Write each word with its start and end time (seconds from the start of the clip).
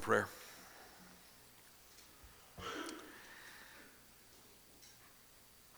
Prayer. 0.00 0.28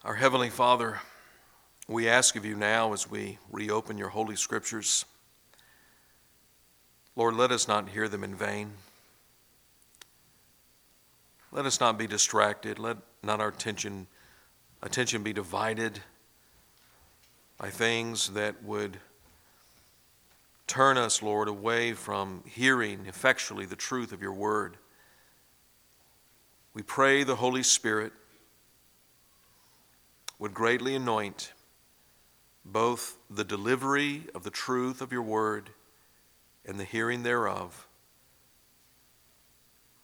Our 0.05 0.15
Heavenly 0.15 0.49
Father, 0.49 1.01
we 1.89 2.09
ask 2.09 2.37
of 2.37 2.45
you 2.45 2.55
now 2.55 2.93
as 2.93 3.11
we 3.11 3.39
reopen 3.51 3.99
your 3.99 4.11
Holy 4.11 4.37
Scriptures, 4.37 5.05
Lord, 7.17 7.35
let 7.35 7.51
us 7.51 7.67
not 7.67 7.89
hear 7.89 8.09
them 8.09 8.23
in 8.23 8.37
vain. 8.37 8.73
Let 11.51 11.67
us 11.67 11.81
not 11.81 11.99
be 11.99 12.07
distracted. 12.07 12.79
Let 12.79 12.99
not 13.25 13.41
our 13.41 13.49
attention, 13.49 14.07
attention 14.83 15.25
be 15.25 15.33
divided 15.33 15.99
by 17.59 17.71
things 17.71 18.29
that 18.31 18.63
would 18.63 18.99
turn 20.73 20.97
us, 20.97 21.23
Lord, 21.23 21.49
away 21.49 21.93
from 21.93 22.43
hearing 22.47 23.05
effectually 23.05 23.67
the 23.67 23.77
truth 23.77 24.11
of 24.11 24.23
your 24.23 24.33
word. 24.33 24.79
We 26.73 26.81
pray 26.81 27.25
the 27.25 27.37
Holy 27.37 27.63
Spirit 27.63 28.11
would 30.39 30.55
greatly 30.55 30.95
anoint 30.95 31.53
both 32.65 33.19
the 33.29 33.45
delivery 33.45 34.23
of 34.35 34.45
the 34.45 34.51
truth 34.51 35.03
of 35.03 35.13
your 35.13 35.21
word 35.21 35.69
and 36.65 36.81
the 36.81 36.85
hearing 36.85 37.23
thereof, 37.23 37.87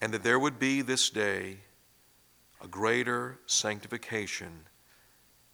and 0.02 0.12
that 0.12 0.22
there 0.22 0.38
would 0.38 0.58
be 0.58 0.82
this 0.82 1.08
day 1.08 1.60
a 2.62 2.68
greater 2.68 3.38
sanctification 3.46 4.66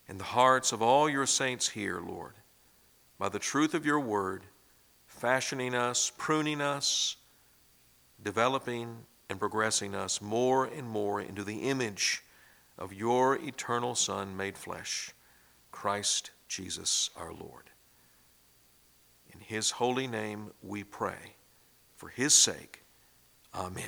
in 0.09 0.19
the 0.19 0.25
hearts 0.25 0.73
of 0.73 0.83
all 0.83 1.09
your 1.09 1.25
saints 1.27 1.69
here, 1.69 2.01
Lord, 2.05 2.35
by 3.17 3.29
the 3.29 3.39
truth 3.39 3.75
of 3.75 3.87
your 3.87 4.01
word, 4.01 4.43
fashioning 5.15 5.75
us, 5.75 6.13
pruning 6.19 6.61
us, 6.61 7.17
developing 8.23 8.97
and 9.31 9.39
progressing 9.39 9.95
us 9.95 10.21
more 10.21 10.67
and 10.67 10.89
more 10.89 11.21
into 11.21 11.45
the 11.45 11.69
image 11.69 12.23
of 12.77 12.93
your 12.93 13.37
eternal 13.37 13.95
Son 13.95 14.37
made 14.37 14.59
flesh, 14.59 15.13
Christ 15.71 16.31
Jesus 16.49 17.11
our 17.17 17.33
Lord. 17.33 17.71
In 19.33 19.41
his 19.41 19.71
holy 19.71 20.07
name 20.07 20.51
we 20.63 20.85
pray. 20.85 21.37
For 21.97 22.09
his 22.09 22.35
sake, 22.35 22.83
amen. 23.55 23.85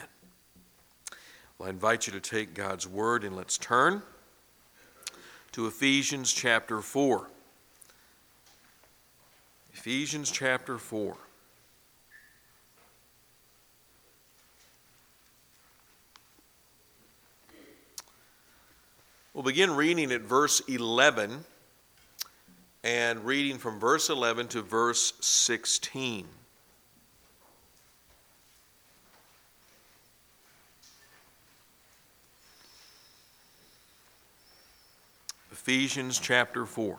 Well, 1.58 1.66
I 1.66 1.70
invite 1.70 2.06
you 2.06 2.12
to 2.12 2.20
take 2.20 2.54
God's 2.54 2.86
word 2.86 3.24
and 3.24 3.36
let's 3.36 3.58
turn 3.58 4.02
to 5.52 5.66
Ephesians 5.66 6.32
chapter 6.32 6.80
4. 6.80 7.28
Ephesians 9.76 10.30
chapter 10.30 10.78
4. 10.78 11.14
We'll 19.34 19.44
begin 19.44 19.76
reading 19.76 20.10
at 20.12 20.22
verse 20.22 20.60
11 20.60 21.44
and 22.84 23.24
reading 23.26 23.58
from 23.58 23.78
verse 23.78 24.08
11 24.08 24.48
to 24.48 24.62
verse 24.62 25.12
16. 25.20 26.26
Ephesians 35.52 36.18
chapter 36.18 36.64
4. 36.64 36.98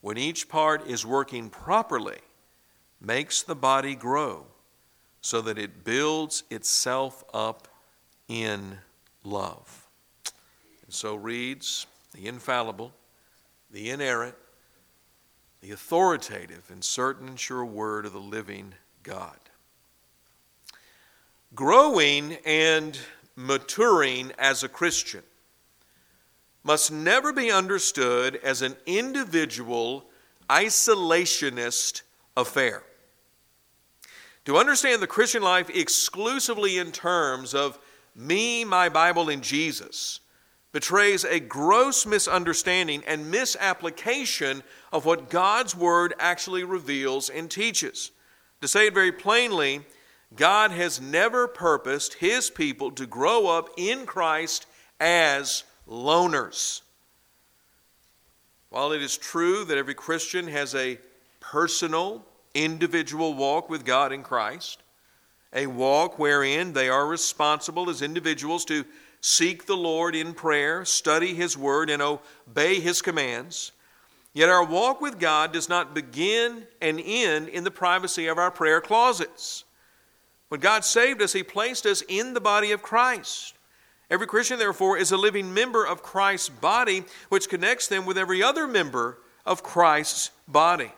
when 0.00 0.16
each 0.16 0.48
part 0.48 0.86
is 0.86 1.04
working 1.04 1.50
properly, 1.50 2.18
makes 3.00 3.42
the 3.42 3.54
body 3.54 3.94
grow 3.94 4.46
so 5.20 5.40
that 5.40 5.58
it 5.58 5.84
builds 5.84 6.44
itself 6.50 7.24
up 7.34 7.68
in 8.28 8.78
love. 9.24 9.88
And 10.84 10.92
so 10.94 11.14
reads 11.14 11.86
the 12.14 12.26
infallible, 12.26 12.92
the 13.70 13.90
inerrant, 13.90 14.36
the 15.60 15.72
authoritative, 15.72 16.70
and 16.70 16.82
certain 16.82 17.28
and 17.28 17.38
sure 17.38 17.64
word 17.64 18.06
of 18.06 18.12
the 18.12 18.20
living 18.20 18.74
God. 19.02 19.38
Growing 21.54 22.36
and 22.44 22.98
maturing 23.34 24.32
as 24.38 24.62
a 24.62 24.68
Christian 24.68 25.22
must 26.68 26.92
never 26.92 27.32
be 27.32 27.50
understood 27.50 28.36
as 28.44 28.60
an 28.60 28.76
individual, 28.84 30.04
isolationist 30.50 32.02
affair. 32.36 32.82
To 34.44 34.58
understand 34.58 35.00
the 35.00 35.06
Christian 35.06 35.42
life 35.42 35.70
exclusively 35.70 36.76
in 36.76 36.92
terms 36.92 37.54
of 37.54 37.78
me, 38.14 38.66
my 38.66 38.90
Bible, 38.90 39.30
and 39.30 39.42
Jesus 39.42 40.20
betrays 40.72 41.24
a 41.24 41.40
gross 41.40 42.04
misunderstanding 42.04 43.02
and 43.06 43.30
misapplication 43.30 44.62
of 44.92 45.06
what 45.06 45.30
God's 45.30 45.74
Word 45.74 46.12
actually 46.18 46.64
reveals 46.64 47.30
and 47.30 47.50
teaches. 47.50 48.10
To 48.60 48.68
say 48.68 48.88
it 48.88 48.94
very 48.94 49.12
plainly, 49.12 49.86
God 50.36 50.70
has 50.72 51.00
never 51.00 51.48
purposed 51.48 52.14
His 52.14 52.50
people 52.50 52.90
to 52.90 53.06
grow 53.06 53.46
up 53.46 53.70
in 53.78 54.04
Christ 54.04 54.66
as 55.00 55.64
loners. 55.88 56.82
While 58.70 58.92
it 58.92 59.02
is 59.02 59.16
true 59.16 59.64
that 59.64 59.78
every 59.78 59.94
Christian 59.94 60.48
has 60.48 60.74
a 60.74 60.98
personal, 61.40 62.24
individual 62.54 63.34
walk 63.34 63.70
with 63.70 63.84
God 63.84 64.12
in 64.12 64.22
Christ, 64.22 64.82
a 65.52 65.66
walk 65.66 66.18
wherein 66.18 66.72
they 66.72 66.88
are 66.88 67.06
responsible 67.06 67.88
as 67.88 68.02
individuals 68.02 68.64
to 68.66 68.84
seek 69.20 69.66
the 69.66 69.76
Lord 69.76 70.14
in 70.14 70.34
prayer, 70.34 70.84
study 70.84 71.34
His 71.34 71.56
Word, 71.56 71.88
and 71.88 72.02
obey 72.02 72.80
His 72.80 73.00
commands. 73.00 73.72
Yet 74.34 74.50
our 74.50 74.64
walk 74.64 75.00
with 75.00 75.18
God 75.18 75.52
does 75.52 75.68
not 75.68 75.94
begin 75.94 76.64
and 76.80 77.00
end 77.02 77.48
in 77.48 77.64
the 77.64 77.70
privacy 77.70 78.26
of 78.26 78.38
our 78.38 78.50
prayer 78.50 78.80
closets. 78.80 79.64
When 80.48 80.60
God 80.60 80.84
saved 80.84 81.22
us, 81.22 81.32
He 81.32 81.42
placed 81.42 81.86
us 81.86 82.02
in 82.06 82.34
the 82.34 82.40
body 82.40 82.72
of 82.72 82.82
Christ. 82.82 83.54
Every 84.10 84.26
Christian, 84.26 84.58
therefore, 84.58 84.96
is 84.96 85.12
a 85.12 85.18
living 85.18 85.52
member 85.52 85.86
of 85.86 86.02
Christ's 86.02 86.48
body, 86.48 87.04
which 87.28 87.48
connects 87.48 87.88
them 87.88 88.06
with 88.06 88.16
every 88.16 88.42
other 88.42 88.66
member 88.66 89.18
of 89.44 89.62
Christ's 89.62 90.30
body. 90.46 90.92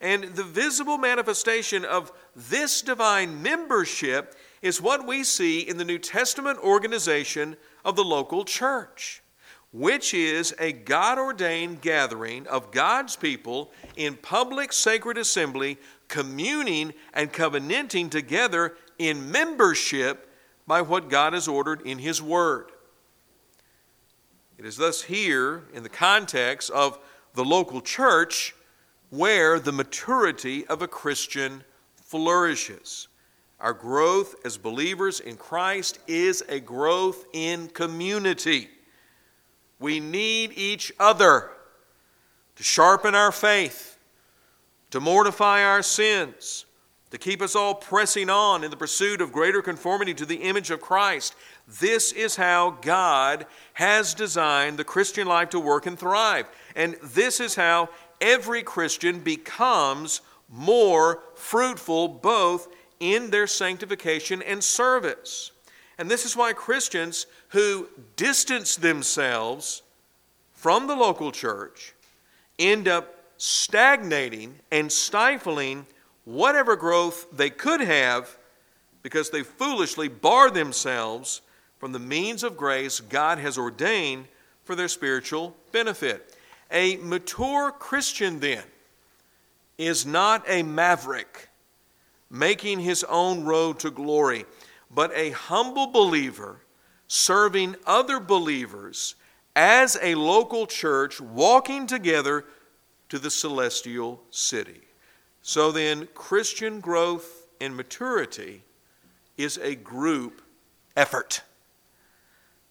And 0.00 0.24
the 0.24 0.44
visible 0.44 0.98
manifestation 0.98 1.84
of 1.84 2.12
this 2.34 2.82
divine 2.82 3.42
membership 3.42 4.34
is 4.62 4.80
what 4.80 5.06
we 5.06 5.22
see 5.24 5.60
in 5.60 5.76
the 5.76 5.84
New 5.84 5.98
Testament 5.98 6.58
organization 6.58 7.56
of 7.84 7.96
the 7.96 8.04
local 8.04 8.44
church, 8.44 9.22
which 9.72 10.14
is 10.14 10.54
a 10.58 10.72
God 10.72 11.18
ordained 11.18 11.82
gathering 11.82 12.46
of 12.46 12.72
God's 12.72 13.16
people 13.16 13.70
in 13.96 14.16
public 14.16 14.72
sacred 14.72 15.18
assembly, 15.18 15.78
communing 16.08 16.94
and 17.12 17.32
covenanting 17.32 18.10
together 18.10 18.76
in 18.98 19.30
membership 19.30 20.25
by 20.66 20.82
what 20.82 21.08
God 21.08 21.32
has 21.32 21.46
ordered 21.48 21.82
in 21.82 21.98
His 21.98 22.20
Word. 22.20 22.70
It 24.58 24.64
is 24.64 24.76
thus 24.76 25.02
here, 25.02 25.64
in 25.72 25.82
the 25.82 25.88
context 25.88 26.70
of 26.70 26.98
the 27.34 27.44
local 27.44 27.80
church, 27.80 28.54
where 29.10 29.60
the 29.60 29.72
maturity 29.72 30.66
of 30.66 30.82
a 30.82 30.88
Christian 30.88 31.62
flourishes. 31.94 33.08
Our 33.60 33.72
growth 33.72 34.34
as 34.44 34.58
believers 34.58 35.20
in 35.20 35.36
Christ 35.36 35.98
is 36.06 36.42
a 36.48 36.60
growth 36.60 37.24
in 37.32 37.68
community. 37.68 38.68
We 39.78 40.00
need 40.00 40.52
each 40.54 40.92
other 40.98 41.50
to 42.56 42.62
sharpen 42.62 43.14
our 43.14 43.32
faith, 43.32 43.98
to 44.90 45.00
mortify 45.00 45.62
our 45.62 45.82
sins, 45.82 46.64
to 47.16 47.30
keep 47.30 47.40
us 47.40 47.56
all 47.56 47.74
pressing 47.74 48.28
on 48.28 48.62
in 48.62 48.70
the 48.70 48.76
pursuit 48.76 49.22
of 49.22 49.32
greater 49.32 49.62
conformity 49.62 50.12
to 50.12 50.26
the 50.26 50.36
image 50.36 50.70
of 50.70 50.82
Christ. 50.82 51.34
This 51.66 52.12
is 52.12 52.36
how 52.36 52.72
God 52.82 53.46
has 53.72 54.12
designed 54.12 54.78
the 54.78 54.84
Christian 54.84 55.26
life 55.26 55.48
to 55.50 55.58
work 55.58 55.86
and 55.86 55.98
thrive. 55.98 56.46
And 56.74 56.94
this 57.02 57.40
is 57.40 57.54
how 57.54 57.88
every 58.20 58.62
Christian 58.62 59.20
becomes 59.20 60.20
more 60.50 61.22
fruitful 61.34 62.08
both 62.08 62.68
in 63.00 63.30
their 63.30 63.46
sanctification 63.46 64.42
and 64.42 64.62
service. 64.62 65.52
And 65.96 66.10
this 66.10 66.26
is 66.26 66.36
why 66.36 66.52
Christians 66.52 67.26
who 67.48 67.88
distance 68.16 68.76
themselves 68.76 69.80
from 70.52 70.86
the 70.86 70.96
local 70.96 71.32
church 71.32 71.94
end 72.58 72.88
up 72.88 73.14
stagnating 73.38 74.56
and 74.70 74.92
stifling 74.92 75.86
whatever 76.26 76.76
growth 76.76 77.26
they 77.32 77.48
could 77.48 77.80
have 77.80 78.36
because 79.02 79.30
they 79.30 79.42
foolishly 79.42 80.08
bar 80.08 80.50
themselves 80.50 81.40
from 81.78 81.92
the 81.92 81.98
means 81.98 82.42
of 82.42 82.56
grace 82.56 83.00
God 83.00 83.38
has 83.38 83.56
ordained 83.56 84.26
for 84.64 84.74
their 84.74 84.88
spiritual 84.88 85.56
benefit. 85.72 86.36
A 86.70 86.96
mature 86.96 87.70
Christian, 87.70 88.40
then, 88.40 88.64
is 89.78 90.04
not 90.04 90.44
a 90.48 90.62
maverick 90.62 91.48
making 92.28 92.80
his 92.80 93.04
own 93.04 93.44
road 93.44 93.78
to 93.78 93.90
glory, 93.90 94.44
but 94.92 95.12
a 95.14 95.30
humble 95.30 95.86
believer 95.86 96.60
serving 97.06 97.76
other 97.86 98.18
believers 98.18 99.14
as 99.54 99.96
a 100.02 100.16
local 100.16 100.66
church 100.66 101.20
walking 101.20 101.86
together 101.86 102.44
to 103.08 103.20
the 103.20 103.30
celestial 103.30 104.20
city. 104.30 104.85
So 105.48 105.70
then, 105.70 106.08
Christian 106.12 106.80
growth 106.80 107.46
and 107.60 107.76
maturity 107.76 108.64
is 109.36 109.58
a 109.58 109.76
group 109.76 110.42
effort. 110.96 111.42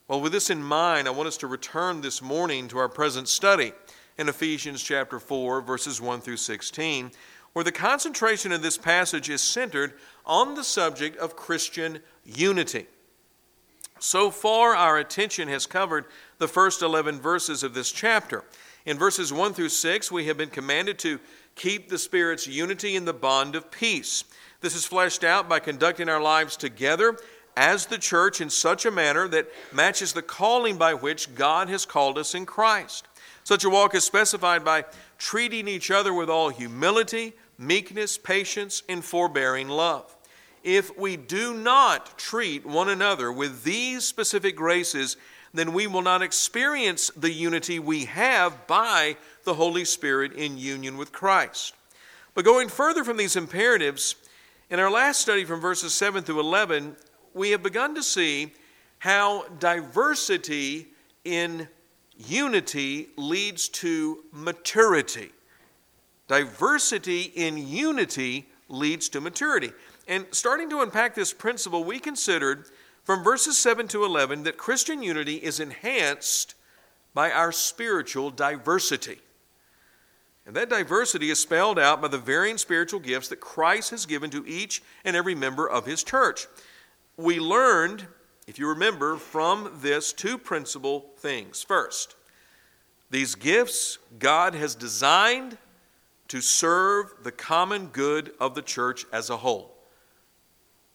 Well, 0.10 0.20
with 0.20 0.34
this 0.34 0.50
in 0.50 0.62
mind, 0.62 1.08
I 1.08 1.12
want 1.12 1.28
us 1.28 1.38
to 1.38 1.48
return 1.48 2.02
this 2.02 2.22
morning 2.22 2.68
to 2.68 2.78
our 2.78 2.90
present 2.90 3.30
study 3.30 3.72
in 4.18 4.28
Ephesians 4.28 4.84
chapter 4.84 5.22
4, 5.22 5.62
verses 5.62 6.02
1 6.02 6.20
through 6.20 6.36
16, 6.36 7.12
where 7.54 7.64
the 7.64 7.72
concentration 7.72 8.52
of 8.52 8.62
this 8.62 8.78
passage 8.78 9.30
is 9.30 9.42
centered 9.42 9.94
on 10.26 10.56
the 10.56 10.64
subject 10.66 11.16
of 11.16 11.38
Christian 11.38 12.00
unity. 12.26 12.88
So 14.00 14.30
far, 14.30 14.76
our 14.76 14.98
attention 14.98 15.48
has 15.48 15.66
covered 15.66 16.08
the 16.40 16.50
first 16.50 16.82
11 16.82 17.22
verses 17.22 17.64
of 17.64 17.74
this 17.74 17.94
chapter. 17.94 18.44
In 18.86 18.98
verses 18.98 19.32
1 19.32 19.54
through 19.54 19.70
6, 19.70 20.12
we 20.12 20.26
have 20.26 20.38
been 20.38 20.50
commanded 20.50 21.00
to 21.00 21.22
keep 21.56 21.90
the 21.90 21.98
Spirit's 21.98 22.48
unity 22.48 22.96
in 22.96 23.06
the 23.06 23.14
bond 23.14 23.56
of 23.56 23.72
peace. 23.72 24.24
This 24.62 24.76
is 24.76 24.86
fleshed 24.86 25.24
out 25.24 25.50
by 25.50 25.60
conducting 25.60 26.10
our 26.10 26.22
lives 26.22 26.58
together 26.58 27.18
as 27.58 27.86
the 27.86 27.98
church 27.98 28.42
in 28.42 28.50
such 28.50 28.86
a 28.86 28.92
manner 28.92 29.28
that 29.30 29.48
matches 29.74 30.14
the 30.14 30.22
calling 30.22 30.78
by 30.78 30.94
which 30.94 31.34
God 31.36 31.70
has 31.70 31.86
called 31.86 32.18
us 32.18 32.36
in 32.36 32.46
Christ. 32.46 33.08
Such 33.44 33.64
a 33.64 33.70
walk 33.70 33.96
is 33.96 34.04
specified 34.04 34.66
by 34.66 34.86
treating 35.18 35.68
each 35.68 35.92
other 35.92 36.14
with 36.14 36.30
all 36.30 36.50
humility, 36.50 37.34
meekness, 37.58 38.18
patience, 38.18 38.84
and 38.90 39.04
forbearing 39.04 39.70
love. 39.70 40.16
If 40.64 40.98
we 40.98 41.16
do 41.16 41.54
not 41.54 42.18
treat 42.18 42.66
one 42.66 42.90
another 42.90 43.32
with 43.32 43.64
these 43.64 44.04
specific 44.04 44.56
graces, 44.56 45.16
then 45.54 45.74
we 45.74 45.88
will 45.88 46.02
not 46.02 46.24
experience 46.24 47.12
the 47.16 47.32
unity 47.32 47.80
we 47.80 48.06
have 48.06 48.66
by 48.68 49.16
the 49.46 49.54
Holy 49.54 49.86
Spirit 49.86 50.34
in 50.34 50.58
union 50.58 50.98
with 50.98 51.12
Christ. 51.12 51.74
But 52.34 52.46
going 52.46 52.68
further 52.68 53.04
from 53.04 53.18
these 53.18 53.36
imperatives, 53.36 54.16
in 54.70 54.80
our 54.80 54.92
last 54.92 55.22
study 55.22 55.46
from 55.46 55.62
verses 55.62 55.94
7 55.94 56.24
through 56.24 56.40
11, 56.40 56.96
we 57.34 57.52
have 57.52 57.64
begun 57.64 57.96
to 57.96 58.04
see 58.04 58.54
how 59.00 59.46
diversity 59.60 60.88
in 61.24 61.68
unity 62.18 63.10
leads 63.16 63.70
to 63.70 64.24
maturity. 64.32 65.32
Diversity 66.28 67.32
in 67.36 67.58
unity 67.58 68.48
leads 68.68 69.10
to 69.10 69.22
maturity. 69.22 69.72
And 70.08 70.26
starting 70.32 70.70
to 70.72 70.82
unpack 70.82 71.16
this 71.16 71.34
principle, 71.34 71.84
we 71.84 72.00
considered 72.00 72.66
from 73.04 73.24
verses 73.24 73.58
7 73.58 73.88
to 73.90 74.04
11 74.04 74.44
that 74.44 74.58
Christian 74.58 75.04
unity 75.04 75.36
is 75.36 75.60
enhanced 75.60 76.56
by 77.14 77.32
our 77.32 77.52
spiritual 77.52 78.32
diversity. 78.32 79.20
And 80.46 80.56
that 80.56 80.70
diversity 80.70 81.30
is 81.32 81.40
spelled 81.40 81.80
out 81.80 82.02
by 82.02 82.08
the 82.08 82.18
varying 82.18 82.58
spiritual 82.58 83.00
gifts 83.00 83.30
that 83.30 83.40
Christ 83.40 83.90
has 83.92 84.06
given 84.06 84.30
to 84.30 84.46
each 84.46 84.84
and 85.04 85.16
every 85.16 85.34
member 85.34 85.68
of 85.68 85.86
his 85.86 86.04
church 86.04 86.48
we 87.18 87.40
learned, 87.40 88.06
if 88.48 88.60
you 88.60 88.70
remember, 88.70 89.18
from 89.18 89.72
this 89.82 90.14
two 90.14 90.38
principal 90.38 91.12
things. 91.18 91.64
First, 91.64 92.16
these 93.10 93.36
gifts 93.36 93.98
God 94.20 94.56
has 94.56 94.76
designed 94.76 95.58
to 96.28 96.42
serve 96.42 97.14
the 97.24 97.32
common 97.32 97.88
good 97.88 98.32
of 98.40 98.56
the 98.56 98.62
church 98.62 99.06
as 99.14 99.30
a 99.30 99.38
whole. 99.38 99.72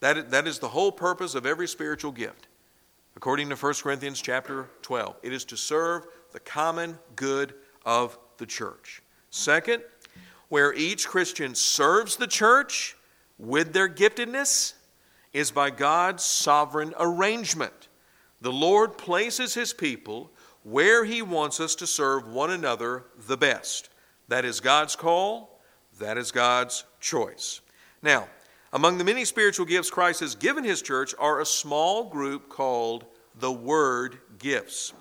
That, 0.00 0.30
that 0.30 0.46
is 0.46 0.58
the 0.58 0.68
whole 0.68 0.92
purpose 0.92 1.34
of 1.34 1.46
every 1.46 1.68
spiritual 1.68 2.12
gift. 2.12 2.48
According 3.16 3.48
to 3.50 3.56
1 3.56 3.74
Corinthians 3.82 4.20
chapter 4.20 4.68
12, 4.82 5.16
it 5.22 5.32
is 5.32 5.44
to 5.46 5.56
serve 5.56 6.06
the 6.32 6.40
common 6.40 6.98
good 7.16 7.54
of 7.84 8.18
the 8.38 8.46
church. 8.46 9.02
Second, 9.30 9.82
where 10.48 10.72
each 10.74 11.08
Christian 11.08 11.54
serves 11.54 12.16
the 12.16 12.26
church 12.26 12.96
with 13.38 13.72
their 13.72 13.88
giftedness, 13.88 14.74
is 15.32 15.50
by 15.50 15.70
God's 15.70 16.24
sovereign 16.24 16.92
arrangement. 16.98 17.88
The 18.40 18.52
Lord 18.52 18.98
places 18.98 19.54
his 19.54 19.72
people 19.72 20.30
where 20.62 21.04
he 21.04 21.22
wants 21.22 21.60
us 21.60 21.74
to 21.76 21.86
serve 21.86 22.26
one 22.26 22.50
another 22.50 23.04
the 23.26 23.36
best. 23.36 23.90
That 24.28 24.44
is 24.44 24.60
God's 24.60 24.96
call, 24.96 25.60
that 25.98 26.18
is 26.18 26.32
God's 26.32 26.84
choice. 27.00 27.60
Now, 28.02 28.28
among 28.72 28.98
the 28.98 29.04
many 29.04 29.24
spiritual 29.24 29.66
gifts 29.66 29.90
Christ 29.90 30.20
has 30.20 30.34
given 30.34 30.64
his 30.64 30.82
church 30.82 31.14
are 31.18 31.40
a 31.40 31.46
small 31.46 32.04
group 32.04 32.48
called 32.48 33.04
the 33.38 33.52
Word 33.52 34.18
gifts. 34.38 34.92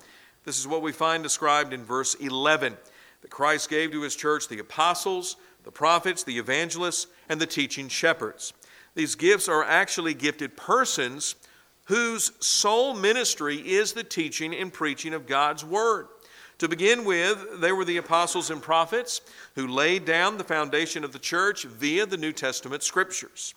This 0.44 0.58
is 0.58 0.66
what 0.66 0.82
we 0.82 0.92
find 0.92 1.22
described 1.22 1.72
in 1.72 1.84
verse 1.84 2.14
11 2.14 2.76
that 3.22 3.30
Christ 3.30 3.68
gave 3.68 3.92
to 3.92 4.02
his 4.02 4.16
church 4.16 4.48
the 4.48 4.58
apostles, 4.58 5.36
the 5.64 5.70
prophets, 5.70 6.22
the 6.22 6.38
evangelists, 6.38 7.06
and 7.28 7.40
the 7.40 7.46
teaching 7.46 7.88
shepherds. 7.88 8.52
These 8.94 9.14
gifts 9.14 9.48
are 9.48 9.62
actually 9.62 10.14
gifted 10.14 10.56
persons 10.56 11.36
whose 11.84 12.32
sole 12.40 12.94
ministry 12.94 13.56
is 13.56 13.92
the 13.92 14.04
teaching 14.04 14.54
and 14.54 14.72
preaching 14.72 15.14
of 15.14 15.26
God's 15.26 15.64
Word. 15.64 16.08
To 16.58 16.68
begin 16.68 17.04
with, 17.04 17.60
they 17.60 17.72
were 17.72 17.86
the 17.86 17.96
apostles 17.96 18.50
and 18.50 18.60
prophets 18.60 19.22
who 19.54 19.66
laid 19.66 20.04
down 20.04 20.36
the 20.36 20.44
foundation 20.44 21.04
of 21.04 21.12
the 21.12 21.18
church 21.18 21.64
via 21.64 22.04
the 22.04 22.18
New 22.18 22.32
Testament 22.32 22.82
scriptures. 22.82 23.54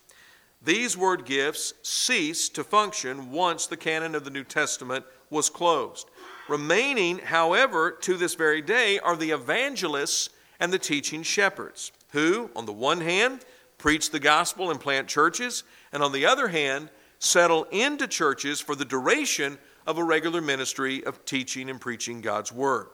These 0.64 0.96
word 0.96 1.26
gifts 1.26 1.74
ceased 1.82 2.54
to 2.54 2.64
function 2.64 3.30
once 3.30 3.66
the 3.66 3.76
canon 3.76 4.14
of 4.14 4.24
the 4.24 4.30
New 4.30 4.44
Testament 4.44 5.04
was 5.28 5.50
closed. 5.50 6.08
Remaining, 6.48 7.18
however, 7.18 7.90
to 8.02 8.16
this 8.16 8.34
very 8.34 8.60
day 8.60 8.98
are 8.98 9.16
the 9.16 9.30
evangelists 9.30 10.28
and 10.60 10.72
the 10.72 10.78
teaching 10.78 11.22
shepherds, 11.22 11.90
who, 12.12 12.50
on 12.54 12.66
the 12.66 12.72
one 12.72 13.00
hand, 13.00 13.44
preach 13.78 14.10
the 14.10 14.20
gospel 14.20 14.70
and 14.70 14.80
plant 14.80 15.08
churches, 15.08 15.64
and 15.92 16.02
on 16.02 16.12
the 16.12 16.26
other 16.26 16.48
hand, 16.48 16.90
settle 17.18 17.64
into 17.64 18.06
churches 18.06 18.60
for 18.60 18.74
the 18.74 18.84
duration 18.84 19.58
of 19.86 19.98
a 19.98 20.04
regular 20.04 20.40
ministry 20.40 21.04
of 21.04 21.24
teaching 21.24 21.70
and 21.70 21.80
preaching 21.80 22.20
God's 22.20 22.52
word. 22.52 22.88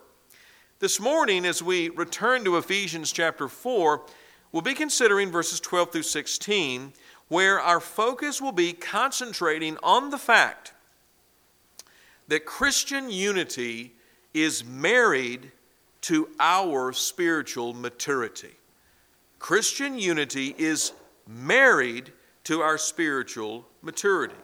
This 0.78 1.00
morning, 1.00 1.45
as 1.45 1.62
we 1.62 1.88
return 1.90 2.45
to 2.45 2.57
Ephesians 2.57 3.12
chapter 3.12 3.49
4, 3.49 4.02
we'll 4.52 4.62
be 4.62 4.75
considering 4.75 5.30
verses 5.30 5.61
12 5.61 5.92
through 5.92 6.02
16, 6.02 6.92
where 7.28 7.61
our 7.61 7.80
focus 7.80 8.40
will 8.40 8.52
be 8.52 8.73
concentrating 8.73 9.76
on 9.83 10.11
the 10.11 10.19
fact 10.19 10.73
that 12.30 12.46
Christian 12.46 13.10
unity 13.10 13.92
is 14.32 14.64
married 14.64 15.50
to 16.02 16.28
our 16.38 16.92
spiritual 16.92 17.75
maturity. 17.75 18.52
Christian 19.40 19.99
unity 19.99 20.54
is 20.56 20.92
married 21.26 22.12
to 22.44 22.60
our 22.60 22.78
spiritual 22.78 23.66
maturity. 23.82 24.37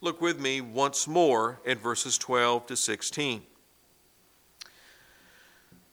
Look 0.00 0.20
with 0.20 0.40
me 0.40 0.60
once 0.60 1.06
more 1.06 1.60
at 1.64 1.78
verses 1.78 2.18
12 2.18 2.66
to 2.66 2.76
16. 2.76 3.42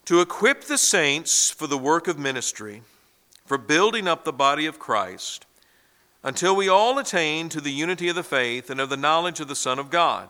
To 0.05 0.21
equip 0.21 0.63
the 0.63 0.79
saints 0.79 1.51
for 1.51 1.67
the 1.67 1.77
work 1.77 2.07
of 2.07 2.17
ministry, 2.17 2.81
for 3.45 3.59
building 3.59 4.07
up 4.07 4.23
the 4.23 4.33
body 4.33 4.65
of 4.65 4.79
Christ, 4.79 5.45
until 6.23 6.55
we 6.55 6.67
all 6.67 6.97
attain 6.97 7.49
to 7.49 7.61
the 7.61 7.71
unity 7.71 8.09
of 8.09 8.15
the 8.15 8.23
faith 8.23 8.71
and 8.71 8.81
of 8.81 8.89
the 8.89 8.97
knowledge 8.97 9.39
of 9.39 9.47
the 9.47 9.55
Son 9.55 9.77
of 9.77 9.91
God, 9.91 10.29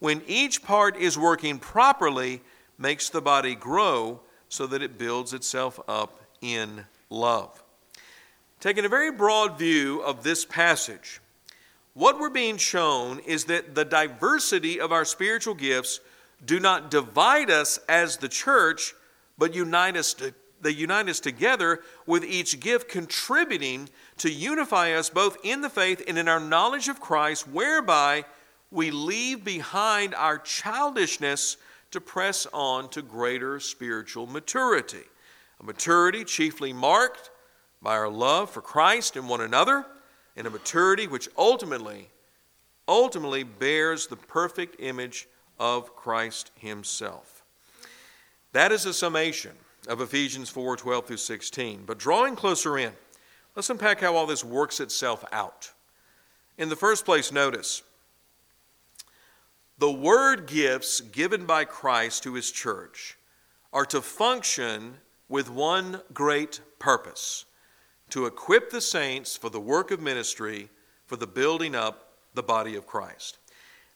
when 0.00 0.22
each 0.26 0.62
part 0.62 0.96
is 0.96 1.16
working 1.16 1.58
properly, 1.58 2.40
makes 2.78 3.08
the 3.10 3.20
body 3.20 3.54
grow 3.54 4.20
so 4.48 4.66
that 4.66 4.82
it 4.82 4.98
builds 4.98 5.32
itself 5.32 5.78
up 5.86 6.20
in 6.40 6.84
love. 7.10 7.62
Taking 8.58 8.84
a 8.84 8.88
very 8.88 9.12
broad 9.12 9.58
view 9.58 10.00
of 10.00 10.22
this 10.22 10.44
passage, 10.44 11.20
what 11.94 12.18
we're 12.18 12.30
being 12.30 12.56
shown 12.56 13.20
is 13.20 13.44
that 13.44 13.74
the 13.74 13.84
diversity 13.84 14.80
of 14.80 14.92
our 14.92 15.04
spiritual 15.04 15.54
gifts 15.54 16.00
do 16.44 16.58
not 16.58 16.90
divide 16.90 17.50
us 17.50 17.78
as 17.88 18.16
the 18.16 18.28
church, 18.28 18.94
but 19.38 19.54
unite 19.54 19.96
us 19.96 20.14
they 20.62 20.70
unite 20.70 21.08
us 21.08 21.20
together 21.20 21.80
with 22.04 22.22
each 22.22 22.60
gift 22.60 22.88
contributing 22.88 23.88
to 24.18 24.30
unify 24.30 24.92
us 24.92 25.08
both 25.08 25.38
in 25.42 25.62
the 25.62 25.70
faith 25.70 26.02
and 26.06 26.18
in 26.18 26.28
our 26.28 26.40
knowledge 26.40 26.88
of 26.88 27.00
Christ, 27.00 27.48
whereby 27.48 28.26
we 28.70 28.90
leave 28.90 29.44
behind 29.44 30.14
our 30.14 30.38
childishness 30.38 31.56
to 31.90 32.00
press 32.00 32.46
on 32.52 32.88
to 32.90 33.02
greater 33.02 33.58
spiritual 33.58 34.26
maturity. 34.26 35.04
A 35.60 35.64
maturity 35.64 36.24
chiefly 36.24 36.72
marked 36.72 37.30
by 37.82 37.96
our 37.96 38.08
love 38.08 38.50
for 38.50 38.60
Christ 38.60 39.16
and 39.16 39.28
one 39.28 39.40
another, 39.40 39.84
and 40.36 40.46
a 40.46 40.50
maturity 40.50 41.06
which 41.06 41.28
ultimately, 41.36 42.08
ultimately 42.86 43.42
bears 43.42 44.06
the 44.06 44.16
perfect 44.16 44.76
image 44.78 45.28
of 45.58 45.96
Christ 45.96 46.50
Himself. 46.54 47.42
That 48.52 48.72
is 48.72 48.86
a 48.86 48.94
summation 48.94 49.52
of 49.88 50.00
Ephesians 50.00 50.48
4 50.48 50.76
12 50.76 51.06
through 51.06 51.16
16. 51.16 51.84
But 51.86 51.98
drawing 51.98 52.36
closer 52.36 52.78
in, 52.78 52.92
let's 53.56 53.70
unpack 53.70 54.00
how 54.00 54.14
all 54.14 54.26
this 54.26 54.44
works 54.44 54.80
itself 54.80 55.24
out. 55.32 55.72
In 56.58 56.68
the 56.68 56.76
first 56.76 57.04
place, 57.04 57.32
notice 57.32 57.82
the 59.80 59.90
word 59.90 60.46
gifts 60.46 61.00
given 61.00 61.46
by 61.46 61.64
Christ 61.64 62.22
to 62.24 62.34
his 62.34 62.50
church 62.50 63.16
are 63.72 63.86
to 63.86 64.02
function 64.02 64.98
with 65.26 65.50
one 65.50 66.02
great 66.12 66.60
purpose 66.78 67.46
to 68.10 68.26
equip 68.26 68.70
the 68.70 68.80
saints 68.82 69.38
for 69.38 69.48
the 69.48 69.58
work 69.58 69.90
of 69.90 70.00
ministry, 70.00 70.68
for 71.06 71.16
the 71.16 71.26
building 71.26 71.74
up 71.74 72.12
the 72.34 72.42
body 72.42 72.74
of 72.74 72.86
Christ. 72.86 73.38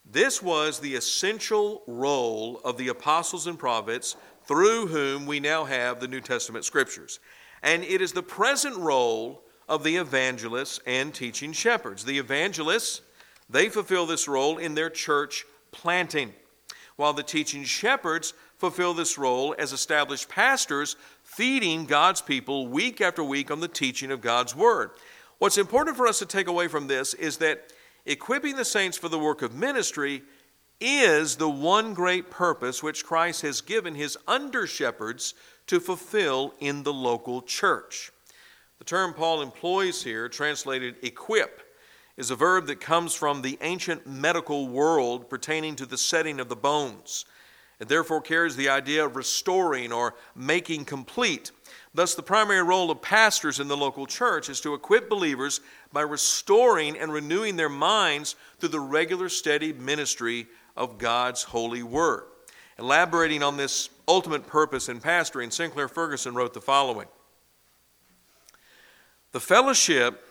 This 0.09 0.41
was 0.41 0.79
the 0.79 0.95
essential 0.95 1.83
role 1.85 2.61
of 2.63 2.77
the 2.77 2.87
apostles 2.87 3.45
and 3.45 3.59
prophets 3.59 4.15
through 4.45 4.87
whom 4.87 5.27
we 5.27 5.39
now 5.39 5.65
have 5.65 5.99
the 5.99 6.07
New 6.07 6.21
Testament 6.21 6.65
scriptures. 6.65 7.19
And 7.61 7.83
it 7.83 8.01
is 8.01 8.11
the 8.11 8.23
present 8.23 8.75
role 8.77 9.43
of 9.69 9.83
the 9.83 9.97
evangelists 9.97 10.79
and 10.87 11.13
teaching 11.13 11.51
shepherds. 11.51 12.05
The 12.05 12.17
evangelists, 12.17 13.01
they 13.49 13.69
fulfill 13.69 14.07
this 14.07 14.27
role 14.27 14.57
in 14.57 14.73
their 14.73 14.89
church 14.89 15.45
planting, 15.75 16.33
while 16.95 17.13
the 17.13 17.23
teaching 17.23 17.63
shepherds 17.63 18.33
fulfill 18.57 18.93
this 18.93 19.17
role 19.17 19.53
as 19.59 19.73
established 19.73 20.29
pastors, 20.29 20.95
feeding 21.23 21.85
God's 21.85 22.21
people 22.21 22.67
week 22.67 23.01
after 23.01 23.23
week 23.23 23.51
on 23.51 23.59
the 23.59 23.67
teaching 23.67 24.11
of 24.11 24.21
God's 24.21 24.55
Word. 24.55 24.91
What's 25.37 25.57
important 25.57 25.97
for 25.97 26.07
us 26.07 26.19
to 26.19 26.25
take 26.25 26.47
away 26.47 26.67
from 26.67 26.87
this 26.87 27.13
is 27.13 27.37
that 27.37 27.73
equipping 28.05 28.55
the 28.55 28.65
saints 28.65 28.97
for 28.97 29.09
the 29.09 29.19
work 29.19 29.41
of 29.41 29.53
ministry 29.53 30.23
is 30.79 31.35
the 31.35 31.49
one 31.49 31.93
great 31.93 32.29
purpose 32.29 32.81
which 32.81 33.05
Christ 33.05 33.41
has 33.41 33.61
given 33.61 33.95
his 33.95 34.17
under 34.27 34.65
shepherds 34.65 35.33
to 35.67 35.79
fulfill 35.79 36.53
in 36.59 36.83
the 36.83 36.93
local 36.93 37.41
church. 37.41 38.11
The 38.79 38.85
term 38.85 39.13
Paul 39.13 39.41
employs 39.41 40.03
here, 40.03 40.29
translated 40.29 40.95
equip, 41.01 41.61
is 42.17 42.31
a 42.31 42.35
verb 42.35 42.67
that 42.67 42.79
comes 42.79 43.13
from 43.13 43.41
the 43.41 43.57
ancient 43.61 44.07
medical 44.07 44.67
world 44.67 45.29
pertaining 45.29 45.75
to 45.75 45.85
the 45.85 45.97
setting 45.97 46.39
of 46.39 46.49
the 46.49 46.55
bones. 46.55 47.25
It 47.79 47.89
therefore 47.89 48.21
carries 48.21 48.55
the 48.55 48.69
idea 48.69 49.05
of 49.05 49.17
restoring 49.17 49.91
or 49.91 50.15
making 50.33 50.85
complete. 50.85 51.51
Thus, 51.93 52.15
the 52.15 52.23
primary 52.23 52.63
role 52.63 52.89
of 52.89 53.01
pastors 53.01 53.59
in 53.59 53.67
the 53.67 53.75
local 53.75 54.05
church 54.05 54.49
is 54.49 54.61
to 54.61 54.73
equip 54.73 55.09
believers 55.09 55.59
by 55.91 56.01
restoring 56.01 56.97
and 56.97 57.11
renewing 57.11 57.57
their 57.57 57.69
minds 57.69 58.35
through 58.59 58.69
the 58.69 58.79
regular, 58.79 59.27
steady 59.27 59.73
ministry 59.73 60.47
of 60.77 60.97
God's 60.97 61.43
holy 61.43 61.83
word. 61.83 62.23
Elaborating 62.79 63.43
on 63.43 63.57
this 63.57 63.89
ultimate 64.07 64.47
purpose 64.47 64.87
in 64.87 64.99
pastoring, 64.99 65.51
Sinclair 65.51 65.87
Ferguson 65.87 66.33
wrote 66.33 66.53
the 66.53 66.61
following 66.61 67.07
The 69.31 69.39
fellowship 69.41 70.24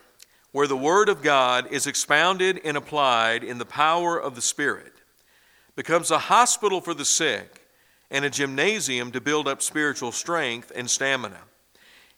where 0.55 0.69
the 0.69 0.77
Word 0.77 1.09
of 1.09 1.21
God 1.21 1.67
is 1.73 1.89
expounded 1.89 2.61
and 2.65 2.77
applied 2.77 3.43
in 3.43 3.59
the 3.59 3.65
power 3.65 4.17
of 4.17 4.37
the 4.37 4.41
Spirit 4.41 4.93
becomes 5.75 6.13
a 6.13 6.19
hospital 6.19 6.81
for 6.81 6.95
the 6.95 7.05
sick 7.05 7.67
and 8.09 8.25
a 8.25 8.31
gymnasium 8.31 9.11
to 9.11 9.21
build 9.21 9.49
up 9.49 9.61
spiritual 9.61 10.13
strength 10.13 10.71
and 10.77 10.89
stamina. 10.89 11.41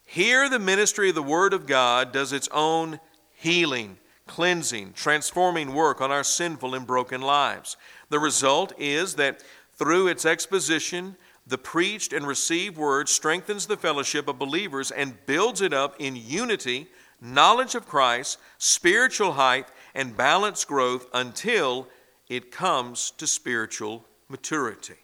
Here, 0.04 0.50
the 0.50 0.58
ministry 0.58 1.08
of 1.08 1.14
the 1.14 1.22
Word 1.22 1.54
of 1.54 1.66
God 1.66 2.12
does 2.12 2.34
its 2.34 2.46
own 2.52 3.00
healing, 3.32 3.96
cleansing, 4.26 4.92
transforming 4.92 5.72
work 5.72 6.02
on 6.02 6.10
our 6.10 6.22
sinful 6.22 6.74
and 6.74 6.86
broken 6.86 7.22
lives. 7.22 7.78
The 8.10 8.18
result 8.18 8.74
is 8.76 9.14
that 9.14 9.42
through 9.78 10.08
its 10.08 10.26
exposition, 10.26 11.16
the 11.46 11.56
preached 11.56 12.12
and 12.12 12.26
received 12.26 12.76
word 12.76 13.08
strengthens 13.08 13.66
the 13.66 13.78
fellowship 13.78 14.28
of 14.28 14.38
believers 14.38 14.90
and 14.90 15.24
builds 15.24 15.62
it 15.62 15.72
up 15.72 15.96
in 15.98 16.16
unity, 16.16 16.88
knowledge 17.20 17.74
of 17.74 17.86
Christ, 17.86 18.38
spiritual 18.58 19.32
height, 19.32 19.66
and 19.94 20.16
balanced 20.16 20.68
growth 20.68 21.06
until 21.12 21.88
it 22.28 22.50
comes 22.50 23.12
to 23.18 23.26
spiritual 23.26 24.04
maturity. 24.28 24.94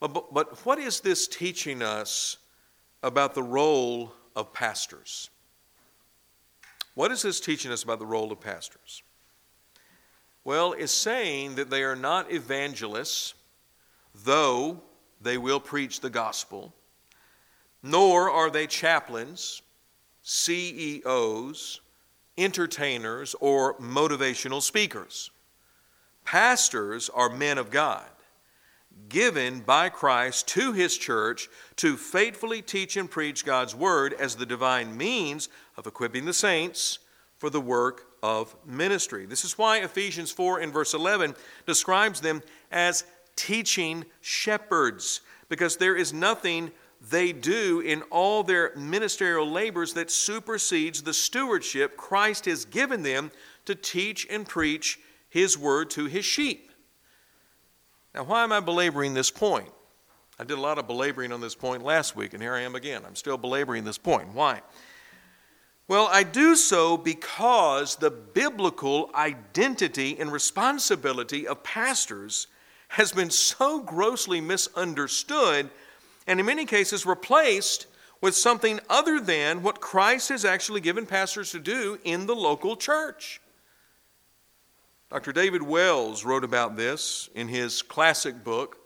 But, 0.00 0.34
but, 0.34 0.66
what 0.66 0.78
is 0.78 1.00
this 1.00 1.28
teaching 1.28 1.82
us 1.82 2.38
about 3.02 3.34
the 3.34 3.42
role 3.42 4.12
of 4.34 4.52
pastors? 4.52 5.30
What 6.94 7.12
is 7.12 7.22
this 7.22 7.40
teaching 7.40 7.70
us 7.70 7.84
about 7.84 8.00
the 8.00 8.06
role 8.06 8.32
of 8.32 8.40
pastors? 8.40 9.02
Well, 10.44 10.72
it's 10.72 10.92
saying 10.92 11.54
that 11.54 11.70
they 11.70 11.84
are 11.84 11.94
not 11.94 12.32
evangelists, 12.32 13.34
though 14.24 14.80
they 15.20 15.38
will 15.38 15.60
preach 15.60 16.00
the 16.00 16.10
gospel, 16.10 16.74
nor 17.82 18.28
are 18.28 18.50
they 18.50 18.66
chaplains, 18.66 19.62
CEOs, 20.22 21.80
entertainers, 22.38 23.34
or 23.40 23.74
motivational 23.78 24.62
speakers. 24.62 25.30
Pastors 26.24 27.10
are 27.10 27.28
men 27.28 27.58
of 27.58 27.70
God, 27.70 28.04
given 29.08 29.60
by 29.60 29.88
Christ 29.88 30.46
to 30.48 30.72
his 30.72 30.96
church 30.96 31.48
to 31.76 31.96
faithfully 31.96 32.62
teach 32.62 32.96
and 32.96 33.10
preach 33.10 33.44
God's 33.44 33.74
word 33.74 34.12
as 34.14 34.36
the 34.36 34.46
divine 34.46 34.96
means 34.96 35.48
of 35.76 35.86
equipping 35.86 36.24
the 36.24 36.32
saints 36.32 37.00
for 37.38 37.50
the 37.50 37.60
work 37.60 38.06
of 38.22 38.54
ministry. 38.64 39.26
This 39.26 39.44
is 39.44 39.58
why 39.58 39.78
Ephesians 39.78 40.30
4 40.30 40.60
and 40.60 40.72
verse 40.72 40.94
11 40.94 41.34
describes 41.66 42.20
them 42.20 42.40
as 42.70 43.04
teaching 43.34 44.04
shepherds, 44.20 45.22
because 45.48 45.76
there 45.76 45.96
is 45.96 46.12
nothing 46.12 46.70
they 47.10 47.32
do 47.32 47.80
in 47.80 48.02
all 48.10 48.42
their 48.42 48.74
ministerial 48.76 49.50
labors 49.50 49.94
that 49.94 50.10
supersedes 50.10 51.02
the 51.02 51.12
stewardship 51.12 51.96
Christ 51.96 52.44
has 52.44 52.64
given 52.64 53.02
them 53.02 53.32
to 53.64 53.74
teach 53.74 54.26
and 54.30 54.46
preach 54.46 55.00
his 55.28 55.58
word 55.58 55.90
to 55.90 56.06
his 56.06 56.24
sheep. 56.24 56.70
Now, 58.14 58.24
why 58.24 58.44
am 58.44 58.52
I 58.52 58.60
belaboring 58.60 59.14
this 59.14 59.30
point? 59.30 59.70
I 60.38 60.44
did 60.44 60.58
a 60.58 60.60
lot 60.60 60.78
of 60.78 60.86
belaboring 60.86 61.32
on 61.32 61.40
this 61.40 61.54
point 61.54 61.82
last 61.82 62.14
week, 62.14 62.34
and 62.34 62.42
here 62.42 62.54
I 62.54 62.60
am 62.60 62.74
again. 62.74 63.02
I'm 63.06 63.16
still 63.16 63.38
belaboring 63.38 63.84
this 63.84 63.98
point. 63.98 64.32
Why? 64.34 64.60
Well, 65.88 66.08
I 66.10 66.22
do 66.22 66.54
so 66.56 66.96
because 66.96 67.96
the 67.96 68.10
biblical 68.10 69.10
identity 69.14 70.18
and 70.18 70.32
responsibility 70.32 71.46
of 71.46 71.62
pastors 71.62 72.46
has 72.88 73.12
been 73.12 73.30
so 73.30 73.80
grossly 73.80 74.40
misunderstood 74.40 75.70
and 76.26 76.40
in 76.40 76.46
many 76.46 76.64
cases 76.64 77.06
replaced 77.06 77.86
with 78.20 78.36
something 78.36 78.80
other 78.88 79.20
than 79.20 79.62
what 79.62 79.80
Christ 79.80 80.28
has 80.28 80.44
actually 80.44 80.80
given 80.80 81.06
pastors 81.06 81.50
to 81.52 81.58
do 81.58 81.98
in 82.04 82.26
the 82.26 82.36
local 82.36 82.76
church. 82.76 83.40
Dr. 85.10 85.32
David 85.32 85.62
Wells 85.62 86.24
wrote 86.24 86.44
about 86.44 86.76
this 86.76 87.28
in 87.34 87.48
his 87.48 87.82
classic 87.82 88.42
book, 88.42 88.78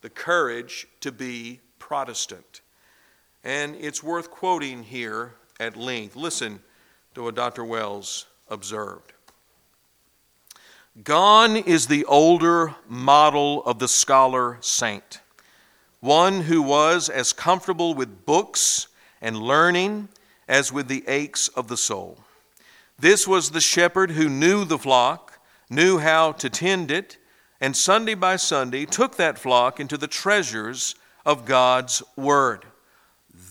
The 0.00 0.08
Courage 0.08 0.86
to 1.00 1.12
Be 1.12 1.60
Protestant. 1.78 2.62
And 3.42 3.76
it's 3.76 4.02
worth 4.02 4.30
quoting 4.30 4.82
here 4.82 5.34
at 5.60 5.76
length. 5.76 6.16
Listen 6.16 6.60
to 7.14 7.24
what 7.24 7.34
Dr. 7.34 7.64
Wells 7.64 8.26
observed. 8.48 9.12
Gone 11.02 11.56
is 11.56 11.88
the 11.88 12.04
older 12.04 12.74
model 12.88 13.64
of 13.64 13.78
the 13.78 13.88
scholar 13.88 14.58
saint, 14.60 15.20
one 16.04 16.42
who 16.42 16.60
was 16.60 17.08
as 17.08 17.32
comfortable 17.32 17.94
with 17.94 18.26
books 18.26 18.88
and 19.22 19.38
learning 19.38 20.06
as 20.46 20.70
with 20.70 20.86
the 20.86 21.02
aches 21.08 21.48
of 21.48 21.66
the 21.68 21.78
soul. 21.78 22.18
This 22.98 23.26
was 23.26 23.50
the 23.50 23.60
shepherd 23.60 24.10
who 24.10 24.28
knew 24.28 24.66
the 24.66 24.78
flock, 24.78 25.38
knew 25.70 25.96
how 25.96 26.32
to 26.32 26.50
tend 26.50 26.90
it, 26.90 27.16
and 27.58 27.74
Sunday 27.74 28.12
by 28.12 28.36
Sunday 28.36 28.84
took 28.84 29.16
that 29.16 29.38
flock 29.38 29.80
into 29.80 29.96
the 29.96 30.06
treasures 30.06 30.94
of 31.24 31.46
God's 31.46 32.02
Word. 32.16 32.66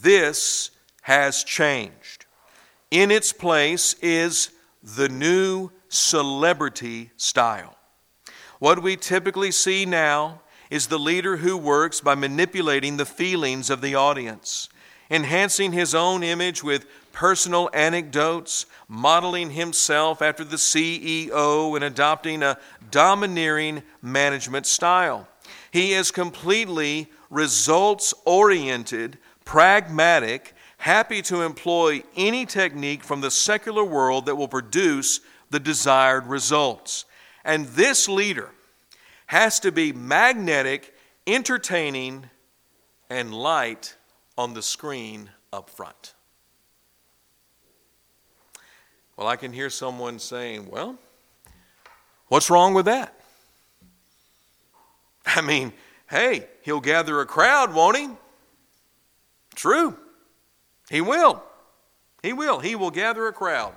This 0.04 0.70
has 1.02 1.44
changed. 1.44 2.28
In 2.92 3.10
its 3.10 3.34
place 3.34 3.96
is 3.96 4.52
the 4.84 5.10
new 5.10 5.72
celebrity 5.90 7.10
style. 7.18 7.76
What 8.60 8.84
we 8.84 8.96
typically 8.96 9.50
see 9.50 9.88
now 9.88 10.43
is 10.74 10.88
the 10.88 10.98
leader 10.98 11.38
who 11.38 11.56
works 11.56 12.02
by 12.02 12.16
manipulating 12.16 12.98
the 12.98 13.06
feelings 13.06 13.70
of 13.70 13.80
the 13.80 13.94
audience, 13.94 14.70
enhancing 15.12 15.72
his 15.72 15.94
own 15.94 16.24
image 16.24 16.64
with 16.64 16.88
personal 17.12 17.70
anecdotes, 17.76 18.66
modeling 18.88 19.52
himself 19.52 20.20
after 20.20 20.44
the 20.44 20.56
CEO, 20.56 21.76
and 21.76 21.84
adopting 21.84 22.42
a 22.42 22.58
domineering 22.90 23.84
management 24.02 24.66
style. 24.66 25.28
He 25.70 25.94
is 25.94 26.10
completely 26.10 27.12
results 27.30 28.12
oriented, 28.26 29.20
pragmatic, 29.46 30.56
happy 30.78 31.22
to 31.22 31.44
employ 31.44 32.02
any 32.18 32.48
technique 32.48 33.04
from 33.04 33.22
the 33.22 33.30
secular 33.30 33.84
world 33.84 34.26
that 34.26 34.38
will 34.38 34.48
produce 34.48 35.20
the 35.52 35.60
desired 35.60 36.26
results. 36.26 37.06
And 37.46 37.68
this 37.68 38.10
leader 38.10 38.50
has 39.28 39.60
to 39.62 39.72
be 39.72 39.94
magnetic, 39.94 40.94
entertaining, 41.26 42.30
and 43.10 43.34
light 43.34 43.96
on 44.38 44.54
the 44.54 44.62
screen 44.62 45.30
up 45.52 45.70
front. 45.70 46.14
Well, 49.18 49.28
I 49.28 49.36
can 49.36 49.54
hear 49.54 49.70
someone 49.70 50.20
saying, 50.20 50.70
Well, 50.70 50.98
what's 52.28 52.50
wrong 52.50 52.74
with 52.74 52.86
that? 52.86 53.20
I 55.26 55.42
mean, 55.42 55.74
hey, 56.10 56.48
he'll 56.64 56.82
gather 56.82 57.20
a 57.22 57.26
crowd, 57.26 57.74
won't 57.74 57.98
he? 57.98 58.10
True. 59.56 59.98
He 60.90 61.02
will. 61.02 61.44
He 62.22 62.34
will. 62.34 62.60
He 62.60 62.76
will 62.76 62.92
gather 62.92 63.28
a 63.28 63.34
crowd. 63.34 63.76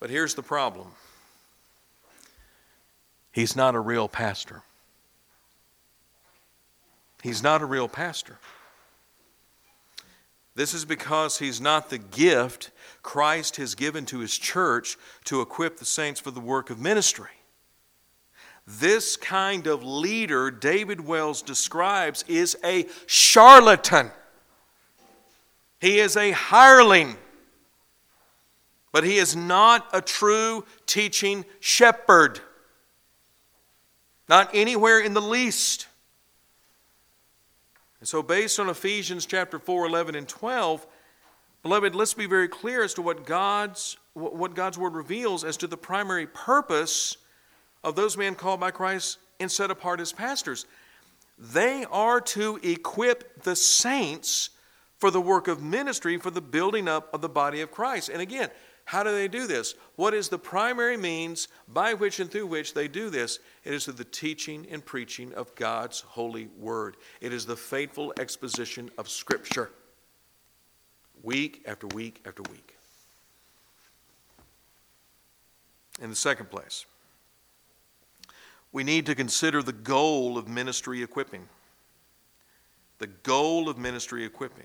But 0.00 0.10
here's 0.10 0.34
the 0.34 0.42
problem 0.42 0.88
he's 3.32 3.56
not 3.56 3.74
a 3.74 3.80
real 3.80 4.08
pastor. 4.08 4.62
He's 7.22 7.42
not 7.42 7.62
a 7.62 7.66
real 7.66 7.88
pastor. 7.88 8.38
This 10.54 10.74
is 10.74 10.84
because 10.84 11.38
he's 11.38 11.60
not 11.60 11.90
the 11.90 11.98
gift 11.98 12.70
Christ 13.02 13.56
has 13.56 13.74
given 13.74 14.06
to 14.06 14.18
his 14.18 14.36
church 14.36 14.96
to 15.24 15.40
equip 15.40 15.78
the 15.78 15.84
saints 15.84 16.20
for 16.20 16.30
the 16.30 16.40
work 16.40 16.68
of 16.70 16.80
ministry. 16.80 17.30
This 18.66 19.16
kind 19.16 19.66
of 19.66 19.82
leader, 19.82 20.50
David 20.50 21.00
Wells 21.00 21.42
describes, 21.42 22.24
is 22.28 22.56
a 22.62 22.86
charlatan. 23.06 24.10
He 25.80 26.00
is 26.00 26.16
a 26.16 26.32
hireling. 26.32 27.16
But 28.92 29.04
he 29.04 29.18
is 29.18 29.36
not 29.36 29.88
a 29.92 30.02
true 30.02 30.64
teaching 30.86 31.44
shepherd. 31.60 32.40
Not 34.28 34.50
anywhere 34.52 35.00
in 35.00 35.14
the 35.14 35.22
least. 35.22 35.86
And 38.00 38.08
so, 38.08 38.22
based 38.22 38.60
on 38.60 38.68
Ephesians 38.68 39.26
chapter 39.26 39.58
4, 39.58 39.86
11, 39.86 40.14
and 40.14 40.28
12, 40.28 40.86
beloved, 41.62 41.94
let's 41.94 42.14
be 42.14 42.26
very 42.26 42.48
clear 42.48 42.82
as 42.84 42.94
to 42.94 43.02
what 43.02 43.26
God's, 43.26 43.96
what 44.14 44.54
God's 44.54 44.78
word 44.78 44.94
reveals 44.94 45.44
as 45.44 45.56
to 45.58 45.66
the 45.66 45.76
primary 45.76 46.26
purpose 46.26 47.16
of 47.82 47.96
those 47.96 48.16
men 48.16 48.34
called 48.34 48.60
by 48.60 48.70
Christ 48.70 49.18
and 49.40 49.50
set 49.50 49.70
apart 49.70 50.00
as 50.00 50.12
pastors. 50.12 50.66
They 51.38 51.84
are 51.90 52.20
to 52.20 52.58
equip 52.62 53.42
the 53.42 53.56
saints 53.56 54.50
for 54.98 55.10
the 55.10 55.20
work 55.20 55.46
of 55.46 55.62
ministry, 55.62 56.18
for 56.18 56.30
the 56.30 56.40
building 56.40 56.88
up 56.88 57.12
of 57.14 57.20
the 57.20 57.28
body 57.28 57.60
of 57.60 57.70
Christ. 57.70 58.08
And 58.08 58.20
again, 58.20 58.50
how 58.88 59.02
do 59.02 59.12
they 59.12 59.28
do 59.28 59.46
this? 59.46 59.74
What 59.96 60.14
is 60.14 60.30
the 60.30 60.38
primary 60.38 60.96
means 60.96 61.48
by 61.68 61.92
which 61.92 62.20
and 62.20 62.30
through 62.30 62.46
which 62.46 62.72
they 62.72 62.88
do 62.88 63.10
this? 63.10 63.38
It 63.62 63.74
is 63.74 63.84
through 63.84 63.92
the 63.94 64.04
teaching 64.04 64.66
and 64.70 64.82
preaching 64.82 65.34
of 65.34 65.54
God's 65.56 66.00
holy 66.00 66.48
word. 66.56 66.96
It 67.20 67.34
is 67.34 67.44
the 67.44 67.54
faithful 67.54 68.14
exposition 68.18 68.90
of 68.96 69.10
Scripture, 69.10 69.70
week 71.22 71.64
after 71.66 71.86
week 71.88 72.22
after 72.24 72.42
week. 72.50 72.78
In 76.00 76.08
the 76.08 76.16
second 76.16 76.48
place, 76.48 76.86
we 78.72 78.84
need 78.84 79.04
to 79.04 79.14
consider 79.14 79.62
the 79.62 79.74
goal 79.74 80.38
of 80.38 80.48
ministry 80.48 81.02
equipping. 81.02 81.46
The 83.00 83.08
goal 83.08 83.68
of 83.68 83.76
ministry 83.76 84.24
equipping. 84.24 84.64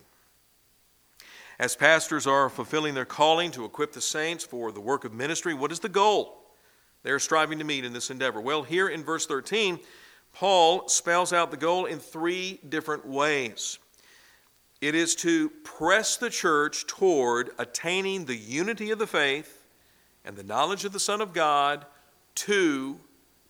As 1.63 1.78
pastors 1.78 2.28
are 2.28 2.49
fulfilling 2.49 2.93
their 2.93 3.06
calling 3.06 3.49
to 3.52 3.63
equip 3.63 3.93
the 3.93 4.02
saints 4.02 4.43
for 4.43 4.73
the 4.73 4.82
work 4.82 5.06
of 5.06 5.13
ministry, 5.13 5.54
what 5.54 5.71
is 5.71 5.80
the 5.80 5.88
goal 5.88 6.43
they're 7.04 7.19
striving 7.19 7.58
to 7.60 7.63
meet 7.63 7.86
in 7.86 7.93
this 7.93 8.10
endeavor? 8.10 8.41
Well, 8.41 8.63
here 8.63 8.89
in 8.89 9.02
verse 9.02 9.26
13, 9.26 9.80
Paul 10.34 10.89
spells 10.89 11.32
out 11.32 11.52
the 11.52 11.56
goal 11.56 11.86
in 11.86 11.99
three 11.99 12.60
different 12.67 13.08
ways. 13.08 13.80
It 14.82 14.93
is 14.93 15.15
to 15.15 15.52
press 15.63 16.17
the 16.17 16.30
church 16.30 16.86
toward 16.86 17.52
attaining 17.58 18.26
the 18.26 18.36
unity 18.36 18.91
of 18.91 18.99
the 18.99 19.08
faith 19.08 19.65
and 20.26 20.36
the 20.36 20.43
knowledge 20.43 20.84
of 20.84 20.91
the 20.91 20.99
Son 20.99 21.21
of 21.21 21.32
God 21.32 21.86
to 22.36 22.99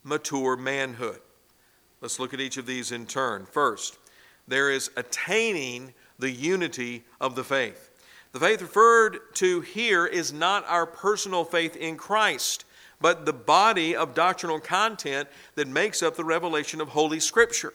mature 0.03 0.55
manhood. 0.55 1.19
Let's 1.99 2.19
look 2.19 2.35
at 2.35 2.41
each 2.41 2.57
of 2.57 2.67
these 2.67 2.91
in 2.91 3.07
turn. 3.07 3.47
First, 3.47 3.97
there 4.47 4.69
is 4.69 4.91
attaining 4.95 5.95
the 6.19 6.29
unity 6.29 7.05
of 7.19 7.33
the 7.33 7.43
faith. 7.43 7.89
The 8.33 8.39
faith 8.39 8.61
referred 8.63 9.19
to 9.35 9.61
here 9.61 10.07
is 10.07 10.33
not 10.33 10.65
our 10.67 10.87
personal 10.87 11.45
faith 11.45 11.75
in 11.75 11.97
Christ, 11.97 12.65
but 12.99 13.27
the 13.27 13.33
body 13.33 13.95
of 13.95 14.15
doctrinal 14.15 14.59
content 14.59 15.29
that 15.53 15.67
makes 15.67 16.01
up 16.01 16.15
the 16.15 16.23
revelation 16.23 16.81
of 16.81 16.89
Holy 16.89 17.19
Scripture. 17.19 17.73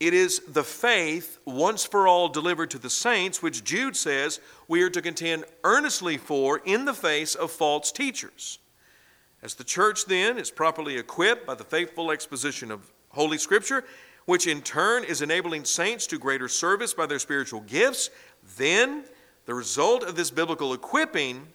It 0.00 0.14
is 0.14 0.40
the 0.48 0.64
faith 0.64 1.38
once 1.44 1.84
for 1.84 2.08
all 2.08 2.30
delivered 2.30 2.70
to 2.70 2.78
the 2.78 2.88
saints, 2.88 3.42
which 3.42 3.64
Jude 3.64 3.96
says 3.96 4.40
we 4.66 4.80
are 4.82 4.90
to 4.90 5.02
contend 5.02 5.44
earnestly 5.62 6.16
for 6.16 6.62
in 6.64 6.86
the 6.86 6.94
face 6.94 7.34
of 7.34 7.50
false 7.50 7.92
teachers. 7.92 8.60
As 9.42 9.54
the 9.54 9.64
church 9.64 10.06
then 10.06 10.38
is 10.38 10.50
properly 10.50 10.96
equipped 10.96 11.46
by 11.46 11.54
the 11.54 11.64
faithful 11.64 12.10
exposition 12.10 12.70
of 12.70 12.90
Holy 13.10 13.36
Scripture, 13.36 13.84
which 14.24 14.46
in 14.46 14.62
turn 14.62 15.04
is 15.04 15.20
enabling 15.20 15.64
saints 15.64 16.06
to 16.06 16.18
greater 16.18 16.48
service 16.48 16.94
by 16.94 17.04
their 17.04 17.18
spiritual 17.18 17.60
gifts, 17.60 18.08
then 18.56 19.04
the 19.48 19.54
result 19.54 20.02
of 20.02 20.14
this 20.14 20.30
biblical 20.30 20.74
equipping 20.74 21.48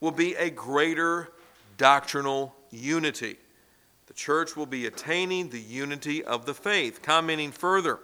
will 0.00 0.10
be 0.10 0.34
a 0.34 0.50
greater 0.50 1.30
doctrinal 1.78 2.56
unity. 2.72 3.36
The 4.08 4.14
church 4.14 4.56
will 4.56 4.66
be 4.66 4.86
attaining 4.86 5.50
the 5.50 5.60
unity 5.60 6.24
of 6.24 6.44
the 6.44 6.54
faith. 6.54 7.02
Commenting 7.02 7.52
further 7.52 8.00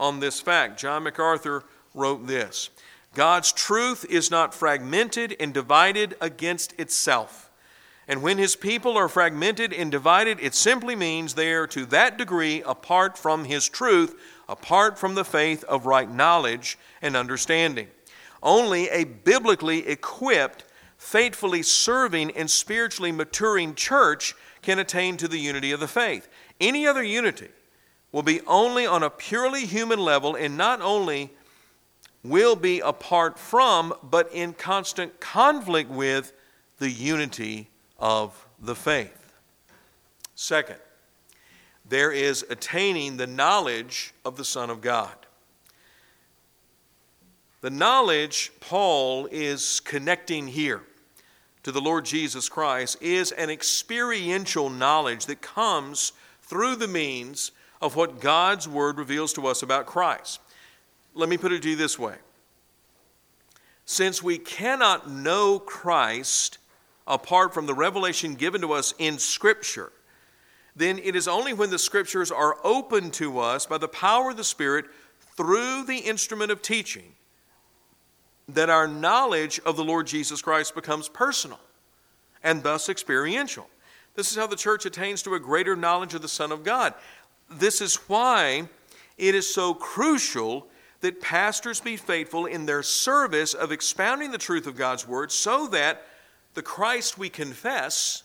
on 0.00 0.18
this 0.18 0.40
fact, 0.40 0.80
John 0.80 1.04
MacArthur 1.04 1.62
wrote 1.94 2.26
this 2.26 2.70
God's 3.14 3.52
truth 3.52 4.04
is 4.10 4.32
not 4.32 4.52
fragmented 4.52 5.36
and 5.38 5.54
divided 5.54 6.16
against 6.20 6.72
itself. 6.76 7.52
And 8.08 8.20
when 8.20 8.36
his 8.36 8.56
people 8.56 8.98
are 8.98 9.08
fragmented 9.08 9.72
and 9.72 9.92
divided, 9.92 10.40
it 10.40 10.56
simply 10.56 10.96
means 10.96 11.34
they 11.34 11.52
are 11.52 11.68
to 11.68 11.86
that 11.86 12.18
degree 12.18 12.64
apart 12.66 13.16
from 13.16 13.44
his 13.44 13.68
truth, 13.68 14.20
apart 14.48 14.98
from 14.98 15.14
the 15.14 15.24
faith 15.24 15.62
of 15.64 15.86
right 15.86 16.10
knowledge 16.10 16.76
and 17.00 17.16
understanding. 17.16 17.86
Only 18.42 18.88
a 18.88 19.04
biblically 19.04 19.86
equipped, 19.86 20.64
faithfully 20.96 21.62
serving, 21.62 22.30
and 22.32 22.50
spiritually 22.50 23.12
maturing 23.12 23.74
church 23.74 24.34
can 24.62 24.78
attain 24.78 25.16
to 25.18 25.28
the 25.28 25.38
unity 25.38 25.72
of 25.72 25.80
the 25.80 25.88
faith. 25.88 26.28
Any 26.60 26.86
other 26.86 27.02
unity 27.02 27.48
will 28.10 28.22
be 28.22 28.40
only 28.42 28.86
on 28.86 29.02
a 29.02 29.10
purely 29.10 29.66
human 29.66 29.98
level 29.98 30.34
and 30.34 30.56
not 30.56 30.80
only 30.80 31.32
will 32.22 32.54
be 32.54 32.80
apart 32.80 33.38
from, 33.38 33.92
but 34.02 34.32
in 34.32 34.52
constant 34.52 35.18
conflict 35.20 35.90
with 35.90 36.32
the 36.78 36.90
unity 36.90 37.68
of 37.98 38.46
the 38.60 38.74
faith. 38.74 39.34
Second, 40.34 40.78
there 41.88 42.12
is 42.12 42.44
attaining 42.48 43.16
the 43.16 43.26
knowledge 43.26 44.14
of 44.24 44.36
the 44.36 44.44
Son 44.44 44.70
of 44.70 44.80
God. 44.80 45.14
The 47.62 47.70
knowledge 47.70 48.50
Paul 48.58 49.28
is 49.30 49.78
connecting 49.78 50.48
here 50.48 50.82
to 51.62 51.70
the 51.70 51.80
Lord 51.80 52.04
Jesus 52.04 52.48
Christ 52.48 52.96
is 53.00 53.30
an 53.30 53.50
experiential 53.50 54.68
knowledge 54.68 55.26
that 55.26 55.42
comes 55.42 56.10
through 56.42 56.74
the 56.74 56.88
means 56.88 57.52
of 57.80 57.94
what 57.94 58.20
God's 58.20 58.66
Word 58.66 58.98
reveals 58.98 59.32
to 59.34 59.46
us 59.46 59.62
about 59.62 59.86
Christ. 59.86 60.40
Let 61.14 61.28
me 61.28 61.38
put 61.38 61.52
it 61.52 61.62
to 61.62 61.70
you 61.70 61.76
this 61.76 61.96
way 61.96 62.16
Since 63.84 64.24
we 64.24 64.38
cannot 64.38 65.08
know 65.08 65.60
Christ 65.60 66.58
apart 67.06 67.54
from 67.54 67.66
the 67.66 67.74
revelation 67.74 68.34
given 68.34 68.60
to 68.62 68.72
us 68.72 68.92
in 68.98 69.20
Scripture, 69.20 69.92
then 70.74 70.98
it 70.98 71.14
is 71.14 71.28
only 71.28 71.52
when 71.52 71.70
the 71.70 71.78
Scriptures 71.78 72.32
are 72.32 72.56
open 72.64 73.12
to 73.12 73.38
us 73.38 73.66
by 73.66 73.78
the 73.78 73.86
power 73.86 74.30
of 74.30 74.36
the 74.36 74.42
Spirit 74.42 74.86
through 75.36 75.84
the 75.84 75.98
instrument 75.98 76.50
of 76.50 76.60
teaching 76.60 77.14
that 78.48 78.70
our 78.70 78.88
knowledge 78.88 79.60
of 79.64 79.76
the 79.76 79.84
Lord 79.84 80.06
Jesus 80.06 80.42
Christ 80.42 80.74
becomes 80.74 81.08
personal 81.08 81.60
and 82.42 82.62
thus 82.62 82.88
experiential. 82.88 83.68
This 84.14 84.30
is 84.30 84.36
how 84.36 84.46
the 84.46 84.56
church 84.56 84.84
attains 84.84 85.22
to 85.22 85.34
a 85.34 85.40
greater 85.40 85.76
knowledge 85.76 86.14
of 86.14 86.22
the 86.22 86.28
Son 86.28 86.52
of 86.52 86.64
God. 86.64 86.94
This 87.50 87.80
is 87.80 87.96
why 88.08 88.68
it 89.16 89.34
is 89.34 89.52
so 89.52 89.74
crucial 89.74 90.66
that 91.00 91.20
pastors 91.20 91.80
be 91.80 91.96
faithful 91.96 92.46
in 92.46 92.66
their 92.66 92.82
service 92.82 93.54
of 93.54 93.72
expounding 93.72 94.30
the 94.30 94.38
truth 94.38 94.66
of 94.66 94.76
God's 94.76 95.06
Word 95.06 95.32
so 95.32 95.66
that 95.68 96.06
the 96.54 96.62
Christ 96.62 97.18
we 97.18 97.28
confess, 97.28 98.22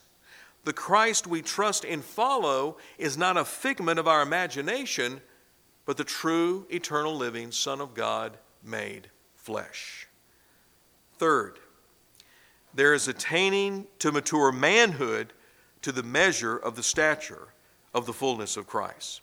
the 0.64 0.74
Christ 0.74 1.28
we 1.28 1.42
trust 1.42 1.86
and 1.86 2.04
follow, 2.04 2.78
is 2.98 3.18
not 3.18 3.38
a 3.38 3.46
figment 3.46 4.00
of 4.00 4.08
our 4.08 4.22
imagination, 4.22 5.22
but 5.86 5.98
the 5.98 6.04
true, 6.04 6.68
eternal, 6.70 7.16
living 7.16 7.52
Son 7.52 7.82
of 7.82 7.94
God 7.94 8.38
made 8.64 9.10
flesh. 9.36 10.07
Third, 11.18 11.60
there 12.74 12.94
is 12.94 13.08
attaining 13.08 13.88
to 14.00 14.12
mature 14.12 14.52
manhood 14.52 15.34
to 15.82 15.92
the 15.92 16.04
measure 16.04 16.58
of 16.58 16.76
the 16.76 16.84
stature 16.84 17.48
of 17.94 18.06
the 18.06 18.14
fullness 18.14 18.58
of 18.58 18.68
Christ. 18.68 19.22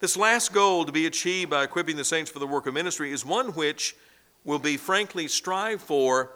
This 0.00 0.16
last 0.16 0.52
goal 0.52 0.84
to 0.84 0.92
be 0.92 1.06
achieved 1.06 1.50
by 1.50 1.62
equipping 1.62 1.96
the 1.96 2.04
saints 2.04 2.30
for 2.30 2.38
the 2.38 2.46
work 2.46 2.66
of 2.66 2.74
ministry 2.74 3.12
is 3.12 3.24
one 3.24 3.48
which 3.48 3.96
will 4.44 4.58
be 4.58 4.76
frankly 4.76 5.28
strived 5.28 5.82
for 5.82 6.32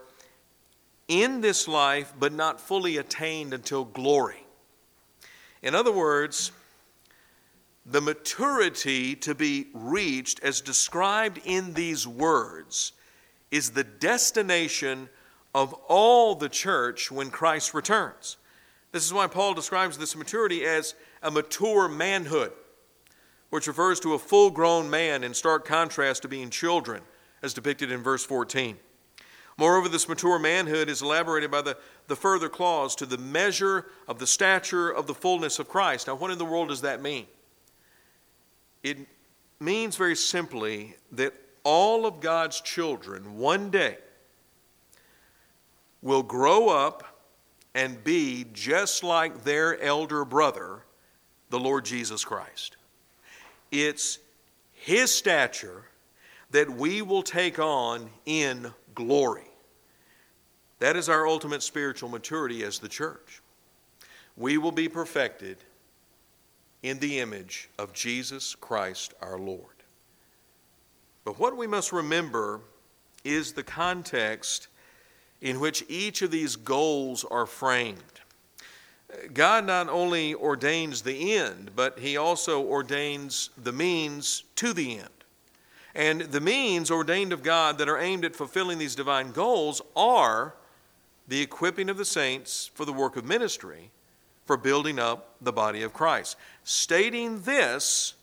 in 1.09 1.41
this 1.41 1.67
life, 1.67 2.13
but 2.19 2.33
not 2.33 2.61
fully 2.61 2.99
attained 2.99 3.53
until 3.53 3.85
glory. 3.85 4.47
In 5.63 5.75
other 5.75 5.93
words, 5.93 6.53
the 7.85 8.01
maturity 8.01 9.17
to 9.17 9.35
be 9.35 9.69
reached, 9.73 10.41
as 10.43 10.61
described 10.61 11.41
in 11.45 11.75
these 11.75 12.07
words, 12.07 12.93
is 13.51 13.71
the 13.71 13.85
destination 13.85 15.09
of 15.55 15.73
all 15.89 16.35
the 16.35 16.49
church 16.49 17.11
when 17.11 17.31
Christ 17.31 17.75
returns. 17.75 18.37
This 18.93 19.05
is 19.05 19.13
why 19.13 19.27
Paul 19.27 19.55
describes 19.55 19.99
this 19.99 20.17
maturity 20.17 20.65
as 20.65 20.95
a 21.23 21.31
mature 21.31 21.89
manhood, 21.89 22.53
which 23.51 23.67
refers 23.67 24.01
to 24.01 24.15
a 24.15 24.19
full 24.19 24.51
grown 24.51 24.89
man 24.89 25.25
in 25.25 25.35
stark 25.35 25.65
contrast 25.65 26.23
to 26.23 26.29
being 26.29 26.51
children, 26.51 27.03
as 27.43 27.55
depicted 27.55 27.91
in 27.91 28.03
verse 28.03 28.25
14. 28.25 28.77
Moreover, 29.59 29.89
this 29.89 30.09
mature 30.09 30.39
manhood 30.39 30.89
is 30.89 31.03
elaborated 31.03 31.51
by 31.51 31.63
the, 31.63 31.77
the 32.07 32.15
further 32.15 32.49
clause 32.49 32.95
to 32.97 33.07
the 33.07 33.19
measure 33.19 33.87
of 34.07 34.21
the 34.21 34.27
stature 34.27 34.89
of 34.89 35.07
the 35.07 35.15
fullness 35.15 35.59
of 35.59 35.69
Christ. 35.69 36.07
Now, 36.07 36.15
what 36.15 36.31
in 36.31 36.39
the 36.39 36.45
world 36.45 36.69
does 36.69 36.83
that 36.83 37.03
mean? 37.03 37.27
It 38.85 38.99
means 39.59 39.97
very 39.97 40.15
simply 40.15 40.95
that 41.11 41.35
all 41.65 42.07
of 42.07 42.21
God's 42.21 42.61
children 42.61 43.39
one 43.39 43.71
day 43.71 43.99
will 46.03 46.23
grow 46.23 46.69
up 46.69 47.19
and 47.75 48.03
be 48.03 48.47
just 48.53 49.03
like 49.05 49.45
their 49.45 49.81
elder 49.81 50.25
brother, 50.25 50.81
the 51.51 51.61
Lord 51.61 51.85
Jesus 51.85 52.25
Christ. 52.25 52.77
It's 53.71 54.19
His 54.73 55.15
stature 55.15 55.85
that 56.51 56.71
we 56.71 57.03
will 57.03 57.23
take 57.23 57.59
on 57.59 58.09
in 58.27 58.73
glory. 58.95 59.45
That 60.79 60.97
is 60.97 61.09
our 61.09 61.27
ultimate 61.27 61.63
spiritual 61.63 62.09
maturity 62.09 62.63
as 62.65 62.79
the 62.79 62.89
church. 62.89 63.43
We 64.37 64.59
will 64.59 64.73
be 64.73 64.89
perfected 64.89 65.59
in 66.83 67.01
the 67.01 67.19
image 67.19 67.69
of 67.79 67.93
Jesus 67.93 68.55
Christ 68.55 69.15
our 69.21 69.39
Lord. 69.39 69.78
But 71.29 71.39
what 71.39 71.59
we 71.59 71.67
must 71.67 71.93
remember 71.93 72.63
is 73.23 73.53
the 73.53 73.63
context 73.63 74.69
in 75.43 75.61
which 75.61 75.85
each 75.87 76.23
of 76.23 76.31
these 76.31 76.57
goals 76.57 77.23
are 77.23 77.45
framed. 77.45 77.99
God 79.35 79.67
not 79.67 79.91
only 79.91 80.33
ordains 80.35 81.03
the 81.03 81.35
end, 81.35 81.73
but 81.77 81.99
He 81.99 82.17
also 82.17 82.63
ordains 82.63 83.51
the 83.63 83.75
means 83.75 84.45
to 84.57 84.73
the 84.73 85.01
end. 85.01 85.25
And 85.95 86.23
the 86.23 86.41
means 86.41 86.91
ordained 86.91 87.35
of 87.35 87.43
God 87.43 87.77
that 87.77 87.91
are 87.91 87.99
aimed 87.99 88.25
at 88.25 88.35
fulfilling 88.35 88.79
these 88.79 88.95
divine 88.95 89.33
goals 89.33 89.83
are 89.95 90.55
the 91.29 91.43
equipping 91.43 91.91
of 91.91 91.99
the 91.99 92.07
saints 92.07 92.71
for 92.73 92.87
the 92.87 92.93
work 92.95 93.19
of 93.19 93.27
ministry, 93.27 93.91
for 94.47 94.57
building 94.57 94.99
up 94.99 95.35
the 95.43 95.53
body 95.53 95.83
of 95.83 95.93
Christ. 95.93 96.39
Stating 96.65 97.43
this 97.43 98.15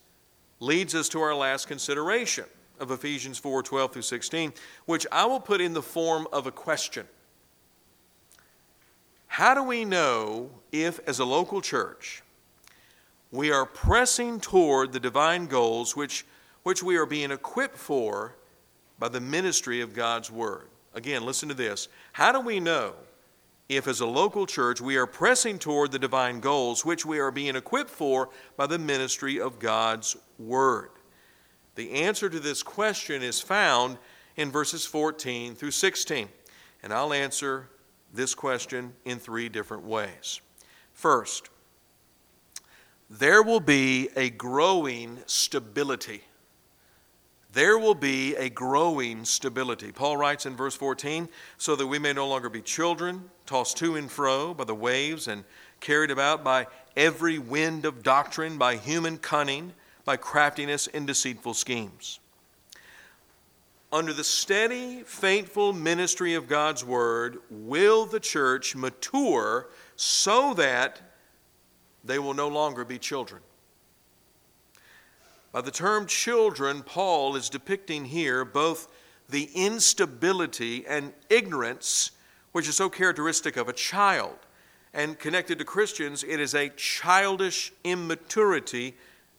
leads 0.60 0.96
us 0.96 1.08
to 1.10 1.22
our 1.22 1.36
last 1.36 1.68
consideration 1.68 2.46
of 2.80 2.92
Ephesians 2.92 3.38
4 3.38 3.64
12 3.64 3.94
through 3.94 4.02
16, 4.02 4.54
which 4.86 5.06
I 5.12 5.26
will 5.26 5.40
put 5.40 5.62
in 5.62 5.74
the 5.74 5.82
form 5.82 6.28
of 6.32 6.48
a 6.48 6.52
question. 6.52 7.08
How 9.28 9.54
do 9.54 9.64
we 9.64 9.84
know 9.84 10.50
if, 10.72 11.00
as 11.08 11.20
a 11.20 11.26
local 11.26 11.62
church, 11.62 12.24
we 13.32 13.52
are 13.52 13.66
pressing 13.66 14.40
toward 14.40 14.94
the 14.94 15.00
divine 15.00 15.48
goals 15.48 15.96
which, 15.96 16.26
which 16.64 16.82
we 16.82 16.96
are 16.96 17.06
being 17.06 17.32
equipped 17.32 17.78
for 17.78 18.36
by 18.98 19.10
the 19.10 19.20
ministry 19.20 19.82
of 19.82 19.94
God's 19.94 20.32
Word? 20.32 20.70
Again, 20.94 21.26
listen 21.26 21.50
to 21.50 21.56
this. 21.56 21.90
How 22.14 22.32
do 22.32 22.40
we 22.40 22.62
know 22.62 22.94
if, 23.68 23.90
as 23.90 24.00
a 24.00 24.06
local 24.06 24.46
church, 24.46 24.80
we 24.80 24.96
are 24.96 25.06
pressing 25.06 25.60
toward 25.60 25.92
the 25.92 26.00
divine 26.00 26.40
goals 26.40 26.86
which 26.86 27.06
we 27.06 27.20
are 27.20 27.32
being 27.32 27.58
equipped 27.58 27.90
for 27.90 28.30
by 28.56 28.68
the 28.68 28.80
ministry 28.80 29.42
of 29.42 29.60
God's 29.60 30.16
Word? 30.40 30.92
The 31.76 31.92
answer 31.92 32.30
to 32.30 32.40
this 32.40 32.64
question 32.64 33.22
is 33.22 33.42
found 33.42 33.98
in 34.38 34.52
verses 34.52 34.86
14 34.86 35.56
through 35.56 35.72
16. 35.72 36.30
And 36.84 36.94
I'll 36.94 37.14
answer 37.14 37.70
this 38.14 38.34
question 38.34 38.94
in 39.04 39.20
three 39.20 39.50
different 39.50 39.84
ways. 39.84 40.40
First, 40.94 41.50
there 43.10 43.44
will 43.44 43.60
be 43.60 44.10
a 44.16 44.30
growing 44.30 45.20
stability. 45.26 46.24
There 47.54 47.78
will 47.78 47.96
be 47.96 48.36
a 48.36 48.50
growing 48.50 49.26
stability. 49.26 49.92
Paul 49.92 50.18
writes 50.18 50.46
in 50.46 50.56
verse 50.56 50.76
14, 50.76 51.30
so 51.58 51.76
that 51.76 51.88
we 51.88 52.00
may 52.00 52.14
no 52.14 52.28
longer 52.28 52.50
be 52.50 52.62
children, 52.62 53.30
tossed 53.46 53.78
to 53.78 53.96
and 53.96 54.12
fro 54.12 54.54
by 54.54 54.64
the 54.64 54.76
waves 54.76 55.28
and 55.28 55.44
carried 55.80 56.12
about 56.12 56.44
by 56.44 56.68
every 56.98 57.38
wind 57.38 57.86
of 57.86 58.04
doctrine, 58.04 58.58
by 58.58 58.76
human 58.76 59.18
cunning 59.18 59.74
by 60.06 60.16
craftiness 60.16 60.88
and 60.88 61.06
deceitful 61.06 61.56
schemes. 61.56 62.20
Under 63.92 64.14
the 64.14 64.24
steady, 64.24 65.04
faithful 65.04 65.74
ministry 65.74 66.34
of 66.34 66.48
God's 66.48 66.84
word, 66.84 67.38
will 67.50 68.06
the 68.06 68.20
church 68.20 68.76
mature 68.76 69.68
so 69.96 70.54
that 70.54 71.02
they 72.04 72.20
will 72.20 72.34
no 72.34 72.48
longer 72.48 72.86
be 72.86 73.00
children? 73.00 73.42
By 75.52 75.62
the 75.62 75.72
term 75.72 76.06
children, 76.06 76.84
Paul 76.84 77.36
is 77.36 77.50
depicting 77.50 78.06
here 78.06 78.44
both 78.44 78.92
the 79.30 79.50
instability 79.56 80.86
and 80.86 81.14
ignorance 81.30 82.12
which 82.52 82.70
is 82.70 82.76
so 82.78 82.90
characteristic 82.90 83.58
of 83.58 83.68
a 83.68 83.74
child. 83.74 84.38
And 84.94 85.20
connected 85.20 85.60
to 85.60 85.66
Christians, 85.66 86.24
it 86.24 86.40
is 86.40 86.54
a 86.54 86.70
childish 86.78 87.74
immaturity 87.84 88.96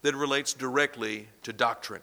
that 0.06 0.14
relates 0.14 0.52
directly 0.52 1.26
to 1.42 1.52
doctrine. 1.52 2.02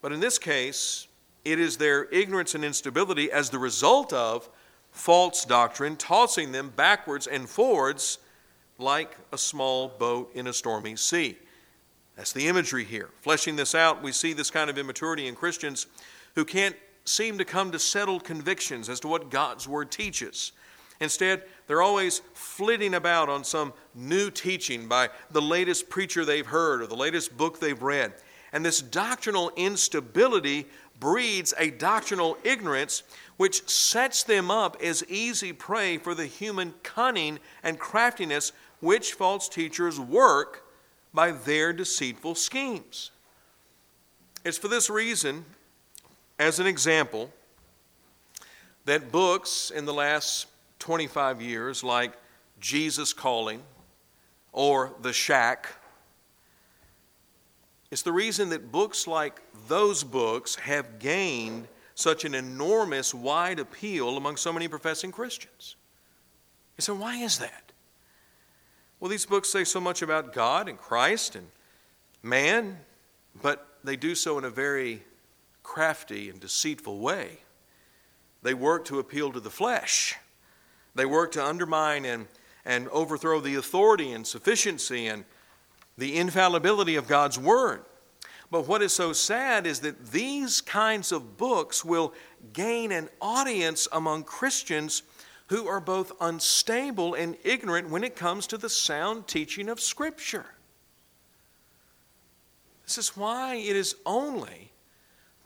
But 0.00 0.12
in 0.12 0.20
this 0.20 0.38
case, 0.38 1.08
it 1.44 1.60
is 1.60 1.76
their 1.76 2.04
ignorance 2.06 2.54
and 2.54 2.64
instability 2.64 3.30
as 3.30 3.50
the 3.50 3.58
result 3.58 4.14
of 4.14 4.48
false 4.90 5.44
doctrine, 5.44 5.96
tossing 5.96 6.52
them 6.52 6.72
backwards 6.74 7.26
and 7.26 7.46
forwards 7.46 8.16
like 8.78 9.14
a 9.30 9.36
small 9.36 9.88
boat 9.88 10.30
in 10.34 10.46
a 10.46 10.54
stormy 10.54 10.96
sea. 10.96 11.36
That's 12.16 12.32
the 12.32 12.48
imagery 12.48 12.84
here. 12.84 13.10
Fleshing 13.20 13.56
this 13.56 13.74
out, 13.74 14.02
we 14.02 14.10
see 14.10 14.32
this 14.32 14.50
kind 14.50 14.70
of 14.70 14.78
immaturity 14.78 15.28
in 15.28 15.34
Christians 15.34 15.86
who 16.34 16.46
can't 16.46 16.76
seem 17.04 17.36
to 17.36 17.44
come 17.44 17.72
to 17.72 17.78
settled 17.78 18.24
convictions 18.24 18.88
as 18.88 19.00
to 19.00 19.08
what 19.08 19.28
God's 19.28 19.68
Word 19.68 19.90
teaches. 19.90 20.52
Instead, 21.00 21.42
they're 21.66 21.82
always 21.82 22.20
flitting 22.34 22.94
about 22.94 23.28
on 23.28 23.42
some 23.42 23.72
new 23.94 24.30
teaching 24.30 24.86
by 24.86 25.08
the 25.30 25.40
latest 25.40 25.88
preacher 25.88 26.24
they've 26.24 26.46
heard 26.46 26.82
or 26.82 26.86
the 26.86 26.94
latest 26.94 27.36
book 27.36 27.58
they've 27.58 27.82
read. 27.82 28.12
And 28.52 28.64
this 28.64 28.82
doctrinal 28.82 29.50
instability 29.56 30.66
breeds 30.98 31.54
a 31.56 31.70
doctrinal 31.70 32.36
ignorance 32.44 33.02
which 33.38 33.66
sets 33.68 34.22
them 34.22 34.50
up 34.50 34.76
as 34.82 35.02
easy 35.08 35.52
prey 35.52 35.96
for 35.96 36.14
the 36.14 36.26
human 36.26 36.74
cunning 36.82 37.38
and 37.62 37.78
craftiness 37.78 38.52
which 38.80 39.14
false 39.14 39.48
teachers 39.48 39.98
work 39.98 40.66
by 41.14 41.32
their 41.32 41.72
deceitful 41.72 42.34
schemes. 42.34 43.10
It's 44.44 44.58
for 44.58 44.68
this 44.68 44.90
reason, 44.90 45.46
as 46.38 46.58
an 46.60 46.66
example, 46.66 47.32
that 48.84 49.10
books 49.10 49.70
in 49.70 49.86
the 49.86 49.94
last 49.94 50.46
25 50.80 51.40
years, 51.40 51.84
like 51.84 52.12
Jesus 52.58 53.12
Calling 53.12 53.62
or 54.52 54.92
The 55.00 55.12
Shack, 55.12 55.68
it's 57.90 58.02
the 58.02 58.12
reason 58.12 58.50
that 58.50 58.70
books 58.70 59.06
like 59.06 59.40
those 59.68 60.04
books 60.04 60.56
have 60.56 60.98
gained 60.98 61.66
such 61.94 62.24
an 62.24 62.34
enormous, 62.34 63.12
wide 63.12 63.58
appeal 63.58 64.16
among 64.16 64.36
so 64.36 64.52
many 64.52 64.68
professing 64.68 65.12
Christians. 65.12 65.76
You 66.78 66.82
say, 66.82 66.92
why 66.92 67.16
is 67.16 67.38
that? 67.38 67.72
Well, 69.00 69.10
these 69.10 69.26
books 69.26 69.50
say 69.50 69.64
so 69.64 69.80
much 69.80 70.02
about 70.02 70.32
God 70.32 70.68
and 70.68 70.78
Christ 70.78 71.34
and 71.34 71.48
man, 72.22 72.78
but 73.42 73.66
they 73.82 73.96
do 73.96 74.14
so 74.14 74.38
in 74.38 74.44
a 74.44 74.50
very 74.50 75.02
crafty 75.62 76.30
and 76.30 76.38
deceitful 76.38 76.98
way. 77.00 77.38
They 78.42 78.54
work 78.54 78.84
to 78.86 78.98
appeal 78.98 79.32
to 79.32 79.40
the 79.40 79.50
flesh. 79.50 80.16
They 80.94 81.06
work 81.06 81.32
to 81.32 81.44
undermine 81.44 82.04
and, 82.04 82.26
and 82.64 82.88
overthrow 82.88 83.40
the 83.40 83.56
authority 83.56 84.12
and 84.12 84.26
sufficiency 84.26 85.06
and 85.06 85.24
the 85.96 86.16
infallibility 86.16 86.96
of 86.96 87.06
God's 87.06 87.38
Word. 87.38 87.84
But 88.50 88.66
what 88.66 88.82
is 88.82 88.92
so 88.92 89.12
sad 89.12 89.66
is 89.66 89.80
that 89.80 90.08
these 90.08 90.60
kinds 90.60 91.12
of 91.12 91.36
books 91.36 91.84
will 91.84 92.12
gain 92.52 92.90
an 92.90 93.08
audience 93.20 93.86
among 93.92 94.24
Christians 94.24 95.02
who 95.46 95.68
are 95.68 95.80
both 95.80 96.12
unstable 96.20 97.14
and 97.14 97.36
ignorant 97.44 97.90
when 97.90 98.04
it 98.04 98.16
comes 98.16 98.46
to 98.48 98.58
the 98.58 98.68
sound 98.68 99.28
teaching 99.28 99.68
of 99.68 99.80
Scripture. 99.80 100.46
This 102.86 102.98
is 102.98 103.16
why 103.16 103.54
it 103.54 103.76
is 103.76 103.94
only 104.04 104.72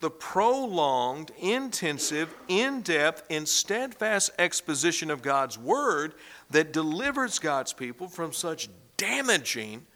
the 0.05 0.11
prolonged, 0.11 1.31
intensive, 1.38 2.35
in 2.47 2.83
depth, 2.83 3.23
and 3.31 3.49
steadfast 3.49 4.31
exposition 4.38 5.11
of 5.11 5.23
God's 5.23 5.57
Word 5.59 6.12
that 6.51 6.75
delivers 6.75 7.38
God's 7.38 7.73
people 7.73 8.09
from 8.09 8.35
such 8.35 8.69
damaging 8.99 9.87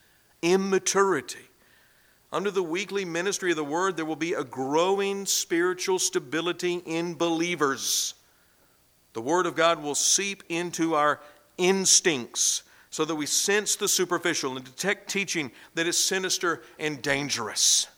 immaturity. 0.41 1.47
Under 2.33 2.51
the 2.51 2.63
weekly 2.63 3.05
ministry 3.05 3.51
of 3.51 3.59
the 3.59 3.65
Word, 3.65 3.99
there 3.99 4.07
will 4.07 4.17
be 4.17 4.33
a 4.33 4.43
growing 4.43 5.27
spiritual 5.27 5.99
stability 5.99 6.81
in 6.87 7.13
believers. 7.13 8.15
The 9.13 9.21
Word 9.21 9.45
of 9.45 9.57
God 9.57 9.83
will 9.83 9.95
seep 9.95 10.43
into 10.49 10.95
our 10.95 11.21
instincts 11.59 12.63
so 12.89 13.05
that 13.05 13.15
we 13.15 13.27
sense 13.27 13.77
the 13.77 13.89
superficial 13.89 14.57
and 14.57 14.65
detect 14.65 15.11
teaching 15.11 15.53
that 15.75 15.87
is 15.87 16.03
sinister 16.03 16.63
and 16.79 17.03
dangerous. 17.03 17.89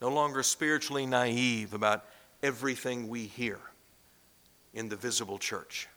No 0.00 0.08
longer 0.08 0.42
spiritually 0.42 1.06
naive 1.06 1.74
about 1.74 2.04
everything 2.42 3.08
we 3.08 3.24
hear 3.24 3.58
in 4.74 4.88
the 4.88 4.96
visible 4.96 5.38
church. 5.38 5.88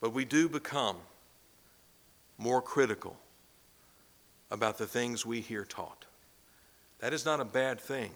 But 0.00 0.12
we 0.12 0.24
do 0.24 0.48
become 0.48 0.96
more 2.36 2.62
critical 2.62 3.16
about 4.50 4.78
the 4.78 4.86
things 4.86 5.26
we 5.26 5.40
hear 5.40 5.64
taught. 5.64 6.04
That 7.00 7.12
is 7.12 7.24
not 7.24 7.40
a 7.40 7.44
bad 7.44 7.80
thing. 7.80 8.12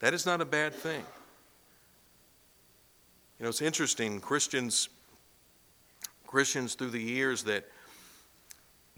That 0.00 0.14
is 0.14 0.24
not 0.26 0.40
a 0.40 0.44
bad 0.44 0.74
thing. 0.74 1.04
You 3.38 3.44
know, 3.44 3.48
it's 3.48 3.62
interesting, 3.62 4.20
Christians 4.20 4.88
Christians 6.26 6.74
through 6.74 6.90
the 6.90 7.02
years 7.02 7.44
that 7.44 7.66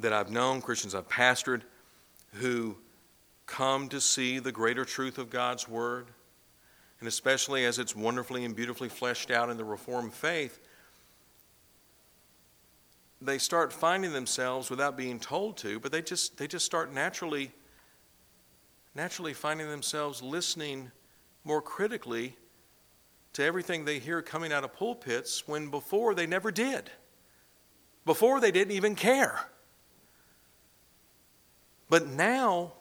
that 0.01 0.13
I've 0.13 0.31
known, 0.31 0.61
Christians 0.61 0.95
I've 0.95 1.09
pastored 1.09 1.63
who 2.35 2.77
come 3.51 3.89
to 3.89 4.01
see 4.01 4.39
the 4.39 4.53
greater 4.53 4.85
truth 4.85 5.19
of 5.19 5.29
God's 5.29 5.69
word, 5.69 6.07
and 7.01 7.09
especially 7.09 7.65
as 7.65 7.79
it's 7.79 7.97
wonderfully 7.97 8.45
and 8.45 8.55
beautifully 8.55 8.89
fleshed 8.89 9.31
out 9.31 9.51
in 9.51 9.57
the 9.57 9.65
Reformed 9.65 10.15
faith, 10.15 10.61
they 13.21 13.39
start 13.39 13.73
finding 13.73 14.13
themselves 14.13 14.71
without 14.71 14.97
being 14.97 15.19
told 15.19 15.57
to, 15.59 15.81
but 15.81 15.91
they 15.91 16.01
just 16.01 16.39
they 16.39 16.47
just 16.47 16.65
start 16.65 16.93
naturally 16.93 17.51
naturally 18.95 19.35
finding 19.35 19.69
themselves 19.69 20.23
listening 20.23 20.91
more 21.45 21.61
critically 21.61 22.37
to 23.33 23.45
everything 23.45 23.85
they 23.85 23.99
hear 23.99 24.23
coming 24.23 24.53
out 24.53 24.65
of 24.65 24.73
pulpits 24.73 25.47
when 25.47 25.71
before 25.71 26.15
they 26.15 26.27
never 26.27 26.51
did. 26.51 26.91
Before 28.05 28.41
they 28.41 28.51
didn't 28.51 28.73
even 28.73 28.95
care. 28.95 29.39
But 31.89 32.07
now 32.07 32.73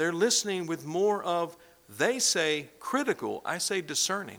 they're 0.00 0.14
listening 0.14 0.64
with 0.64 0.86
more 0.86 1.22
of, 1.24 1.58
they 1.90 2.18
say 2.18 2.70
critical, 2.78 3.42
I 3.44 3.58
say 3.58 3.82
discerning. 3.82 4.38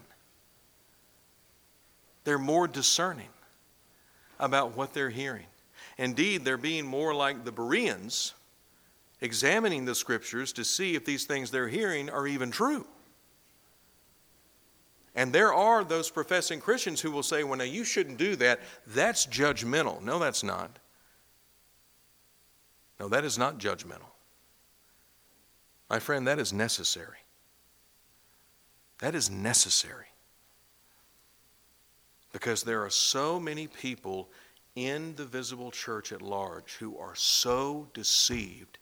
They're 2.23 2.39
more 2.39 2.67
discerning 2.67 3.29
about 4.39 4.75
what 4.75 4.95
they're 4.95 5.11
hearing. 5.11 5.45
Indeed, 5.99 6.43
they're 6.43 6.57
being 6.57 6.87
more 6.87 7.13
like 7.13 7.45
the 7.45 7.51
Bereans, 7.51 8.33
examining 9.21 9.85
the 9.85 9.93
scriptures 9.93 10.51
to 10.53 10.63
see 10.63 10.95
if 10.95 11.05
these 11.05 11.25
things 11.25 11.51
they're 11.51 11.67
hearing 11.67 12.09
are 12.09 12.25
even 12.25 12.49
true. 12.49 12.87
And 15.13 15.31
there 15.31 15.53
are 15.53 15.83
those 15.83 16.09
professing 16.09 16.59
Christians 16.59 17.01
who 17.01 17.11
will 17.11 17.21
say, 17.21 17.43
well, 17.43 17.59
now 17.59 17.65
you 17.65 17.83
shouldn't 17.83 18.17
do 18.17 18.35
that. 18.37 18.61
That's 18.87 19.27
judgmental. 19.27 20.01
No, 20.01 20.17
that's 20.17 20.41
not. 20.41 20.79
No, 22.99 23.07
that 23.09 23.23
is 23.23 23.37
not 23.37 23.59
judgmental. 23.59 24.10
My 25.91 25.99
friend, 25.99 26.25
that 26.25 26.39
is 26.39 26.53
necessary. 26.53 27.17
That 28.99 29.13
is 29.13 29.29
necessary. 29.29 30.05
Because 32.31 32.63
there 32.63 32.81
are 32.85 32.89
so 32.89 33.41
many 33.41 33.67
people 33.67 34.29
in 34.73 35.13
the 35.17 35.25
visible 35.25 35.69
church 35.69 36.13
at 36.13 36.21
large 36.21 36.75
who 36.75 36.97
are 36.97 37.13
so 37.15 37.89
deceived 37.93 38.77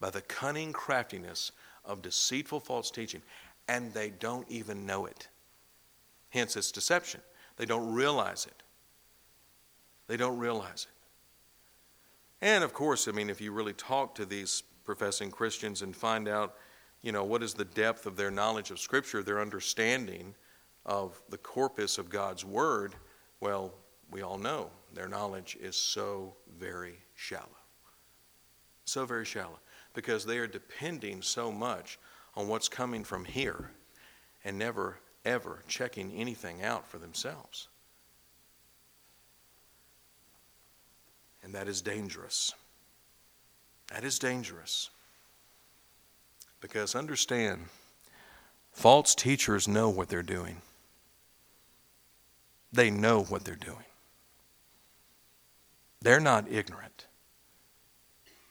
by 0.00 0.10
the 0.10 0.20
cunning 0.20 0.72
craftiness 0.72 1.52
of 1.84 2.02
deceitful 2.02 2.58
false 2.58 2.90
teaching, 2.90 3.22
and 3.68 3.94
they 3.94 4.10
don't 4.10 4.50
even 4.50 4.84
know 4.84 5.06
it. 5.06 5.28
Hence, 6.30 6.56
it's 6.56 6.72
deception. 6.72 7.20
They 7.56 7.66
don't 7.66 7.92
realize 7.92 8.46
it. 8.46 8.64
They 10.08 10.16
don't 10.16 10.38
realize 10.38 10.88
it. 10.90 12.44
And 12.44 12.64
of 12.64 12.74
course, 12.74 13.06
I 13.06 13.12
mean, 13.12 13.30
if 13.30 13.40
you 13.40 13.52
really 13.52 13.74
talk 13.74 14.16
to 14.16 14.26
these 14.26 14.64
professing 14.84 15.30
Christians 15.30 15.82
and 15.82 15.94
find 15.94 16.28
out, 16.28 16.56
you 17.02 17.12
know, 17.12 17.24
what 17.24 17.42
is 17.42 17.54
the 17.54 17.64
depth 17.64 18.06
of 18.06 18.16
their 18.16 18.30
knowledge 18.30 18.70
of 18.70 18.78
Scripture, 18.78 19.22
their 19.22 19.40
understanding 19.40 20.34
of 20.86 21.20
the 21.28 21.38
corpus 21.38 21.98
of 21.98 22.08
God's 22.10 22.44
Word, 22.44 22.94
well, 23.40 23.72
we 24.10 24.22
all 24.22 24.38
know 24.38 24.70
their 24.94 25.08
knowledge 25.08 25.56
is 25.60 25.76
so 25.76 26.34
very 26.58 26.98
shallow. 27.14 27.48
So 28.84 29.06
very 29.06 29.24
shallow. 29.24 29.58
Because 29.94 30.24
they 30.24 30.38
are 30.38 30.46
depending 30.46 31.22
so 31.22 31.50
much 31.50 31.98
on 32.34 32.48
what's 32.48 32.68
coming 32.68 33.04
from 33.04 33.24
here 33.24 33.70
and 34.44 34.58
never, 34.58 34.98
ever 35.24 35.62
checking 35.68 36.12
anything 36.12 36.62
out 36.62 36.86
for 36.86 36.98
themselves. 36.98 37.68
And 41.42 41.54
that 41.54 41.68
is 41.68 41.82
dangerous. 41.82 42.54
That 43.92 44.04
is 44.04 44.18
dangerous. 44.18 44.88
Because 46.60 46.94
understand, 46.94 47.66
false 48.72 49.14
teachers 49.14 49.68
know 49.68 49.90
what 49.90 50.08
they're 50.08 50.22
doing. 50.22 50.62
They 52.72 52.90
know 52.90 53.22
what 53.24 53.44
they're 53.44 53.54
doing. 53.54 53.84
They're 56.00 56.20
not 56.20 56.50
ignorant. 56.50 57.06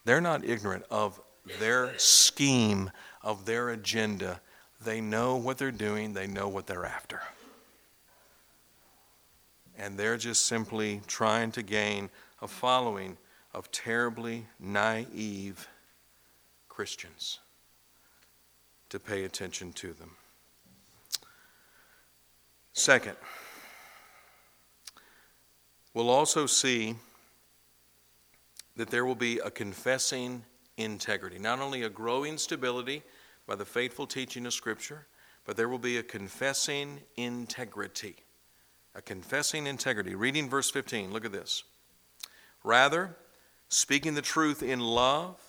They're 0.06 0.22
not 0.22 0.46
ignorant 0.46 0.86
of 0.92 1.20
their 1.60 1.98
scheme, 1.98 2.92
of 3.24 3.46
their 3.46 3.70
agenda. 3.70 4.42
They 4.84 5.02
know 5.02 5.38
what 5.38 5.58
they're 5.58 5.72
doing, 5.72 6.14
they 6.14 6.28
know 6.28 6.48
what 6.50 6.68
they're 6.68 6.86
after. 6.86 7.20
And 9.78 9.98
they're 9.98 10.18
just 10.18 10.46
simply 10.46 11.02
trying 11.08 11.52
to 11.54 11.64
gain 11.64 12.10
a 12.42 12.48
following 12.48 13.18
of 13.54 13.72
terribly 13.72 14.46
naive 14.60 15.68
Christians 16.70 17.40
to 18.90 19.00
pay 19.00 19.24
attention 19.24 19.74
to 19.74 19.94
them. 19.94 20.12
Second, 22.74 23.18
we'll 25.94 26.10
also 26.10 26.46
see 26.46 26.96
that 28.78 28.90
there 28.90 29.06
will 29.06 29.16
be 29.16 29.40
a 29.40 29.52
confessing 29.52 30.44
integrity, 30.78 31.38
not 31.38 31.60
only 31.60 31.84
a 31.84 31.90
growing 31.90 32.38
stability 32.38 33.04
by 33.46 33.56
the 33.56 33.66
faithful 33.66 34.08
teaching 34.08 34.46
of 34.46 34.54
Scripture, 34.54 35.06
but 35.46 35.58
there 35.58 35.68
will 35.70 35.78
be 35.78 35.98
a 35.98 36.04
confessing 36.04 37.02
integrity. 37.18 38.16
A 38.96 39.02
confessing 39.02 39.68
integrity. 39.68 40.16
Reading 40.16 40.50
verse 40.50 40.70
15, 40.70 41.12
look 41.12 41.26
at 41.26 41.32
this. 41.32 41.64
Rather, 42.64 43.16
speaking 43.72 44.14
the 44.14 44.22
truth 44.22 44.62
in 44.62 44.80
love, 44.80 45.40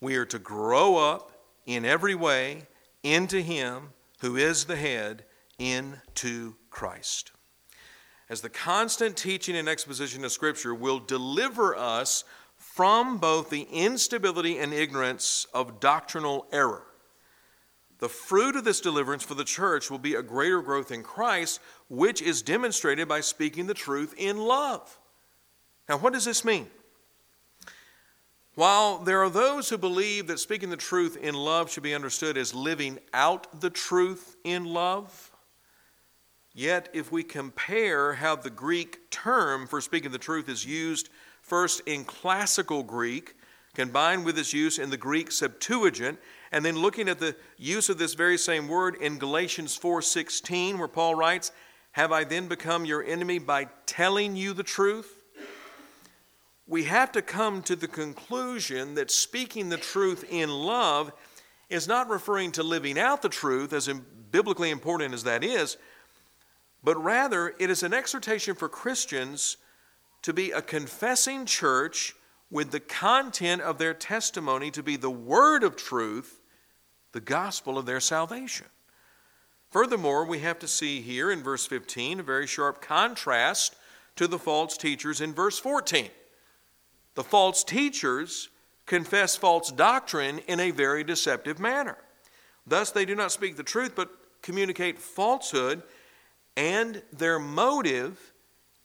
we 0.00 0.16
are 0.16 0.26
to 0.26 0.38
grow 0.38 0.96
up 0.96 1.32
in 1.64 1.84
every 1.84 2.14
way 2.14 2.66
into 3.02 3.40
Him 3.40 3.90
who 4.20 4.36
is 4.36 4.64
the 4.64 4.76
head, 4.76 5.24
into 5.58 6.54
Christ. 6.70 7.32
As 8.28 8.40
the 8.40 8.48
constant 8.48 9.16
teaching 9.16 9.56
and 9.56 9.68
exposition 9.68 10.24
of 10.24 10.32
Scripture 10.32 10.74
will 10.74 10.98
deliver 10.98 11.74
us 11.76 12.24
from 12.56 13.18
both 13.18 13.48
the 13.48 13.66
instability 13.72 14.58
and 14.58 14.74
ignorance 14.74 15.46
of 15.54 15.80
doctrinal 15.80 16.46
error. 16.52 16.84
The 17.98 18.08
fruit 18.08 18.56
of 18.56 18.64
this 18.64 18.80
deliverance 18.80 19.22
for 19.22 19.34
the 19.34 19.44
church 19.44 19.90
will 19.90 19.98
be 19.98 20.14
a 20.14 20.22
greater 20.22 20.62
growth 20.62 20.90
in 20.90 21.02
Christ, 21.02 21.60
which 21.88 22.20
is 22.20 22.42
demonstrated 22.42 23.08
by 23.08 23.20
speaking 23.20 23.66
the 23.66 23.74
truth 23.74 24.14
in 24.16 24.38
love. 24.38 24.98
Now, 25.88 25.98
what 25.98 26.12
does 26.12 26.24
this 26.24 26.44
mean? 26.44 26.68
While 28.58 28.98
there 28.98 29.22
are 29.22 29.30
those 29.30 29.68
who 29.68 29.78
believe 29.78 30.26
that 30.26 30.40
speaking 30.40 30.68
the 30.68 30.76
truth 30.76 31.16
in 31.16 31.36
love 31.36 31.70
should 31.70 31.84
be 31.84 31.94
understood 31.94 32.36
as 32.36 32.56
living 32.56 32.98
out 33.14 33.60
the 33.60 33.70
truth 33.70 34.34
in 34.42 34.64
love, 34.64 35.30
yet 36.52 36.88
if 36.92 37.12
we 37.12 37.22
compare 37.22 38.14
how 38.14 38.34
the 38.34 38.50
Greek 38.50 39.12
term 39.12 39.68
for 39.68 39.80
speaking 39.80 40.10
the 40.10 40.18
truth 40.18 40.48
is 40.48 40.66
used 40.66 41.08
first 41.40 41.82
in 41.86 42.04
classical 42.04 42.82
Greek, 42.82 43.36
combined 43.74 44.24
with 44.24 44.36
its 44.36 44.52
use 44.52 44.80
in 44.80 44.90
the 44.90 44.96
Greek 44.96 45.30
Septuagint, 45.30 46.18
and 46.50 46.64
then 46.64 46.78
looking 46.78 47.08
at 47.08 47.20
the 47.20 47.36
use 47.58 47.88
of 47.88 47.98
this 47.98 48.14
very 48.14 48.36
same 48.36 48.66
word 48.66 48.96
in 48.96 49.18
Galatians 49.18 49.78
4:16 49.78 50.78
where 50.78 50.88
Paul 50.88 51.14
writes, 51.14 51.52
"Have 51.92 52.10
I 52.10 52.24
then 52.24 52.48
become 52.48 52.84
your 52.84 53.04
enemy 53.04 53.38
by 53.38 53.68
telling 53.86 54.34
you 54.34 54.52
the 54.52 54.64
truth?" 54.64 55.17
We 56.68 56.84
have 56.84 57.10
to 57.12 57.22
come 57.22 57.62
to 57.62 57.74
the 57.74 57.88
conclusion 57.88 58.94
that 58.94 59.10
speaking 59.10 59.70
the 59.70 59.78
truth 59.78 60.24
in 60.30 60.50
love 60.50 61.12
is 61.70 61.88
not 61.88 62.10
referring 62.10 62.52
to 62.52 62.62
living 62.62 62.98
out 62.98 63.22
the 63.22 63.28
truth, 63.28 63.72
as 63.72 63.88
biblically 64.30 64.70
important 64.70 65.14
as 65.14 65.24
that 65.24 65.42
is, 65.42 65.78
but 66.84 67.02
rather 67.02 67.54
it 67.58 67.70
is 67.70 67.82
an 67.82 67.94
exhortation 67.94 68.54
for 68.54 68.68
Christians 68.68 69.56
to 70.22 70.32
be 70.32 70.50
a 70.50 70.62
confessing 70.62 71.46
church 71.46 72.14
with 72.50 72.70
the 72.70 72.80
content 72.80 73.62
of 73.62 73.78
their 73.78 73.94
testimony 73.94 74.70
to 74.70 74.82
be 74.82 74.96
the 74.96 75.10
word 75.10 75.62
of 75.62 75.76
truth, 75.76 76.40
the 77.12 77.20
gospel 77.20 77.78
of 77.78 77.86
their 77.86 78.00
salvation. 78.00 78.66
Furthermore, 79.70 80.24
we 80.24 80.38
have 80.40 80.58
to 80.58 80.68
see 80.68 81.00
here 81.00 81.30
in 81.30 81.42
verse 81.42 81.66
15 81.66 82.20
a 82.20 82.22
very 82.22 82.46
sharp 82.46 82.80
contrast 82.80 83.76
to 84.16 84.26
the 84.26 84.38
false 84.38 84.76
teachers 84.76 85.20
in 85.20 85.34
verse 85.34 85.58
14. 85.58 86.08
The 87.14 87.24
false 87.24 87.64
teachers 87.64 88.48
confess 88.86 89.36
false 89.36 89.70
doctrine 89.70 90.38
in 90.46 90.60
a 90.60 90.70
very 90.70 91.04
deceptive 91.04 91.58
manner. 91.58 91.98
Thus, 92.66 92.90
they 92.90 93.04
do 93.04 93.14
not 93.14 93.32
speak 93.32 93.56
the 93.56 93.62
truth, 93.62 93.92
but 93.94 94.10
communicate 94.42 94.98
falsehood, 94.98 95.82
and 96.56 97.02
their 97.12 97.38
motive 97.38 98.32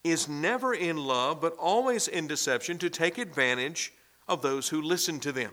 is 0.03 0.27
never 0.27 0.73
in 0.73 0.97
love, 0.97 1.39
but 1.39 1.55
always 1.57 2.07
in 2.07 2.27
deception 2.27 2.77
to 2.79 2.89
take 2.89 3.17
advantage 3.17 3.93
of 4.27 4.41
those 4.41 4.69
who 4.69 4.81
listen 4.81 5.19
to 5.21 5.31
them. 5.31 5.51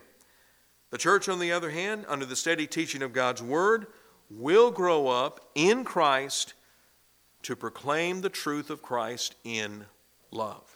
The 0.90 0.98
church, 0.98 1.28
on 1.28 1.38
the 1.38 1.52
other 1.52 1.70
hand, 1.70 2.04
under 2.08 2.26
the 2.26 2.36
steady 2.36 2.66
teaching 2.66 3.02
of 3.02 3.12
God's 3.12 3.42
Word, 3.42 3.86
will 4.28 4.70
grow 4.70 5.06
up 5.08 5.50
in 5.54 5.84
Christ 5.84 6.54
to 7.42 7.56
proclaim 7.56 8.20
the 8.20 8.28
truth 8.28 8.70
of 8.70 8.82
Christ 8.82 9.36
in 9.44 9.86
love. 10.30 10.69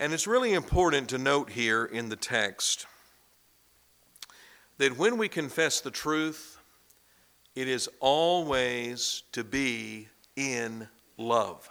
And 0.00 0.14
it's 0.14 0.26
really 0.26 0.54
important 0.54 1.10
to 1.10 1.18
note 1.18 1.50
here 1.50 1.84
in 1.84 2.08
the 2.08 2.16
text 2.16 2.86
that 4.78 4.96
when 4.96 5.18
we 5.18 5.28
confess 5.28 5.82
the 5.82 5.90
truth, 5.90 6.58
it 7.54 7.68
is 7.68 7.86
always 8.00 9.24
to 9.32 9.44
be 9.44 10.08
in 10.36 10.88
love. 11.18 11.68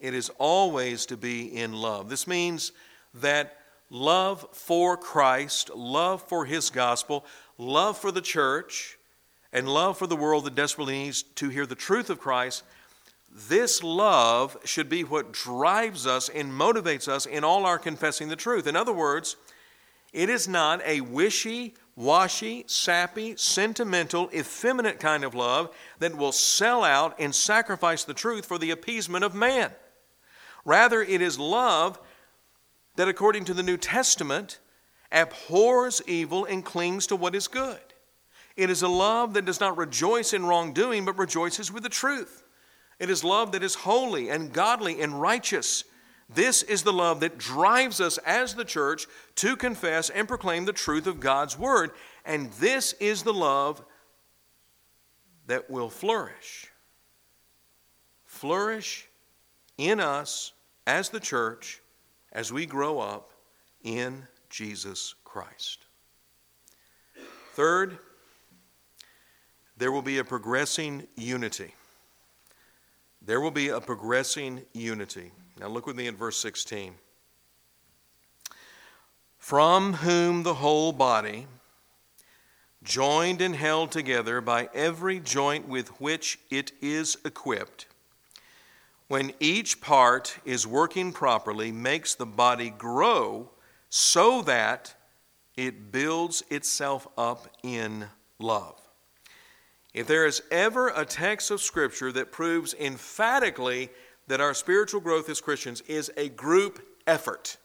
It 0.00 0.12
is 0.12 0.28
always 0.40 1.06
to 1.06 1.16
be 1.16 1.56
in 1.56 1.72
love. 1.72 2.10
This 2.10 2.26
means 2.26 2.72
that 3.14 3.58
love 3.90 4.48
for 4.50 4.96
Christ, 4.96 5.70
love 5.72 6.20
for 6.20 6.44
His 6.44 6.68
gospel, 6.68 7.24
love 7.58 7.96
for 7.96 8.10
the 8.10 8.22
church, 8.22 8.98
and 9.52 9.68
love 9.68 9.96
for 9.96 10.08
the 10.08 10.16
world 10.16 10.46
that 10.46 10.56
desperately 10.56 10.94
needs 10.94 11.22
to 11.22 11.48
hear 11.48 11.64
the 11.64 11.76
truth 11.76 12.10
of 12.10 12.18
Christ 12.18 12.64
this 13.34 13.82
love 13.82 14.56
should 14.64 14.88
be 14.88 15.02
what 15.02 15.32
drives 15.32 16.06
us 16.06 16.28
and 16.28 16.52
motivates 16.52 17.08
us 17.08 17.26
in 17.26 17.42
all 17.44 17.66
our 17.66 17.78
confessing 17.78 18.28
the 18.28 18.36
truth. 18.36 18.66
In 18.66 18.76
other 18.76 18.92
words, 18.92 19.36
it 20.12 20.28
is 20.30 20.46
not 20.46 20.80
a 20.84 21.00
wishy 21.00 21.74
washy, 21.96 22.64
sappy, 22.66 23.36
sentimental, 23.36 24.28
effeminate 24.34 24.98
kind 24.98 25.24
of 25.24 25.34
love 25.34 25.74
that 25.98 26.16
will 26.16 26.32
sell 26.32 26.82
out 26.82 27.14
and 27.18 27.34
sacrifice 27.34 28.04
the 28.04 28.14
truth 28.14 28.46
for 28.46 28.58
the 28.58 28.70
appeasement 28.70 29.24
of 29.24 29.34
man. 29.34 29.70
Rather, 30.64 31.02
it 31.02 31.20
is 31.20 31.38
love 31.38 32.00
that, 32.96 33.08
according 33.08 33.44
to 33.44 33.54
the 33.54 33.62
New 33.62 33.76
Testament, 33.76 34.58
abhors 35.12 36.02
evil 36.06 36.44
and 36.44 36.64
clings 36.64 37.06
to 37.08 37.16
what 37.16 37.34
is 37.34 37.48
good. 37.48 37.80
It 38.56 38.70
is 38.70 38.82
a 38.82 38.88
love 38.88 39.34
that 39.34 39.44
does 39.44 39.60
not 39.60 39.76
rejoice 39.76 40.32
in 40.32 40.46
wrongdoing, 40.46 41.04
but 41.04 41.18
rejoices 41.18 41.72
with 41.72 41.82
the 41.82 41.88
truth. 41.88 42.43
It 42.98 43.10
is 43.10 43.24
love 43.24 43.52
that 43.52 43.62
is 43.62 43.74
holy 43.74 44.28
and 44.28 44.52
godly 44.52 45.00
and 45.00 45.20
righteous. 45.20 45.84
This 46.28 46.62
is 46.62 46.82
the 46.82 46.92
love 46.92 47.20
that 47.20 47.38
drives 47.38 48.00
us 48.00 48.18
as 48.18 48.54
the 48.54 48.64
church 48.64 49.06
to 49.36 49.56
confess 49.56 50.10
and 50.10 50.28
proclaim 50.28 50.64
the 50.64 50.72
truth 50.72 51.06
of 51.06 51.20
God's 51.20 51.58
word. 51.58 51.90
And 52.24 52.52
this 52.54 52.94
is 52.94 53.22
the 53.22 53.34
love 53.34 53.84
that 55.46 55.70
will 55.70 55.90
flourish. 55.90 56.68
Flourish 58.24 59.08
in 59.76 60.00
us 60.00 60.52
as 60.86 61.10
the 61.10 61.20
church 61.20 61.80
as 62.32 62.52
we 62.52 62.66
grow 62.66 63.00
up 63.00 63.32
in 63.82 64.26
Jesus 64.48 65.14
Christ. 65.24 65.80
Third, 67.52 67.98
there 69.76 69.92
will 69.92 70.02
be 70.02 70.18
a 70.18 70.24
progressing 70.24 71.06
unity 71.16 71.74
there 73.26 73.40
will 73.40 73.50
be 73.50 73.68
a 73.68 73.80
progressing 73.80 74.62
unity. 74.72 75.32
Now 75.58 75.68
look 75.68 75.86
with 75.86 75.96
me 75.96 76.06
at 76.08 76.14
verse 76.14 76.36
16. 76.38 76.94
From 79.38 79.94
whom 79.94 80.42
the 80.42 80.54
whole 80.54 80.92
body, 80.92 81.46
joined 82.82 83.40
and 83.40 83.56
held 83.56 83.90
together 83.90 84.40
by 84.40 84.68
every 84.74 85.20
joint 85.20 85.68
with 85.68 85.88
which 86.00 86.38
it 86.50 86.72
is 86.80 87.16
equipped, 87.24 87.86
when 89.08 89.32
each 89.40 89.80
part 89.80 90.38
is 90.44 90.66
working 90.66 91.12
properly, 91.12 91.70
makes 91.72 92.14
the 92.14 92.26
body 92.26 92.70
grow 92.70 93.50
so 93.90 94.42
that 94.42 94.94
it 95.56 95.92
builds 95.92 96.42
itself 96.50 97.06
up 97.16 97.48
in 97.62 98.06
love. 98.38 98.83
If 99.94 100.08
there 100.08 100.26
is 100.26 100.42
ever 100.50 100.88
a 100.88 101.06
text 101.06 101.52
of 101.52 101.62
Scripture 101.62 102.10
that 102.12 102.32
proves 102.32 102.74
emphatically 102.74 103.90
that 104.26 104.40
our 104.40 104.52
spiritual 104.52 105.00
growth 105.00 105.28
as 105.28 105.40
Christians 105.40 105.82
is 105.82 106.10
a 106.16 106.28
group 106.28 106.84
effort, 107.06 107.56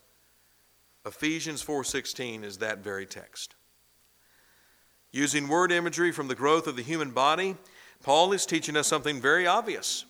Ephesians 1.06 1.64
4:16 1.64 2.44
is 2.44 2.60
that 2.60 2.80
very 2.80 3.08
text. 3.08 3.56
Using 5.12 5.48
word 5.48 5.72
imagery 5.72 6.12
from 6.12 6.28
the 6.28 6.36
growth 6.36 6.68
of 6.68 6.76
the 6.76 6.84
human 6.84 7.12
body, 7.12 7.58
Paul 8.04 8.32
is 8.32 8.46
teaching 8.46 8.78
us 8.78 8.88
something 8.88 9.20
very 9.20 9.48
obvious. 9.48 10.06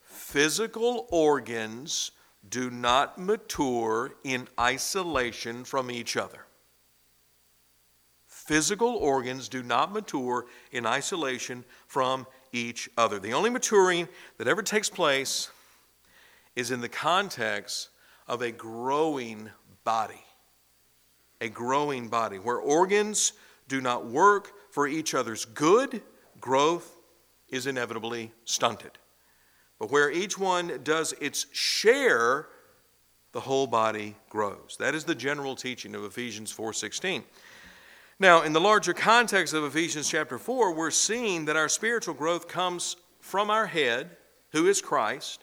Physical 0.00 1.08
organs 1.10 2.12
do 2.48 2.70
not 2.70 3.18
mature 3.18 4.14
in 4.22 4.48
isolation 4.60 5.64
from 5.64 5.90
each 5.90 6.16
other. 6.16 6.46
Physical 8.44 8.96
organs 8.96 9.48
do 9.48 9.62
not 9.62 9.90
mature 9.90 10.44
in 10.70 10.84
isolation 10.84 11.64
from 11.86 12.26
each 12.52 12.90
other. 12.98 13.18
The 13.18 13.32
only 13.32 13.48
maturing 13.48 14.06
that 14.36 14.46
ever 14.46 14.62
takes 14.62 14.90
place 14.90 15.48
is 16.54 16.70
in 16.70 16.82
the 16.82 16.88
context 16.88 17.88
of 18.28 18.42
a 18.42 18.52
growing 18.52 19.48
body. 19.82 20.22
A 21.40 21.48
growing 21.48 22.08
body 22.08 22.38
where 22.38 22.58
organs 22.58 23.32
do 23.66 23.80
not 23.80 24.04
work 24.04 24.52
for 24.70 24.86
each 24.86 25.14
other's 25.14 25.46
good, 25.46 26.02
growth 26.38 26.98
is 27.48 27.66
inevitably 27.66 28.30
stunted. 28.44 28.98
But 29.78 29.90
where 29.90 30.10
each 30.10 30.36
one 30.38 30.80
does 30.84 31.14
its 31.18 31.46
share, 31.52 32.48
the 33.32 33.40
whole 33.40 33.66
body 33.66 34.16
grows. 34.28 34.76
That 34.78 34.94
is 34.94 35.04
the 35.04 35.14
general 35.14 35.56
teaching 35.56 35.94
of 35.94 36.04
Ephesians 36.04 36.52
4:16. 36.52 37.24
Now, 38.20 38.42
in 38.42 38.52
the 38.52 38.60
larger 38.60 38.94
context 38.94 39.54
of 39.54 39.64
Ephesians 39.64 40.08
chapter 40.08 40.38
4, 40.38 40.72
we're 40.72 40.92
seeing 40.92 41.46
that 41.46 41.56
our 41.56 41.68
spiritual 41.68 42.14
growth 42.14 42.46
comes 42.46 42.94
from 43.18 43.50
our 43.50 43.66
head, 43.66 44.16
who 44.52 44.68
is 44.68 44.80
Christ, 44.80 45.42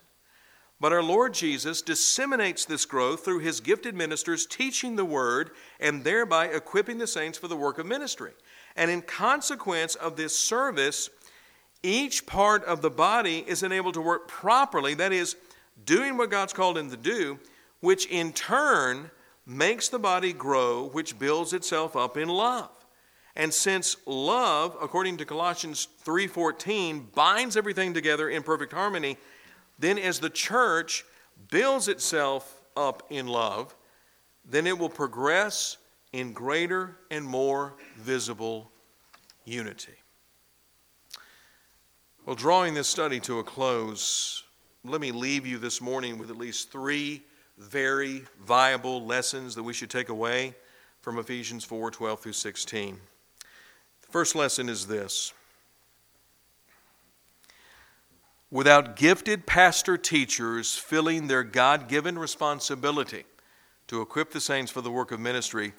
but 0.80 0.94
our 0.94 1.04
Lord 1.04 1.34
Jesus 1.34 1.82
disseminates 1.82 2.64
this 2.64 2.86
growth 2.86 3.26
through 3.26 3.40
his 3.40 3.60
gifted 3.60 3.94
ministers 3.94 4.46
teaching 4.46 4.96
the 4.96 5.04
word 5.04 5.52
and 5.82 6.06
thereby 6.06 6.48
equipping 6.48 6.98
the 6.98 7.08
saints 7.08 7.38
for 7.38 7.50
the 7.50 7.58
work 7.58 7.78
of 7.78 7.86
ministry. 7.86 8.32
And 8.78 8.90
in 8.90 9.02
consequence 9.02 9.96
of 9.96 10.16
this 10.16 10.34
service, 10.34 11.10
each 11.84 12.26
part 12.26 12.64
of 12.64 12.82
the 12.82 12.90
body 12.90 13.44
is 13.46 13.64
enabled 13.64 13.96
to 13.96 14.02
work 14.02 14.30
properly, 14.30 14.94
that 14.94 15.12
is, 15.12 15.36
doing 15.84 16.16
what 16.16 16.32
God's 16.32 16.54
called 16.54 16.78
him 16.78 16.90
to 16.90 16.98
do, 16.98 17.38
which 17.82 18.06
in 18.06 18.32
turn 18.32 19.12
makes 19.46 19.90
the 19.90 20.00
body 20.00 20.34
grow, 20.34 20.86
which 20.86 21.18
builds 21.18 21.54
itself 21.54 21.96
up 21.96 22.18
in 22.18 22.30
love. 22.30 22.70
And 23.36 23.54
since 23.54 23.96
love, 24.06 24.78
according 24.82 25.18
to 25.18 25.26
Colossians 25.26 25.88
3:14, 26.04 27.12
binds 27.14 27.56
everything 27.56 27.94
together 27.94 28.30
in 28.30 28.44
perfect 28.44 28.74
harmony, 28.74 29.18
then 29.80 29.98
as 29.98 30.20
the 30.20 30.30
church 30.30 31.06
builds 31.50 31.88
itself 31.88 32.62
up 32.76 33.08
in 33.10 33.28
love, 33.28 33.76
then 34.46 34.68
it 34.68 34.78
will 34.78 34.90
progress 34.90 35.78
in 36.12 36.34
greater 36.34 36.98
and 37.10 37.26
more 37.26 37.74
visible 37.98 38.72
unity. 39.46 39.96
Well, 42.26 42.36
drawing 42.36 42.74
this 42.74 42.88
study 42.88 43.20
to 43.22 43.40
a 43.40 43.44
close, 43.44 44.44
let 44.84 45.02
me 45.02 45.12
leave 45.12 45.48
you 45.48 45.58
this 45.58 45.82
morning 45.82 46.18
with 46.18 46.30
at 46.30 46.38
least 46.38 46.72
three 46.72 47.24
very 47.62 48.24
viable 48.44 49.06
lessons 49.06 49.54
that 49.56 49.64
we 49.64 49.74
should 49.74 49.90
take 49.90 50.10
away 50.10 50.56
from 51.02 51.20
Ephesians 51.20 51.64
4 51.64 51.92
12 51.92 52.20
through 52.20 52.34
16. 52.34 53.00
The 54.02 54.12
first 54.12 54.36
lesson 54.36 54.68
is 54.68 54.88
this 54.88 55.34
Without 58.50 58.96
gifted 58.96 59.46
pastor 59.46 59.98
teachers 59.98 60.76
filling 60.76 61.28
their 61.28 61.44
God 61.44 61.88
given 61.88 62.18
responsibility 62.18 63.26
to 63.88 64.02
equip 64.02 64.32
the 64.32 64.42
saints 64.42 64.72
for 64.72 64.82
the 64.82 64.92
work 64.92 65.12
of 65.12 65.20
ministry, 65.20 65.74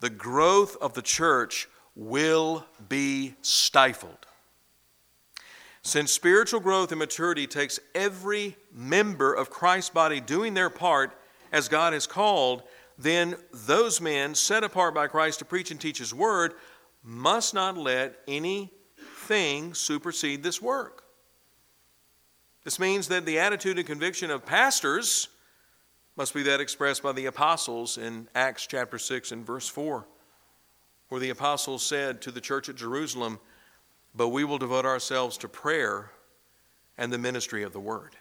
the 0.00 0.10
growth 0.10 0.76
of 0.80 0.94
the 0.94 1.02
church 1.02 1.68
will 1.96 2.64
be 2.88 3.34
stifled. 3.42 4.26
Since 5.82 6.12
spiritual 6.12 6.60
growth 6.60 6.92
and 6.92 6.98
maturity 6.98 7.46
takes 7.46 7.78
every 7.94 8.56
member 8.72 9.34
of 9.34 9.50
Christ's 9.50 9.90
body 9.90 10.18
doing 10.18 10.54
their 10.54 10.70
part 10.70 11.12
as 11.54 11.68
God 11.68 11.92
has 11.92 12.08
called, 12.08 12.64
then 12.98 13.36
those 13.52 14.00
men 14.00 14.34
set 14.34 14.64
apart 14.64 14.92
by 14.92 15.06
Christ 15.06 15.38
to 15.38 15.44
preach 15.44 15.70
and 15.70 15.80
teach 15.80 15.98
His 15.98 16.12
word 16.12 16.54
must 17.04 17.54
not 17.54 17.78
let 17.78 18.16
anything 18.26 19.72
supersede 19.72 20.42
this 20.42 20.60
work. 20.60 21.04
This 22.64 22.80
means 22.80 23.06
that 23.08 23.24
the 23.24 23.38
attitude 23.38 23.78
and 23.78 23.86
conviction 23.86 24.32
of 24.32 24.44
pastors 24.44 25.28
must 26.16 26.34
be 26.34 26.42
that 26.42 26.60
expressed 26.60 27.04
by 27.04 27.12
the 27.12 27.26
apostles 27.26 27.98
in 27.98 28.28
Acts 28.34 28.66
chapter 28.66 28.98
6 28.98 29.30
and 29.30 29.46
verse 29.46 29.68
4, 29.68 30.04
where 31.08 31.20
the 31.20 31.30
apostles 31.30 31.84
said 31.84 32.20
to 32.22 32.32
the 32.32 32.40
church 32.40 32.68
at 32.68 32.74
Jerusalem, 32.74 33.38
but 34.12 34.28
we 34.28 34.42
will 34.42 34.58
devote 34.58 34.86
ourselves 34.86 35.38
to 35.38 35.48
prayer 35.48 36.10
and 36.98 37.12
the 37.12 37.18
ministry 37.18 37.62
of 37.62 37.72
the 37.72 37.80
word. 37.80 38.16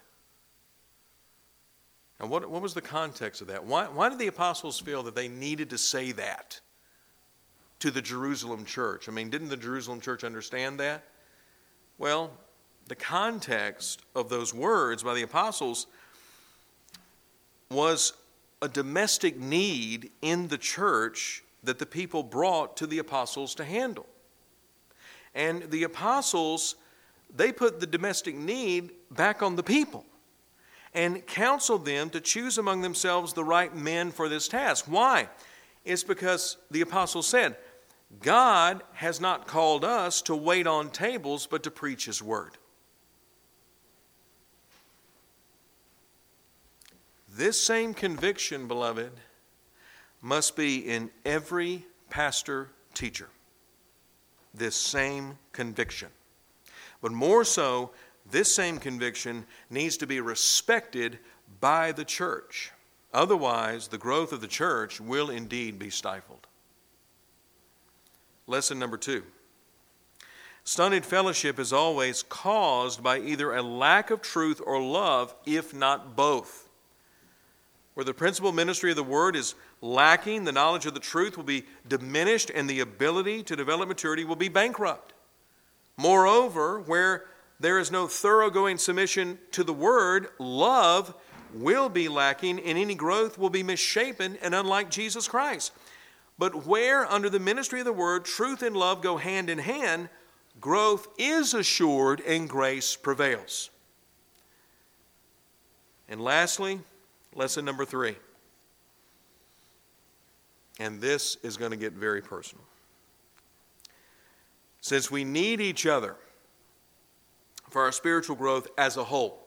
What, 2.30 2.50
what 2.50 2.62
was 2.62 2.74
the 2.74 2.82
context 2.82 3.42
of 3.42 3.48
that? 3.48 3.66
Why, 3.66 3.86
why 3.86 4.10
did 4.10 4.20
the 4.20 4.28
apostles 4.28 4.80
feel 4.80 5.04
that 5.04 5.16
they 5.16 5.28
needed 5.28 5.70
to 5.72 5.78
say 5.78 6.12
that 6.14 6.60
to 7.80 7.92
the 7.92 8.02
Jerusalem 8.02 8.66
church? 8.66 9.10
I 9.10 9.12
mean, 9.12 9.30
didn't 9.30 9.50
the 9.50 9.58
Jerusalem 9.58 10.00
church 10.00 10.24
understand 10.24 10.80
that? 10.80 11.04
Well, 11.98 12.32
the 12.88 12.96
context 12.96 14.02
of 14.16 14.30
those 14.30 14.54
words 14.54 15.04
by 15.04 15.14
the 15.14 15.24
apostles 15.24 15.88
was 17.70 18.14
a 18.62 18.68
domestic 18.68 19.40
need 19.40 20.12
in 20.22 20.48
the 20.48 20.58
church 20.58 21.44
that 21.64 21.80
the 21.80 21.86
people 21.86 22.24
brought 22.24 22.78
to 22.78 22.88
the 22.88 23.00
apostles 23.00 23.56
to 23.56 23.66
handle. 23.66 24.06
And 25.34 25.72
the 25.72 25.84
apostles, 25.84 26.76
they 27.36 27.52
put 27.52 27.80
the 27.80 27.88
domestic 27.88 28.36
need 28.36 28.92
back 29.10 29.42
on 29.42 29.56
the 29.56 29.64
people 29.64 30.06
and 30.94 31.26
counseled 31.26 31.86
them 31.86 32.10
to 32.12 32.22
choose 32.22 32.58
among 32.58 32.82
themselves 32.82 33.34
the 33.34 33.44
right 33.44 33.76
men 33.76 34.12
for 34.12 34.30
this 34.30 34.48
task. 34.48 34.86
Why? 34.88 35.30
It's 35.86 36.04
because 36.04 36.58
the 36.72 36.82
apostle 36.82 37.24
said, 37.24 37.56
God 38.22 38.84
has 38.94 39.20
not 39.20 39.48
called 39.48 39.84
us 39.84 40.22
to 40.24 40.36
wait 40.36 40.68
on 40.68 40.90
tables, 40.90 41.48
but 41.48 41.64
to 41.64 41.72
preach 41.72 42.06
His 42.06 42.22
word. 42.22 42.58
This 47.36 47.60
same 47.60 47.96
conviction, 47.96 48.68
beloved, 48.68 49.12
must 50.22 50.56
be 50.56 50.78
in 50.78 51.10
every 51.26 51.86
pastor 52.10 52.70
teacher 52.94 53.30
this 54.54 54.76
same 54.76 55.38
conviction. 55.52 56.10
But 57.02 57.12
more 57.12 57.44
so, 57.44 57.92
this 58.34 58.54
same 58.54 58.80
conviction 58.80 59.46
needs 59.70 59.96
to 59.98 60.08
be 60.08 60.20
respected 60.20 61.20
by 61.62 61.94
the 61.94 62.04
church. 62.04 62.72
Otherwise, 63.14 63.88
the 63.88 63.98
growth 63.98 64.34
of 64.34 64.42
the 64.42 64.48
church 64.48 65.00
will 65.00 65.30
indeed 65.30 65.78
be 65.78 65.92
stifled. 65.92 66.48
Lesson 68.48 68.78
number 68.78 68.98
two 68.98 69.24
stunted 70.66 71.06
fellowship 71.06 71.60
is 71.60 71.72
always 71.72 72.24
caused 72.24 73.04
by 73.04 73.20
either 73.20 73.54
a 73.54 73.62
lack 73.62 74.10
of 74.10 74.22
truth 74.22 74.60
or 74.66 74.82
love, 74.82 75.36
if 75.46 75.74
not 75.74 76.16
both. 76.16 76.68
Where 77.94 78.04
the 78.04 78.14
principal 78.14 78.52
ministry 78.52 78.90
of 78.90 78.96
the 78.96 79.04
word 79.04 79.36
is 79.36 79.54
lacking, 79.82 80.46
the 80.46 80.52
knowledge 80.52 80.88
of 80.88 80.96
the 80.96 81.00
truth 81.00 81.38
will 81.38 81.44
be 81.44 81.66
diminished, 81.88 82.50
and 82.50 82.68
the 82.68 82.80
ability 82.80 83.44
to 83.44 83.56
develop 83.56 83.88
maturity 83.88 84.26
will 84.26 84.36
be 84.36 84.50
bankrupt. 84.50 85.14
Moreover, 85.98 86.80
where 86.80 87.26
there 87.60 87.80
is 87.80 87.92
no 87.92 88.08
thoroughgoing 88.08 88.78
submission 88.78 89.40
to 89.52 89.64
the 89.64 89.74
word, 89.74 90.28
love 90.40 91.14
will 91.54 91.90
be 91.90 92.10
lacking, 92.10 92.60
and 92.60 92.78
any 92.78 92.96
growth 92.96 93.38
will 93.38 93.50
be 93.50 93.64
misshapen 93.64 94.38
and 94.42 94.56
unlike 94.56 94.90
Jesus 94.90 95.28
Christ. 95.28 95.72
But 96.38 96.66
where, 96.66 97.06
under 97.06 97.30
the 97.30 97.40
ministry 97.40 97.80
of 97.80 97.86
the 97.86 97.94
word, 97.94 98.26
truth 98.26 98.64
and 98.64 98.76
love 98.76 99.02
go 99.02 99.18
hand 99.18 99.50
in 99.50 99.60
hand, 99.60 100.10
growth 100.60 101.08
is 101.18 101.54
assured 101.54 102.22
and 102.22 102.50
grace 102.50 102.96
prevails. 102.96 103.70
And 106.10 106.20
lastly, 106.20 106.80
Lesson 107.36 107.66
number 107.66 107.86
three. 107.86 108.16
And 110.80 111.02
this 111.02 111.38
is 111.44 111.58
going 111.58 111.72
to 111.72 111.78
get 111.78 111.94
very 111.94 112.22
personal. 112.22 112.64
Since 114.82 115.10
we 115.10 115.24
need 115.24 115.62
each 115.62 115.86
other 115.86 116.16
for 117.74 117.82
our 117.82 117.92
spiritual 117.92 118.36
growth 118.36 118.68
as 118.78 118.98
a 118.98 119.04
whole, 119.04 119.40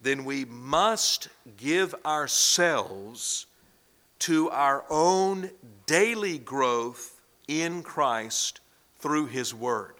then 0.00 0.24
we 0.24 0.46
must 0.46 1.28
give 1.58 1.94
ourselves 2.06 3.46
to 4.18 4.48
our 4.48 4.84
own 4.88 5.50
daily 5.84 6.38
growth 6.38 7.20
in 7.48 7.82
Christ 7.82 8.60
through 8.98 9.26
His 9.26 9.54
Word. 9.54 9.94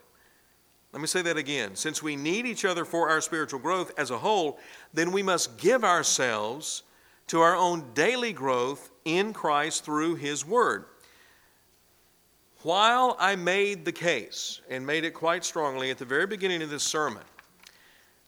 Let 0.92 1.02
me 1.02 1.06
say 1.06 1.20
that 1.20 1.36
again. 1.36 1.76
Since 1.76 2.02
we 2.02 2.16
need 2.16 2.46
each 2.46 2.64
other 2.64 2.86
for 2.86 3.10
our 3.10 3.20
spiritual 3.20 3.60
growth 3.60 3.92
as 3.98 4.10
a 4.10 4.18
whole, 4.18 4.58
then 4.94 5.12
we 5.12 5.22
must 5.22 5.58
give 5.58 5.84
ourselves 5.84 6.82
to 7.26 7.40
our 7.40 7.56
own 7.56 7.92
daily 7.92 8.32
growth 8.32 8.90
in 9.04 9.34
Christ 9.34 9.84
through 9.84 10.16
His 10.16 10.46
Word. 10.46 10.86
While 12.62 13.16
I 13.18 13.34
made 13.34 13.84
the 13.84 13.92
case, 13.92 14.60
and 14.70 14.86
made 14.86 15.04
it 15.04 15.14
quite 15.14 15.44
strongly 15.44 15.90
at 15.90 15.98
the 15.98 16.04
very 16.04 16.26
beginning 16.26 16.62
of 16.62 16.70
this 16.70 16.84
sermon, 16.84 17.24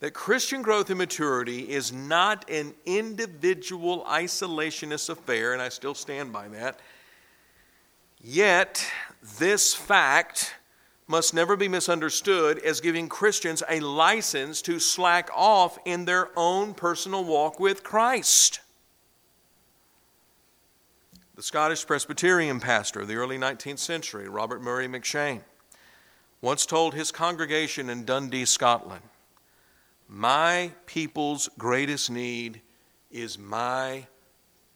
that 0.00 0.12
Christian 0.12 0.60
growth 0.60 0.90
and 0.90 0.98
maturity 0.98 1.70
is 1.70 1.92
not 1.92 2.50
an 2.50 2.74
individual 2.84 4.04
isolationist 4.08 5.08
affair, 5.08 5.52
and 5.52 5.62
I 5.62 5.68
still 5.68 5.94
stand 5.94 6.32
by 6.32 6.48
that, 6.48 6.80
yet 8.20 8.84
this 9.38 9.72
fact 9.72 10.54
must 11.06 11.32
never 11.32 11.54
be 11.54 11.68
misunderstood 11.68 12.58
as 12.58 12.80
giving 12.80 13.08
Christians 13.08 13.62
a 13.68 13.78
license 13.78 14.62
to 14.62 14.80
slack 14.80 15.30
off 15.32 15.78
in 15.84 16.06
their 16.06 16.30
own 16.34 16.74
personal 16.74 17.22
walk 17.24 17.60
with 17.60 17.84
Christ. 17.84 18.60
The 21.36 21.42
Scottish 21.42 21.84
Presbyterian 21.84 22.60
pastor 22.60 23.00
of 23.00 23.08
the 23.08 23.16
early 23.16 23.38
19th 23.38 23.80
century, 23.80 24.28
Robert 24.28 24.62
Murray 24.62 24.86
M'Cheyne, 24.86 25.42
once 26.40 26.64
told 26.64 26.94
his 26.94 27.10
congregation 27.10 27.90
in 27.90 28.04
Dundee, 28.04 28.44
Scotland, 28.44 29.02
My 30.08 30.70
people's 30.86 31.48
greatest 31.58 32.08
need 32.08 32.60
is 33.10 33.36
my 33.36 34.06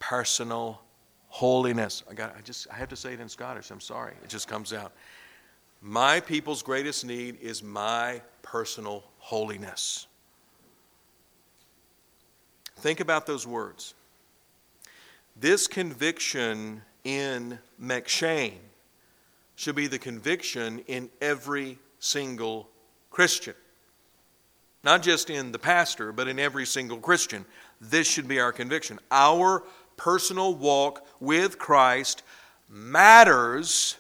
personal 0.01 0.81
holiness. 1.29 2.03
I 2.11 2.15
got 2.15 2.35
I 2.37 2.41
just 2.41 2.67
I 2.73 2.75
have 2.75 2.89
to 2.89 2.97
say 2.97 3.13
it 3.13 3.21
in 3.21 3.29
Scottish. 3.29 3.71
I'm 3.71 3.81
sorry. 3.81 4.15
It 4.25 4.29
just 4.29 4.49
comes 4.49 4.73
out. 4.73 4.93
My 5.81 6.19
people's 6.19 6.63
greatest 6.63 7.05
need 7.05 7.39
is 7.41 7.63
my 7.63 8.21
personal 8.43 9.05
holiness. 9.19 10.09
Think 12.79 12.99
about 12.99 13.27
those 13.27 13.47
words. 13.47 13.95
This 15.41 15.69
conviction 15.69 16.83
in 17.05 17.59
M'Cheyne 17.81 18.59
should 19.55 19.77
be 19.77 19.87
the 19.87 19.99
conviction 19.99 20.81
in 20.89 21.11
every 21.21 21.79
single 22.01 22.69
Christian. 23.11 23.55
Not 24.83 25.03
just 25.03 25.31
in 25.31 25.53
the 25.53 25.59
pastor, 25.59 26.13
but 26.13 26.29
in 26.29 26.39
every 26.39 26.67
single 26.67 26.99
Christian. 26.99 27.45
This 27.81 28.09
should 28.09 28.27
be 28.27 28.41
our 28.41 28.53
conviction. 28.53 28.99
Our 29.11 29.65
personal 29.97 30.55
walk 30.55 31.07
with 31.21 31.59
Christ 31.59 32.23
matters 32.69 33.97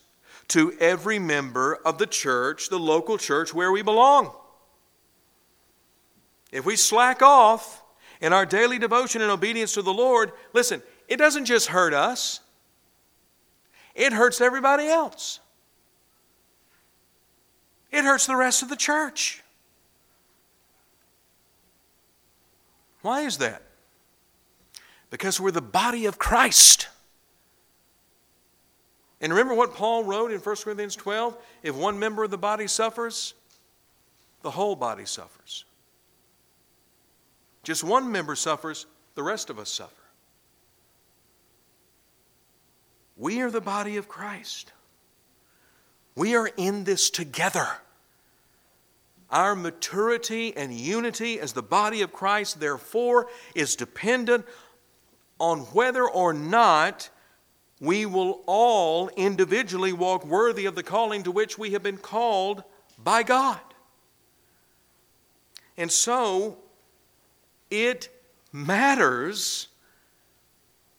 to 0.48 0.72
every 0.80 1.18
member 1.18 1.76
of 1.84 1.98
the 1.98 2.06
church, 2.06 2.68
the 2.68 2.78
local 2.78 3.18
church 3.18 3.54
where 3.54 3.70
we 3.70 3.82
belong. 3.82 4.32
If 6.50 6.64
we 6.64 6.74
slack 6.76 7.22
off 7.22 7.82
in 8.20 8.32
our 8.32 8.46
daily 8.46 8.78
devotion 8.78 9.22
and 9.22 9.30
obedience 9.30 9.74
to 9.74 9.82
the 9.82 9.92
Lord, 9.92 10.32
listen, 10.52 10.82
it 11.08 11.16
doesn't 11.16 11.46
just 11.46 11.68
hurt 11.68 11.94
us, 11.94 12.40
it 13.94 14.12
hurts 14.12 14.40
everybody 14.40 14.86
else. 14.86 15.40
It 17.90 18.04
hurts 18.04 18.26
the 18.26 18.36
rest 18.36 18.62
of 18.62 18.68
the 18.68 18.76
church. 18.76 19.42
Why 23.02 23.22
is 23.22 23.38
that? 23.38 23.62
Because 25.10 25.40
we're 25.40 25.50
the 25.50 25.62
body 25.62 26.04
of 26.06 26.18
Christ. 26.18 26.88
And 29.20 29.32
remember 29.32 29.54
what 29.54 29.74
Paul 29.74 30.04
wrote 30.04 30.30
in 30.30 30.38
1 30.38 30.56
Corinthians 30.56 30.94
12? 30.96 31.36
If 31.62 31.74
one 31.74 31.98
member 31.98 32.24
of 32.24 32.30
the 32.30 32.38
body 32.38 32.66
suffers, 32.66 33.34
the 34.42 34.50
whole 34.50 34.76
body 34.76 35.06
suffers. 35.06 35.64
Just 37.62 37.82
one 37.82 38.12
member 38.12 38.36
suffers, 38.36 38.86
the 39.14 39.22
rest 39.22 39.50
of 39.50 39.58
us 39.58 39.70
suffer. 39.70 39.97
We 43.18 43.40
are 43.40 43.50
the 43.50 43.60
body 43.60 43.96
of 43.96 44.08
Christ. 44.08 44.72
We 46.14 46.36
are 46.36 46.50
in 46.56 46.84
this 46.84 47.10
together. 47.10 47.66
Our 49.30 49.54
maturity 49.54 50.56
and 50.56 50.72
unity 50.72 51.38
as 51.38 51.52
the 51.52 51.62
body 51.62 52.00
of 52.00 52.12
Christ, 52.12 52.60
therefore, 52.60 53.28
is 53.54 53.76
dependent 53.76 54.46
on 55.38 55.60
whether 55.60 56.08
or 56.08 56.32
not 56.32 57.10
we 57.80 58.06
will 58.06 58.42
all 58.46 59.08
individually 59.10 59.92
walk 59.92 60.24
worthy 60.24 60.66
of 60.66 60.74
the 60.74 60.82
calling 60.82 61.24
to 61.24 61.30
which 61.30 61.58
we 61.58 61.70
have 61.70 61.82
been 61.82 61.98
called 61.98 62.64
by 62.96 63.22
God. 63.22 63.60
And 65.76 65.92
so, 65.92 66.58
it 67.70 68.08
matters 68.52 69.68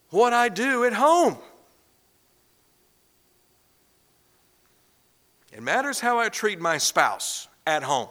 what 0.09 0.33
I 0.33 0.49
do 0.49 0.85
at 0.85 0.93
home. 0.93 1.37
It 5.59 5.63
matters 5.63 5.99
how 5.99 6.19
I 6.19 6.29
treat 6.29 6.61
my 6.61 6.77
spouse 6.77 7.49
at 7.67 7.83
home. 7.83 8.07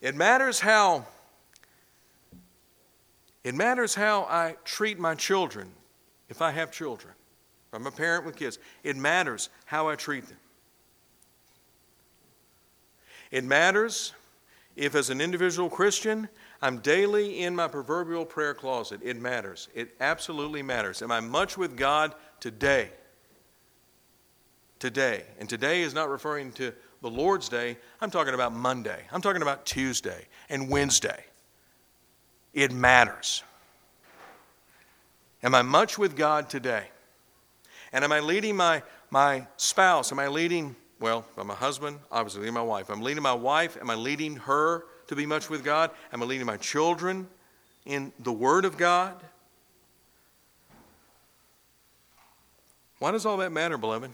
It 0.00 0.14
matters 0.14 0.58
how 0.58 1.06
it 3.44 3.54
matters 3.54 3.94
how 3.94 4.22
I 4.22 4.56
treat 4.64 4.98
my 4.98 5.14
children 5.14 5.70
if 6.30 6.40
I 6.40 6.52
have 6.52 6.72
children. 6.72 7.12
If 7.66 7.74
I'm 7.74 7.86
a 7.86 7.90
parent 7.90 8.24
with 8.24 8.36
kids. 8.36 8.58
It 8.82 8.96
matters 8.96 9.50
how 9.66 9.90
I 9.90 9.96
treat 9.96 10.26
them. 10.26 10.38
It 13.30 13.44
matters 13.44 14.14
if, 14.76 14.94
as 14.94 15.10
an 15.10 15.20
individual 15.20 15.68
Christian, 15.68 16.26
I'm 16.62 16.78
daily 16.78 17.40
in 17.40 17.54
my 17.54 17.68
proverbial 17.68 18.24
prayer 18.24 18.54
closet. 18.54 19.00
It 19.04 19.20
matters. 19.20 19.68
It 19.74 19.94
absolutely 20.00 20.62
matters. 20.62 21.02
Am 21.02 21.12
I 21.12 21.20
much 21.20 21.58
with 21.58 21.76
God 21.76 22.14
today? 22.40 22.92
Today. 24.78 25.24
And 25.38 25.48
today 25.48 25.82
is 25.82 25.94
not 25.94 26.08
referring 26.08 26.52
to 26.52 26.72
the 27.02 27.10
Lord's 27.10 27.48
Day. 27.48 27.76
I'm 28.00 28.10
talking 28.10 28.34
about 28.34 28.52
Monday. 28.52 29.02
I'm 29.12 29.20
talking 29.20 29.42
about 29.42 29.66
Tuesday 29.66 30.26
and 30.48 30.68
Wednesday. 30.68 31.24
It 32.54 32.72
matters. 32.72 33.42
Am 35.42 35.54
I 35.54 35.62
much 35.62 35.98
with 35.98 36.16
God 36.16 36.50
today? 36.50 36.88
And 37.92 38.04
am 38.04 38.12
I 38.12 38.20
leading 38.20 38.56
my, 38.56 38.82
my 39.10 39.46
spouse? 39.56 40.12
Am 40.12 40.18
I 40.18 40.28
leading, 40.28 40.74
well, 41.00 41.24
I'm 41.36 41.50
a 41.50 41.54
husband, 41.54 41.98
obviously 42.10 42.40
leading 42.40 42.54
my 42.54 42.62
wife. 42.62 42.90
I'm 42.90 43.02
leading 43.02 43.22
my 43.22 43.32
wife. 43.32 43.76
Am 43.80 43.90
I 43.90 43.94
leading 43.94 44.36
her 44.36 44.84
to 45.06 45.16
be 45.16 45.26
much 45.26 45.48
with 45.48 45.64
God? 45.64 45.90
Am 46.12 46.22
I 46.22 46.26
leading 46.26 46.46
my 46.46 46.56
children 46.56 47.28
in 47.86 48.12
the 48.18 48.32
Word 48.32 48.64
of 48.64 48.76
God? 48.76 49.14
Why 52.98 53.12
does 53.12 53.24
all 53.24 53.36
that 53.38 53.52
matter, 53.52 53.78
beloved? 53.78 54.10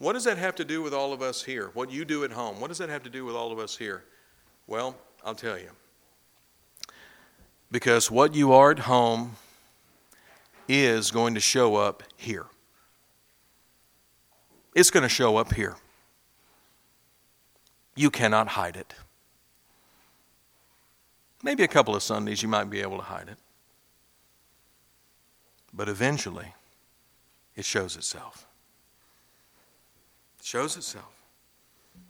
What 0.00 0.14
does 0.14 0.24
that 0.24 0.38
have 0.38 0.54
to 0.54 0.64
do 0.64 0.80
with 0.80 0.94
all 0.94 1.12
of 1.12 1.20
us 1.20 1.42
here? 1.42 1.70
What 1.74 1.92
you 1.92 2.06
do 2.06 2.24
at 2.24 2.32
home? 2.32 2.58
What 2.58 2.68
does 2.68 2.78
that 2.78 2.88
have 2.88 3.02
to 3.02 3.10
do 3.10 3.26
with 3.26 3.36
all 3.36 3.52
of 3.52 3.58
us 3.58 3.76
here? 3.76 4.02
Well, 4.66 4.96
I'll 5.22 5.34
tell 5.34 5.58
you. 5.58 5.68
Because 7.70 8.10
what 8.10 8.34
you 8.34 8.54
are 8.54 8.70
at 8.70 8.78
home 8.78 9.36
is 10.66 11.10
going 11.10 11.34
to 11.34 11.40
show 11.40 11.76
up 11.76 12.02
here. 12.16 12.46
It's 14.74 14.90
going 14.90 15.02
to 15.02 15.08
show 15.08 15.36
up 15.36 15.52
here. 15.52 15.76
You 17.94 18.10
cannot 18.10 18.48
hide 18.48 18.76
it. 18.76 18.94
Maybe 21.42 21.62
a 21.62 21.68
couple 21.68 21.94
of 21.94 22.02
Sundays 22.02 22.42
you 22.42 22.48
might 22.48 22.70
be 22.70 22.80
able 22.80 22.96
to 22.96 23.04
hide 23.04 23.28
it. 23.28 23.36
But 25.74 25.90
eventually, 25.90 26.54
it 27.54 27.66
shows 27.66 27.96
itself. 27.96 28.46
Shows 30.42 30.76
itself. 30.76 31.12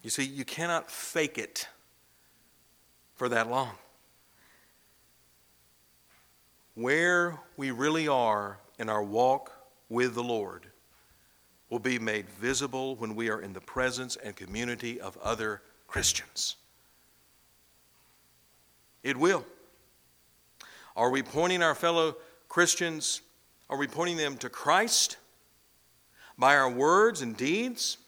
You 0.03 0.11
see, 0.11 0.25
you 0.25 0.45
cannot 0.45 0.91
fake 0.91 1.37
it 1.37 1.69
for 3.15 3.29
that 3.29 3.51
long 3.51 3.75
where 6.75 7.39
we 7.59 7.71
really 7.71 8.09
are 8.09 8.59
in 8.79 8.89
our 8.89 9.03
walk 9.03 9.53
with 9.91 10.15
the 10.15 10.23
Lord 10.23 10.67
will 11.69 11.79
be 11.79 11.99
made 11.99 12.29
visible 12.31 12.97
when 12.97 13.15
we 13.15 13.29
are 13.29 13.43
in 13.43 13.53
the 13.53 13.61
presence 13.61 14.17
and 14.17 14.35
community 14.35 15.01
of 15.01 15.17
other 15.19 15.61
Christians. 15.87 16.57
It 19.03 19.17
will. 19.17 19.45
Are 20.97 21.11
we 21.11 21.23
pointing 21.23 21.63
our 21.63 21.75
fellow 21.75 22.17
Christians, 22.49 23.21
are 23.69 23.77
we 23.77 23.87
pointing 23.87 24.17
them 24.17 24.37
to 24.39 24.49
Christ 24.49 25.19
by 26.39 26.57
our 26.57 26.71
words 26.71 27.23
and 27.23 27.37
deeds? 27.37 27.99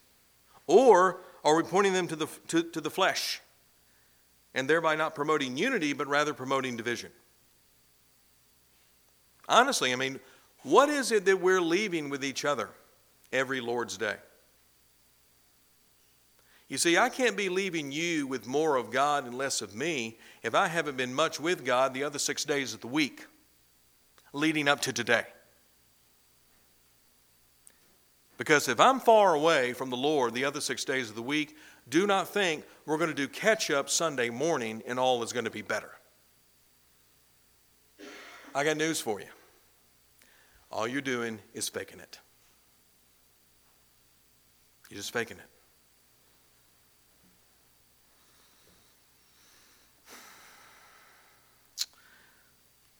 Or 0.67 1.21
are 1.45 1.57
we 1.57 1.63
pointing 1.63 1.93
them 1.93 2.09
to 2.09 2.17
the, 2.17 2.27
to, 2.49 2.63
to 2.63 2.81
the 2.81 2.91
flesh 2.91 3.41
and 4.55 4.69
thereby 4.69 4.95
not 4.95 5.15
promoting 5.15 5.57
unity 5.57 5.93
but 5.93 6.07
rather 6.07 6.35
promoting 6.35 6.77
division? 6.77 7.11
Honestly, 9.49 9.93
I 9.93 9.97
mean, 9.97 10.21
what 10.63 10.89
is 10.89 11.11
it 11.11 11.25
that 11.25 11.41
we're 11.41 11.61
leaving 11.61 12.09
with 12.09 12.25
each 12.25 12.45
other 12.45 12.71
every 13.33 13.61
Lord's 13.61 13.97
Day? 13.97 14.17
You 16.69 16.79
see, 16.79 16.97
I 16.97 17.11
can't 17.11 17.37
be 17.37 17.51
leaving 17.51 17.93
you 17.93 18.27
with 18.27 18.47
more 18.47 18.77
of 18.77 18.91
God 18.91 19.27
and 19.27 19.37
less 19.37 19.61
of 19.61 19.75
me 19.75 20.19
if 20.43 20.55
I 20.55 20.69
haven't 20.69 20.97
been 20.97 21.13
much 21.13 21.39
with 21.39 21.67
God 21.67 21.93
the 21.93 22.05
other 22.05 22.19
six 22.19 22.45
days 22.45 22.73
of 22.73 22.81
the 22.81 22.87
week 22.87 23.27
leading 24.33 24.69
up 24.69 24.81
to 24.81 24.93
today. 24.93 25.25
Because 28.43 28.67
if 28.67 28.81
I'm 28.81 28.99
far 28.99 29.37
away 29.37 29.73
from 29.73 29.89
the 29.89 29.97
Lord 29.97 30.35
the 30.35 30.45
other 30.45 30.61
six 30.61 30.85
days 30.85 31.09
of 31.09 31.15
the 31.15 31.23
week, 31.23 31.57
do 31.89 32.09
not 32.09 32.27
think 32.27 32.65
we're 32.87 32.99
going 32.99 33.09
to 33.09 33.15
do 33.15 33.29
catch 33.29 33.71
up 33.71 33.89
Sunday 33.89 34.31
morning 34.31 34.83
and 34.85 34.99
all 34.99 35.23
is 35.23 35.33
going 35.33 35.45
to 35.45 35.51
be 35.51 35.63
better. 35.63 35.93
I 38.53 38.65
got 38.65 38.77
news 38.77 39.01
for 39.01 39.21
you. 39.21 39.29
All 40.73 40.89
you're 40.89 41.01
doing 41.01 41.39
is 41.55 41.69
faking 41.69 42.01
it. 42.01 42.19
You're 44.91 44.99
just 44.99 45.13
faking 45.13 45.37
it. 45.37 45.47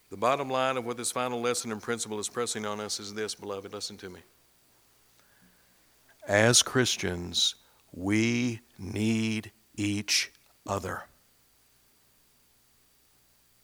The 0.09 0.17
bottom 0.17 0.49
line 0.49 0.77
of 0.77 0.87
what 0.87 0.97
this 0.97 1.11
final 1.11 1.41
lesson 1.41 1.73
and 1.73 1.83
principle 1.83 2.21
is 2.21 2.29
pressing 2.29 2.65
on 2.65 2.79
us 2.79 3.01
is 3.01 3.13
this, 3.13 3.35
beloved. 3.35 3.73
Listen 3.73 3.97
to 3.97 4.09
me. 4.09 4.21
As 6.27 6.63
Christians, 6.63 7.57
we 7.93 8.61
need 8.79 9.53
each 9.77 10.33
other. 10.67 11.03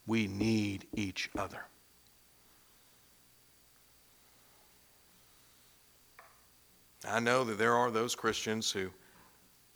We 0.07 0.27
need 0.27 0.87
each 0.95 1.31
other. 1.37 1.61
I 7.07 7.21
know 7.21 7.45
that 7.45 7.59
there 7.59 7.75
are 7.75 7.91
those 7.91 8.15
Christians 8.15 8.71
who, 8.71 8.91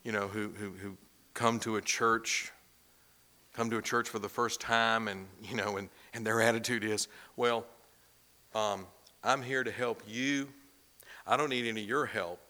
you 0.02 0.12
know, 0.12 0.28
who, 0.28 0.48
who, 0.48 0.70
who 0.72 0.96
come 1.34 1.58
to 1.60 1.76
a 1.76 1.80
church, 1.80 2.50
come 3.52 3.70
to 3.70 3.78
a 3.78 3.82
church 3.82 4.08
for 4.08 4.18
the 4.18 4.28
first 4.28 4.60
time, 4.60 5.08
and, 5.08 5.26
you 5.42 5.56
know, 5.56 5.76
and, 5.76 5.88
and 6.14 6.26
their 6.26 6.40
attitude 6.42 6.84
is, 6.84 7.08
well, 7.36 7.64
um, 8.54 8.86
I'm 9.22 9.42
here 9.42 9.62
to 9.62 9.70
help 9.70 10.02
you. 10.06 10.48
I 11.26 11.36
don't 11.36 11.48
need 11.48 11.66
any 11.66 11.82
of 11.82 11.88
your 11.88 12.06
help, 12.06 12.40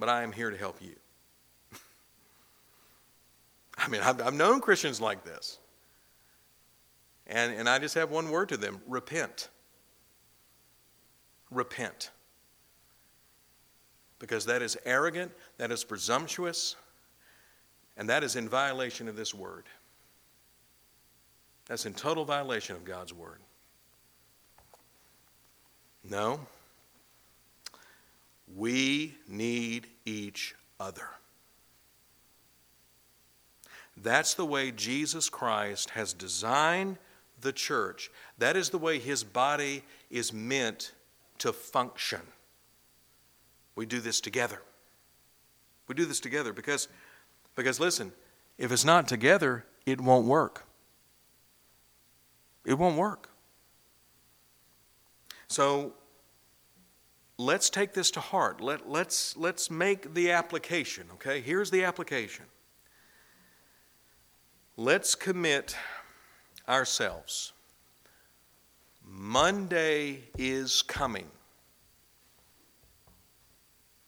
but 0.00 0.08
I 0.08 0.22
am 0.22 0.32
here 0.32 0.50
to 0.50 0.56
help 0.56 0.82
you. 0.82 0.96
I 3.78 3.86
mean, 3.88 4.00
I've, 4.00 4.20
I've 4.20 4.34
known 4.34 4.60
Christians 4.60 5.00
like 5.00 5.24
this. 5.24 5.58
And, 7.28 7.54
and 7.54 7.68
I 7.68 7.78
just 7.78 7.94
have 7.94 8.10
one 8.10 8.30
word 8.30 8.48
to 8.48 8.56
them 8.56 8.80
repent. 8.88 9.48
Repent 11.50 12.10
because 14.20 14.46
that 14.46 14.62
is 14.62 14.76
arrogant, 14.84 15.32
that 15.56 15.72
is 15.72 15.82
presumptuous, 15.82 16.76
and 17.96 18.08
that 18.08 18.22
is 18.22 18.36
in 18.36 18.48
violation 18.48 19.08
of 19.08 19.16
this 19.16 19.34
word. 19.34 19.64
That's 21.66 21.86
in 21.86 21.94
total 21.94 22.24
violation 22.24 22.76
of 22.76 22.84
God's 22.84 23.12
word. 23.12 23.38
No. 26.08 26.38
We 28.56 29.14
need 29.28 29.86
each 30.04 30.54
other. 30.78 31.08
That's 33.96 34.34
the 34.34 34.46
way 34.46 34.70
Jesus 34.70 35.28
Christ 35.28 35.90
has 35.90 36.12
designed 36.12 36.98
the 37.40 37.52
church. 37.52 38.10
That 38.38 38.56
is 38.56 38.70
the 38.70 38.78
way 38.78 38.98
his 38.98 39.24
body 39.24 39.82
is 40.10 40.32
meant 40.32 40.92
to 41.38 41.52
function. 41.52 42.20
We 43.74 43.86
do 43.86 44.00
this 44.00 44.20
together. 44.20 44.60
We 45.86 45.94
do 45.94 46.04
this 46.04 46.20
together 46.20 46.52
because, 46.52 46.88
because 47.56 47.80
listen, 47.80 48.12
if 48.58 48.72
it's 48.72 48.84
not 48.84 49.08
together, 49.08 49.64
it 49.86 50.00
won't 50.00 50.26
work. 50.26 50.64
It 52.64 52.74
won't 52.74 52.96
work. 52.96 53.30
So 55.48 55.94
let's 57.40 57.70
take 57.70 57.94
this 57.94 58.10
to 58.12 58.20
heart. 58.20 58.60
Let, 58.60 58.88
let's, 58.88 59.36
let's 59.36 59.70
make 59.70 60.14
the 60.14 60.30
application, 60.30 61.06
okay? 61.14 61.40
Here's 61.40 61.70
the 61.70 61.84
application. 61.84 62.44
Let's 64.76 65.14
commit 65.14 65.76
ourselves. 66.68 67.52
Monday 69.04 70.20
is 70.38 70.82
coming. 70.82 71.26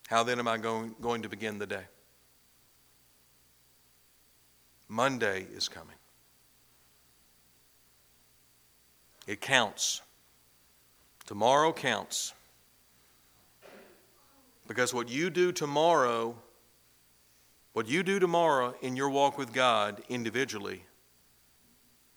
How 0.09 0.22
then 0.22 0.39
am 0.39 0.47
I 0.47 0.59
going, 0.59 0.95
going 1.01 1.22
to 1.22 1.28
begin 1.28 1.59
the 1.59 1.66
day? 1.66 1.85
Monday 4.89 5.47
is 5.55 5.68
coming. 5.68 5.97
It 9.26 9.41
counts. 9.41 10.03
Tomorrow 11.24 11.72
counts. 11.72 12.35
Because 14.72 14.94
what 14.94 15.10
you 15.10 15.28
do 15.28 15.52
tomorrow, 15.52 16.34
what 17.74 17.86
you 17.86 18.02
do 18.02 18.18
tomorrow 18.18 18.74
in 18.80 18.96
your 18.96 19.10
walk 19.10 19.36
with 19.36 19.52
God 19.52 20.02
individually, 20.08 20.86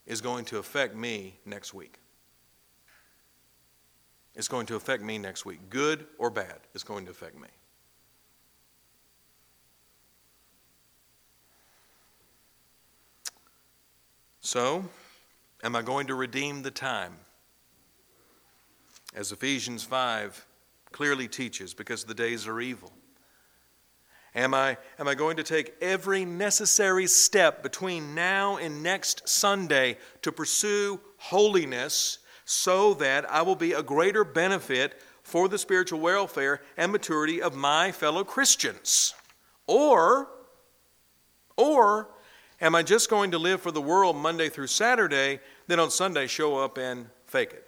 is 0.05 0.21
going 0.21 0.45
to 0.45 0.57
affect 0.57 0.95
me 0.95 1.37
next 1.45 1.73
week. 1.73 1.99
It's 4.35 4.47
going 4.47 4.67
to 4.67 4.77
affect 4.77 5.03
me 5.03 5.17
next 5.17 5.45
week. 5.45 5.69
Good 5.69 6.07
or 6.17 6.29
bad, 6.29 6.59
it's 6.73 6.85
going 6.85 7.03
to 7.03 7.11
affect 7.11 7.37
me. 7.37 7.49
So, 14.39 14.85
am 15.61 15.75
I 15.75 15.81
going 15.81 16.07
to 16.07 16.15
redeem 16.15 16.61
the 16.61 16.71
time? 16.71 17.17
As 19.13 19.33
Ephesians 19.33 19.83
5 19.83 20.45
clearly 20.95 21.27
teaches, 21.27 21.73
because 21.73 22.05
the 22.05 22.13
days 22.13 22.47
are 22.47 22.61
evil. 22.61 22.89
Am 24.33 24.53
I, 24.53 24.77
am 24.97 25.09
I 25.09 25.13
going 25.13 25.35
to 25.35 25.43
take 25.43 25.73
every 25.81 26.23
necessary 26.23 27.05
step 27.05 27.61
between 27.61 28.15
now 28.15 28.55
and 28.55 28.81
next 28.81 29.27
Sunday 29.27 29.97
to 30.21 30.31
pursue 30.31 31.01
holiness 31.17 32.19
so 32.45 32.93
that 32.93 33.29
I 33.29 33.41
will 33.41 33.57
be 33.57 33.73
a 33.73 33.83
greater 33.83 34.23
benefit 34.23 35.01
for 35.21 35.49
the 35.49 35.57
spiritual 35.57 35.99
welfare 35.99 36.61
and 36.77 36.93
maturity 36.93 37.41
of 37.41 37.57
my 37.57 37.91
fellow 37.91 38.23
Christians? 38.23 39.13
Or, 39.67 40.29
or 41.57 42.07
Am 42.61 42.73
I 42.73 42.83
just 42.83 43.09
going 43.09 43.31
to 43.31 43.37
live 43.37 43.61
for 43.61 43.71
the 43.71 43.81
world 43.81 44.15
Monday 44.15 44.47
through 44.47 44.67
Saturday, 44.67 45.41
then 45.67 45.77
on 45.77 45.91
Sunday 45.91 46.25
show 46.25 46.57
up 46.57 46.77
and 46.77 47.07
fake 47.27 47.51
it? 47.51 47.64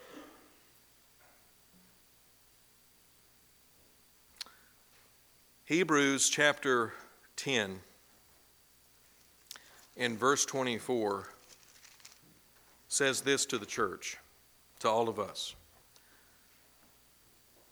Hebrews 5.68 6.30
chapter 6.30 6.94
10 7.36 7.82
in 9.96 10.18
verse 10.18 10.44
24 10.46 11.30
says 12.88 13.22
this 13.22 13.46
to 13.46 13.60
the 13.60 13.66
church, 13.68 14.18
to 14.80 14.90
all 14.90 15.08
of 15.08 15.20
us. 15.20 15.56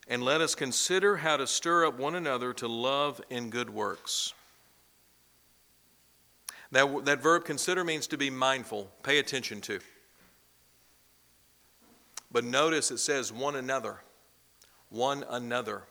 And 0.07 0.21
let 0.21 0.41
us 0.41 0.53
consider 0.53 1.17
how 1.17 1.37
to 1.37 1.47
stir 1.47 1.87
up 1.87 1.97
one 1.97 2.13
another 2.13 2.53
to 2.53 2.67
love 2.67 3.19
and 3.31 3.51
good 3.51 3.71
works 3.71 4.35
that, 6.75 7.05
that 7.05 7.21
verb 7.21 7.45
consider 7.45 7.85
means 7.85 8.05
to 8.07 8.17
be 8.17 8.29
mindful, 8.29 8.91
pay 9.01 9.19
attention 9.19 9.61
to. 9.61 9.79
But 12.29 12.43
notice 12.43 12.91
it 12.91 12.97
says 12.97 13.31
one 13.31 13.55
another. 13.55 14.01
One 14.89 15.23
another. 15.29 15.83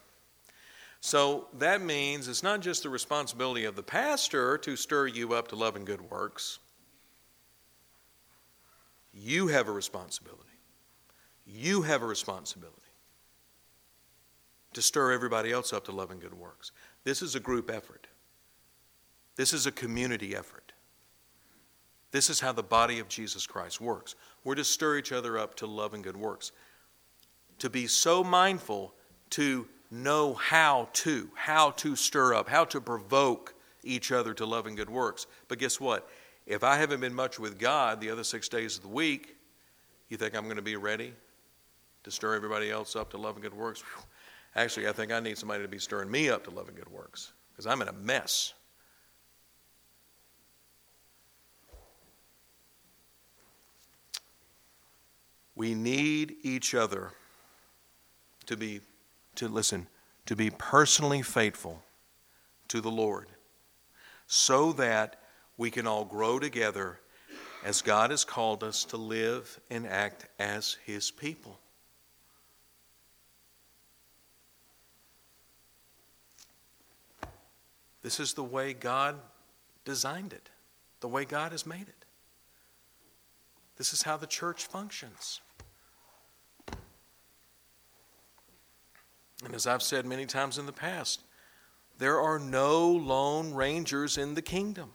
So 1.04 1.48
that 1.58 1.82
means 1.82 2.28
it's 2.28 2.42
not 2.42 2.60
just 2.60 2.82
the 2.82 2.88
responsibility 2.88 3.66
of 3.66 3.76
the 3.76 3.82
pastor 3.82 4.56
to 4.56 4.74
stir 4.74 5.06
you 5.08 5.34
up 5.34 5.48
to 5.48 5.54
love 5.54 5.76
and 5.76 5.84
good 5.84 6.00
works. 6.10 6.60
You 9.12 9.48
have 9.48 9.68
a 9.68 9.70
responsibility. 9.70 10.40
You 11.46 11.82
have 11.82 12.00
a 12.00 12.06
responsibility 12.06 12.80
to 14.72 14.80
stir 14.80 15.12
everybody 15.12 15.52
else 15.52 15.74
up 15.74 15.84
to 15.84 15.92
love 15.92 16.10
and 16.10 16.22
good 16.22 16.32
works. 16.32 16.72
This 17.04 17.20
is 17.20 17.34
a 17.34 17.40
group 17.40 17.70
effort. 17.70 18.06
This 19.36 19.52
is 19.52 19.66
a 19.66 19.72
community 19.72 20.34
effort. 20.34 20.72
This 22.12 22.30
is 22.30 22.40
how 22.40 22.52
the 22.52 22.62
body 22.62 22.98
of 22.98 23.08
Jesus 23.08 23.46
Christ 23.46 23.78
works. 23.78 24.14
We're 24.42 24.54
to 24.54 24.64
stir 24.64 24.96
each 24.96 25.12
other 25.12 25.36
up 25.36 25.54
to 25.56 25.66
love 25.66 25.92
and 25.92 26.02
good 26.02 26.16
works. 26.16 26.52
To 27.58 27.68
be 27.68 27.88
so 27.88 28.24
mindful 28.24 28.94
to 29.30 29.68
know 30.02 30.34
how 30.34 30.88
to, 30.92 31.30
how 31.34 31.70
to 31.72 31.96
stir 31.96 32.34
up, 32.34 32.48
how 32.48 32.64
to 32.66 32.80
provoke 32.80 33.54
each 33.82 34.12
other 34.12 34.34
to 34.34 34.46
love 34.46 34.66
and 34.66 34.76
good 34.76 34.90
works. 34.90 35.26
But 35.48 35.58
guess 35.58 35.80
what? 35.80 36.08
If 36.46 36.64
I 36.64 36.76
haven't 36.76 37.00
been 37.00 37.14
much 37.14 37.38
with 37.38 37.58
God 37.58 38.00
the 38.00 38.10
other 38.10 38.24
six 38.24 38.48
days 38.48 38.76
of 38.76 38.82
the 38.82 38.88
week, 38.88 39.36
you 40.08 40.16
think 40.16 40.36
I'm 40.36 40.44
going 40.44 40.56
to 40.56 40.62
be 40.62 40.76
ready 40.76 41.12
to 42.02 42.10
stir 42.10 42.34
everybody 42.34 42.70
else 42.70 42.96
up 42.96 43.10
to 43.10 43.16
love 43.16 43.36
and 43.36 43.42
good 43.42 43.54
works? 43.54 43.82
Actually, 44.56 44.88
I 44.88 44.92
think 44.92 45.10
I 45.10 45.20
need 45.20 45.38
somebody 45.38 45.62
to 45.62 45.68
be 45.68 45.78
stirring 45.78 46.10
me 46.10 46.28
up 46.28 46.44
to 46.44 46.50
love 46.50 46.68
and 46.68 46.76
good 46.76 46.90
works 46.90 47.32
because 47.52 47.66
I'm 47.66 47.82
in 47.82 47.88
a 47.88 47.92
mess. 47.92 48.52
We 55.56 55.74
need 55.74 56.36
each 56.42 56.74
other 56.74 57.12
to 58.46 58.56
be, 58.56 58.80
to 59.36 59.48
listen, 59.48 59.88
to 60.26 60.36
be 60.36 60.50
personally 60.50 61.22
faithful 61.22 61.82
to 62.68 62.80
the 62.80 62.90
Lord 62.90 63.28
so 64.26 64.72
that 64.72 65.20
we 65.56 65.70
can 65.70 65.86
all 65.86 66.04
grow 66.04 66.38
together 66.38 67.00
as 67.64 67.82
God 67.82 68.10
has 68.10 68.24
called 68.24 68.62
us 68.62 68.84
to 68.86 68.96
live 68.96 69.60
and 69.70 69.86
act 69.86 70.26
as 70.38 70.76
His 70.84 71.10
people. 71.10 71.58
This 78.02 78.20
is 78.20 78.34
the 78.34 78.44
way 78.44 78.74
God 78.74 79.16
designed 79.86 80.34
it, 80.34 80.50
the 81.00 81.08
way 81.08 81.24
God 81.24 81.52
has 81.52 81.64
made 81.64 81.88
it. 81.88 82.04
This 83.76 83.94
is 83.94 84.02
how 84.02 84.18
the 84.18 84.26
church 84.26 84.66
functions. 84.66 85.40
And 89.42 89.54
as 89.54 89.66
I've 89.66 89.82
said 89.82 90.04
many 90.06 90.26
times 90.26 90.58
in 90.58 90.66
the 90.66 90.72
past, 90.72 91.22
There 91.98 92.20
are 92.20 92.38
no 92.38 92.90
lone 92.90 93.54
rangers 93.54 94.18
in 94.18 94.34
the 94.34 94.42
kingdom. 94.42 94.90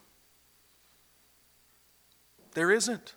There 2.54 2.72
isn't. 2.72 3.16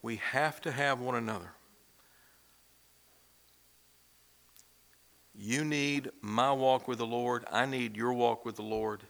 We 0.00 0.16
have 0.16 0.60
to 0.62 0.72
have 0.72 1.00
one 1.00 1.16
another. 1.16 1.52
You 5.34 5.64
need 5.64 6.10
my 6.22 6.50
walk 6.52 6.88
with 6.88 6.98
the 6.98 7.06
Lord. 7.06 7.44
I 7.52 7.66
need 7.66 7.96
your 7.96 8.14
walk 8.14 8.46
with 8.46 8.56
the 8.56 8.62
Lord 8.62 9.02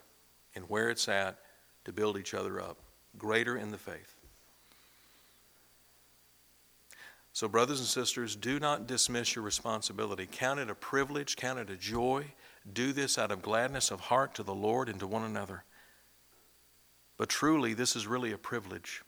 and 0.56 0.68
where 0.68 0.90
it's 0.90 1.08
at 1.08 1.38
to 1.84 1.92
build 1.92 2.18
each 2.18 2.34
other 2.34 2.60
up, 2.60 2.78
greater 3.16 3.56
in 3.56 3.70
the 3.70 3.78
faith. 3.78 4.15
So, 7.36 7.48
brothers 7.48 7.80
and 7.80 7.86
sisters, 7.86 8.34
do 8.34 8.58
not 8.58 8.86
dismiss 8.86 9.36
your 9.36 9.44
responsibility. 9.44 10.26
Count 10.26 10.58
it 10.58 10.70
a 10.70 10.74
privilege, 10.74 11.36
count 11.36 11.58
it 11.58 11.68
a 11.68 11.76
joy. 11.76 12.32
Do 12.72 12.94
this 12.94 13.18
out 13.18 13.30
of 13.30 13.42
gladness 13.42 13.90
of 13.90 14.00
heart 14.00 14.34
to 14.36 14.42
the 14.42 14.54
Lord 14.54 14.88
and 14.88 14.98
to 15.00 15.06
one 15.06 15.22
another. 15.22 15.64
But 17.18 17.28
truly, 17.28 17.74
this 17.74 17.94
is 17.94 18.06
really 18.06 18.32
a 18.32 18.38
privilege. 18.38 19.02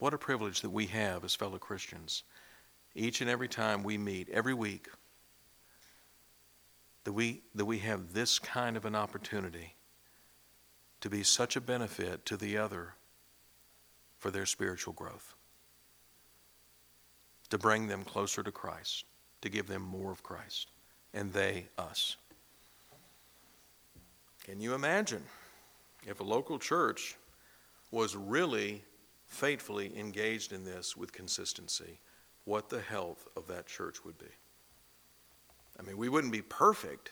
What 0.00 0.12
a 0.12 0.18
privilege 0.18 0.62
that 0.62 0.70
we 0.70 0.86
have 0.86 1.22
as 1.24 1.36
fellow 1.36 1.58
Christians. 1.58 2.24
Each 2.96 3.20
and 3.20 3.30
every 3.30 3.46
time 3.46 3.84
we 3.84 3.96
meet, 3.96 4.28
every 4.30 4.52
week, 4.52 4.88
that 7.04 7.12
we, 7.12 7.42
that 7.54 7.66
we 7.66 7.78
have 7.78 8.14
this 8.14 8.40
kind 8.40 8.76
of 8.76 8.84
an 8.84 8.96
opportunity 8.96 9.76
to 11.02 11.08
be 11.08 11.22
such 11.22 11.54
a 11.54 11.60
benefit 11.60 12.26
to 12.26 12.36
the 12.36 12.58
other 12.58 12.94
for 14.18 14.32
their 14.32 14.44
spiritual 14.44 14.92
growth, 14.92 15.36
to 17.50 17.58
bring 17.58 17.86
them 17.86 18.04
closer 18.04 18.42
to 18.42 18.52
Christ, 18.52 19.04
to 19.42 19.48
give 19.48 19.66
them 19.66 19.82
more 19.82 20.10
of 20.10 20.22
Christ, 20.22 20.68
and 21.12 21.32
they 21.32 21.66
us. 21.78 22.16
Can 24.44 24.60
you 24.60 24.74
imagine 24.74 25.22
if 26.06 26.20
a 26.20 26.24
local 26.24 26.58
church 26.58 27.16
was 27.90 28.16
really 28.16 28.82
faithfully 29.26 29.96
engaged 29.98 30.52
in 30.52 30.64
this 30.64 30.96
with 30.96 31.12
consistency, 31.12 31.98
what 32.44 32.68
the 32.68 32.80
health 32.80 33.28
of 33.36 33.46
that 33.48 33.66
church 33.66 34.04
would 34.04 34.18
be? 34.18 34.26
I 35.78 35.82
mean, 35.82 35.96
we 35.96 36.08
wouldn't 36.08 36.32
be 36.32 36.42
perfect. 36.42 37.10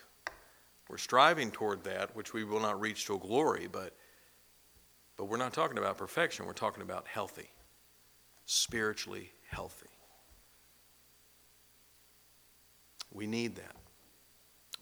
We're 0.89 0.99
striving 0.99 1.51
toward 1.51 1.85
that, 1.85 2.15
which 2.17 2.33
we 2.33 2.45
will 2.45 2.61
not 2.61 2.81
reach 2.81 3.07
to 3.07 3.19
glory, 3.19 3.69
but, 3.71 3.95
but 5.17 5.27
we're 5.27 5.37
not 5.37 5.53
talking 5.53 5.79
about 5.79 5.99
perfection. 5.99 6.47
We're 6.47 6.53
talking 6.55 6.83
about 6.83 7.07
healthy, 7.07 7.51
spiritually 8.47 9.33
healthy. 9.49 9.89
We 13.13 13.27
need 13.27 13.57
that. 13.57 13.77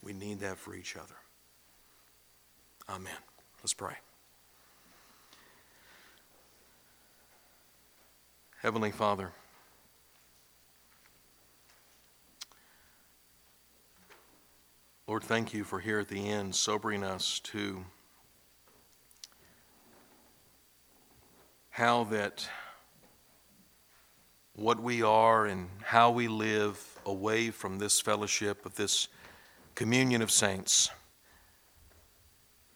We 0.02 0.12
need 0.12 0.40
that 0.40 0.58
for 0.58 0.74
each 0.74 0.96
other. 0.96 1.14
Amen. 2.88 3.16
Let's 3.62 3.74
pray. 3.74 3.94
Heavenly 8.62 8.90
Father, 8.90 9.32
Lord, 15.06 15.22
thank 15.22 15.54
you 15.54 15.62
for 15.62 15.78
here 15.78 16.00
at 16.00 16.08
the 16.08 16.28
end 16.28 16.54
sobering 16.54 17.04
us 17.04 17.38
to 17.40 17.84
how 21.70 22.04
that 22.04 22.48
what 24.54 24.80
we 24.82 25.02
are 25.02 25.46
and 25.46 25.68
how 25.82 26.10
we 26.10 26.26
live 26.26 26.95
away 27.07 27.50
from 27.50 27.78
this 27.78 28.00
fellowship 28.00 28.66
of 28.66 28.74
this 28.74 29.09
communion 29.74 30.20
of 30.20 30.30
saints 30.30 30.90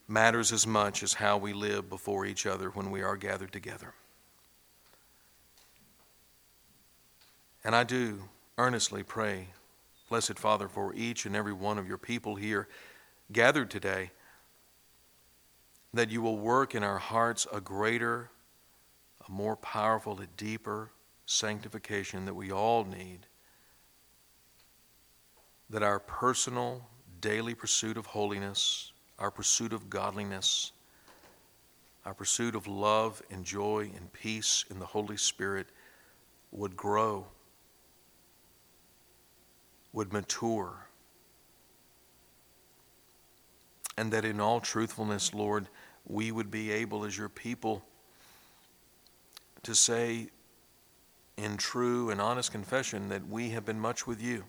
matters 0.08 0.52
as 0.52 0.66
much 0.66 1.02
as 1.02 1.14
how 1.14 1.36
we 1.36 1.52
live 1.52 1.88
before 1.88 2.24
each 2.24 2.46
other 2.46 2.70
when 2.70 2.90
we 2.90 3.02
are 3.02 3.16
gathered 3.16 3.52
together. 3.52 3.94
And 7.62 7.76
I 7.76 7.84
do 7.84 8.20
earnestly 8.56 9.02
pray 9.02 9.48
Blessed 10.10 10.40
Father, 10.40 10.66
for 10.66 10.92
each 10.94 11.24
and 11.24 11.36
every 11.36 11.52
one 11.52 11.78
of 11.78 11.86
your 11.86 11.96
people 11.96 12.34
here 12.34 12.66
gathered 13.30 13.70
today, 13.70 14.10
that 15.94 16.10
you 16.10 16.20
will 16.20 16.36
work 16.36 16.74
in 16.74 16.82
our 16.82 16.98
hearts 16.98 17.46
a 17.52 17.60
greater, 17.60 18.28
a 19.26 19.30
more 19.30 19.54
powerful, 19.54 20.20
a 20.20 20.26
deeper 20.36 20.90
sanctification 21.26 22.24
that 22.24 22.34
we 22.34 22.50
all 22.50 22.84
need. 22.84 23.26
That 25.70 25.82
our 25.82 26.00
personal, 26.00 26.88
daily 27.20 27.54
pursuit 27.54 27.96
of 27.96 28.06
holiness, 28.06 28.92
our 29.18 29.30
pursuit 29.30 29.72
of 29.72 29.88
godliness, 29.88 30.72
our 32.04 32.14
pursuit 32.14 32.54
of 32.54 32.66
love 32.66 33.22
and 33.30 33.44
joy 33.44 33.90
and 33.96 34.12
peace 34.12 34.64
in 34.70 34.78
the 34.78 34.86
Holy 34.86 35.16
Spirit 35.16 35.66
would 36.50 36.76
grow 36.76 37.26
would 39.92 40.12
mature. 40.12 40.86
And 43.96 44.12
that 44.12 44.24
in 44.24 44.40
all 44.40 44.60
truthfulness, 44.60 45.34
Lord, 45.34 45.68
we 46.06 46.32
would 46.32 46.50
be 46.50 46.70
able 46.70 47.04
as 47.04 47.16
your 47.16 47.28
people 47.28 47.84
to 49.62 49.74
say 49.74 50.28
in 51.36 51.56
true 51.56 52.10
and 52.10 52.20
honest 52.20 52.52
confession 52.52 53.08
that 53.08 53.28
we 53.28 53.50
have 53.50 53.64
been 53.66 53.80
much 53.80 54.06
with 54.06 54.22
you. 54.22 54.44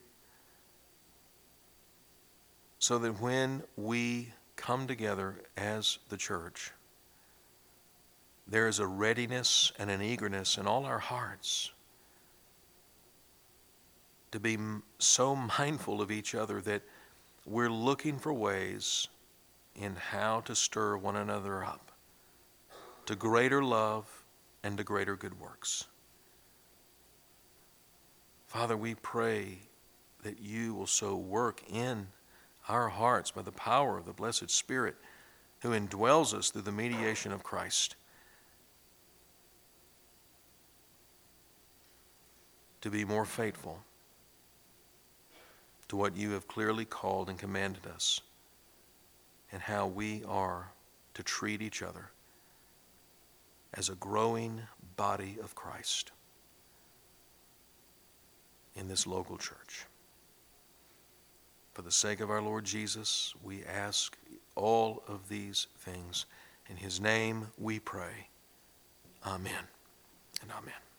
So 2.81 2.97
that 2.97 3.21
when 3.21 3.61
we 3.77 4.33
come 4.55 4.87
together 4.87 5.35
as 5.55 5.99
the 6.09 6.17
church, 6.17 6.71
there 8.47 8.67
is 8.67 8.79
a 8.79 8.87
readiness 8.87 9.71
and 9.77 9.91
an 9.91 10.01
eagerness 10.01 10.57
in 10.57 10.65
all 10.65 10.85
our 10.85 10.97
hearts 10.97 11.71
to 14.31 14.39
be 14.39 14.57
so 14.97 15.35
mindful 15.35 16.01
of 16.01 16.09
each 16.09 16.33
other 16.33 16.59
that 16.61 16.81
we're 17.45 17.69
looking 17.69 18.17
for 18.17 18.33
ways 18.33 19.07
in 19.75 19.95
how 19.95 20.41
to 20.41 20.55
stir 20.55 20.97
one 20.97 21.17
another 21.17 21.63
up 21.63 21.91
to 23.05 23.15
greater 23.15 23.63
love 23.63 24.23
and 24.63 24.75
to 24.77 24.83
greater 24.83 25.15
good 25.15 25.39
works. 25.39 25.85
Father, 28.47 28.75
we 28.75 28.95
pray 28.95 29.59
that 30.23 30.39
you 30.39 30.73
will 30.73 30.87
so 30.87 31.15
work 31.15 31.61
in 31.71 32.07
our 32.67 32.89
hearts 32.89 33.31
by 33.31 33.41
the 33.41 33.51
power 33.51 33.97
of 33.97 34.05
the 34.05 34.13
blessed 34.13 34.49
Spirit 34.49 34.95
who 35.61 35.69
indwells 35.69 36.33
us 36.33 36.49
through 36.49 36.63
the 36.63 36.71
mediation 36.71 37.31
of 37.31 37.43
Christ. 37.43 37.95
To 42.81 42.89
be 42.89 43.05
more 43.05 43.25
faithful 43.25 43.79
to 45.87 45.97
what 45.97 46.15
you 46.15 46.31
have 46.31 46.47
clearly 46.47 46.85
called 46.85 47.29
and 47.29 47.37
commanded 47.37 47.85
us, 47.85 48.21
and 49.51 49.61
how 49.61 49.85
we 49.85 50.23
are 50.25 50.71
to 51.13 51.21
treat 51.21 51.61
each 51.61 51.83
other 51.83 52.11
as 53.73 53.89
a 53.89 53.95
growing 53.95 54.61
body 54.95 55.37
of 55.43 55.53
Christ 55.53 56.11
in 58.75 58.87
this 58.87 59.05
local 59.05 59.37
church. 59.37 59.85
For 61.73 61.81
the 61.81 61.91
sake 61.91 62.19
of 62.19 62.29
our 62.29 62.41
Lord 62.41 62.65
Jesus, 62.65 63.33
we 63.43 63.63
ask 63.63 64.17
all 64.55 65.03
of 65.07 65.29
these 65.29 65.67
things. 65.79 66.25
In 66.69 66.75
his 66.75 66.99
name 66.99 67.47
we 67.57 67.79
pray. 67.79 68.27
Amen 69.25 69.67
and 70.41 70.51
amen. 70.51 70.90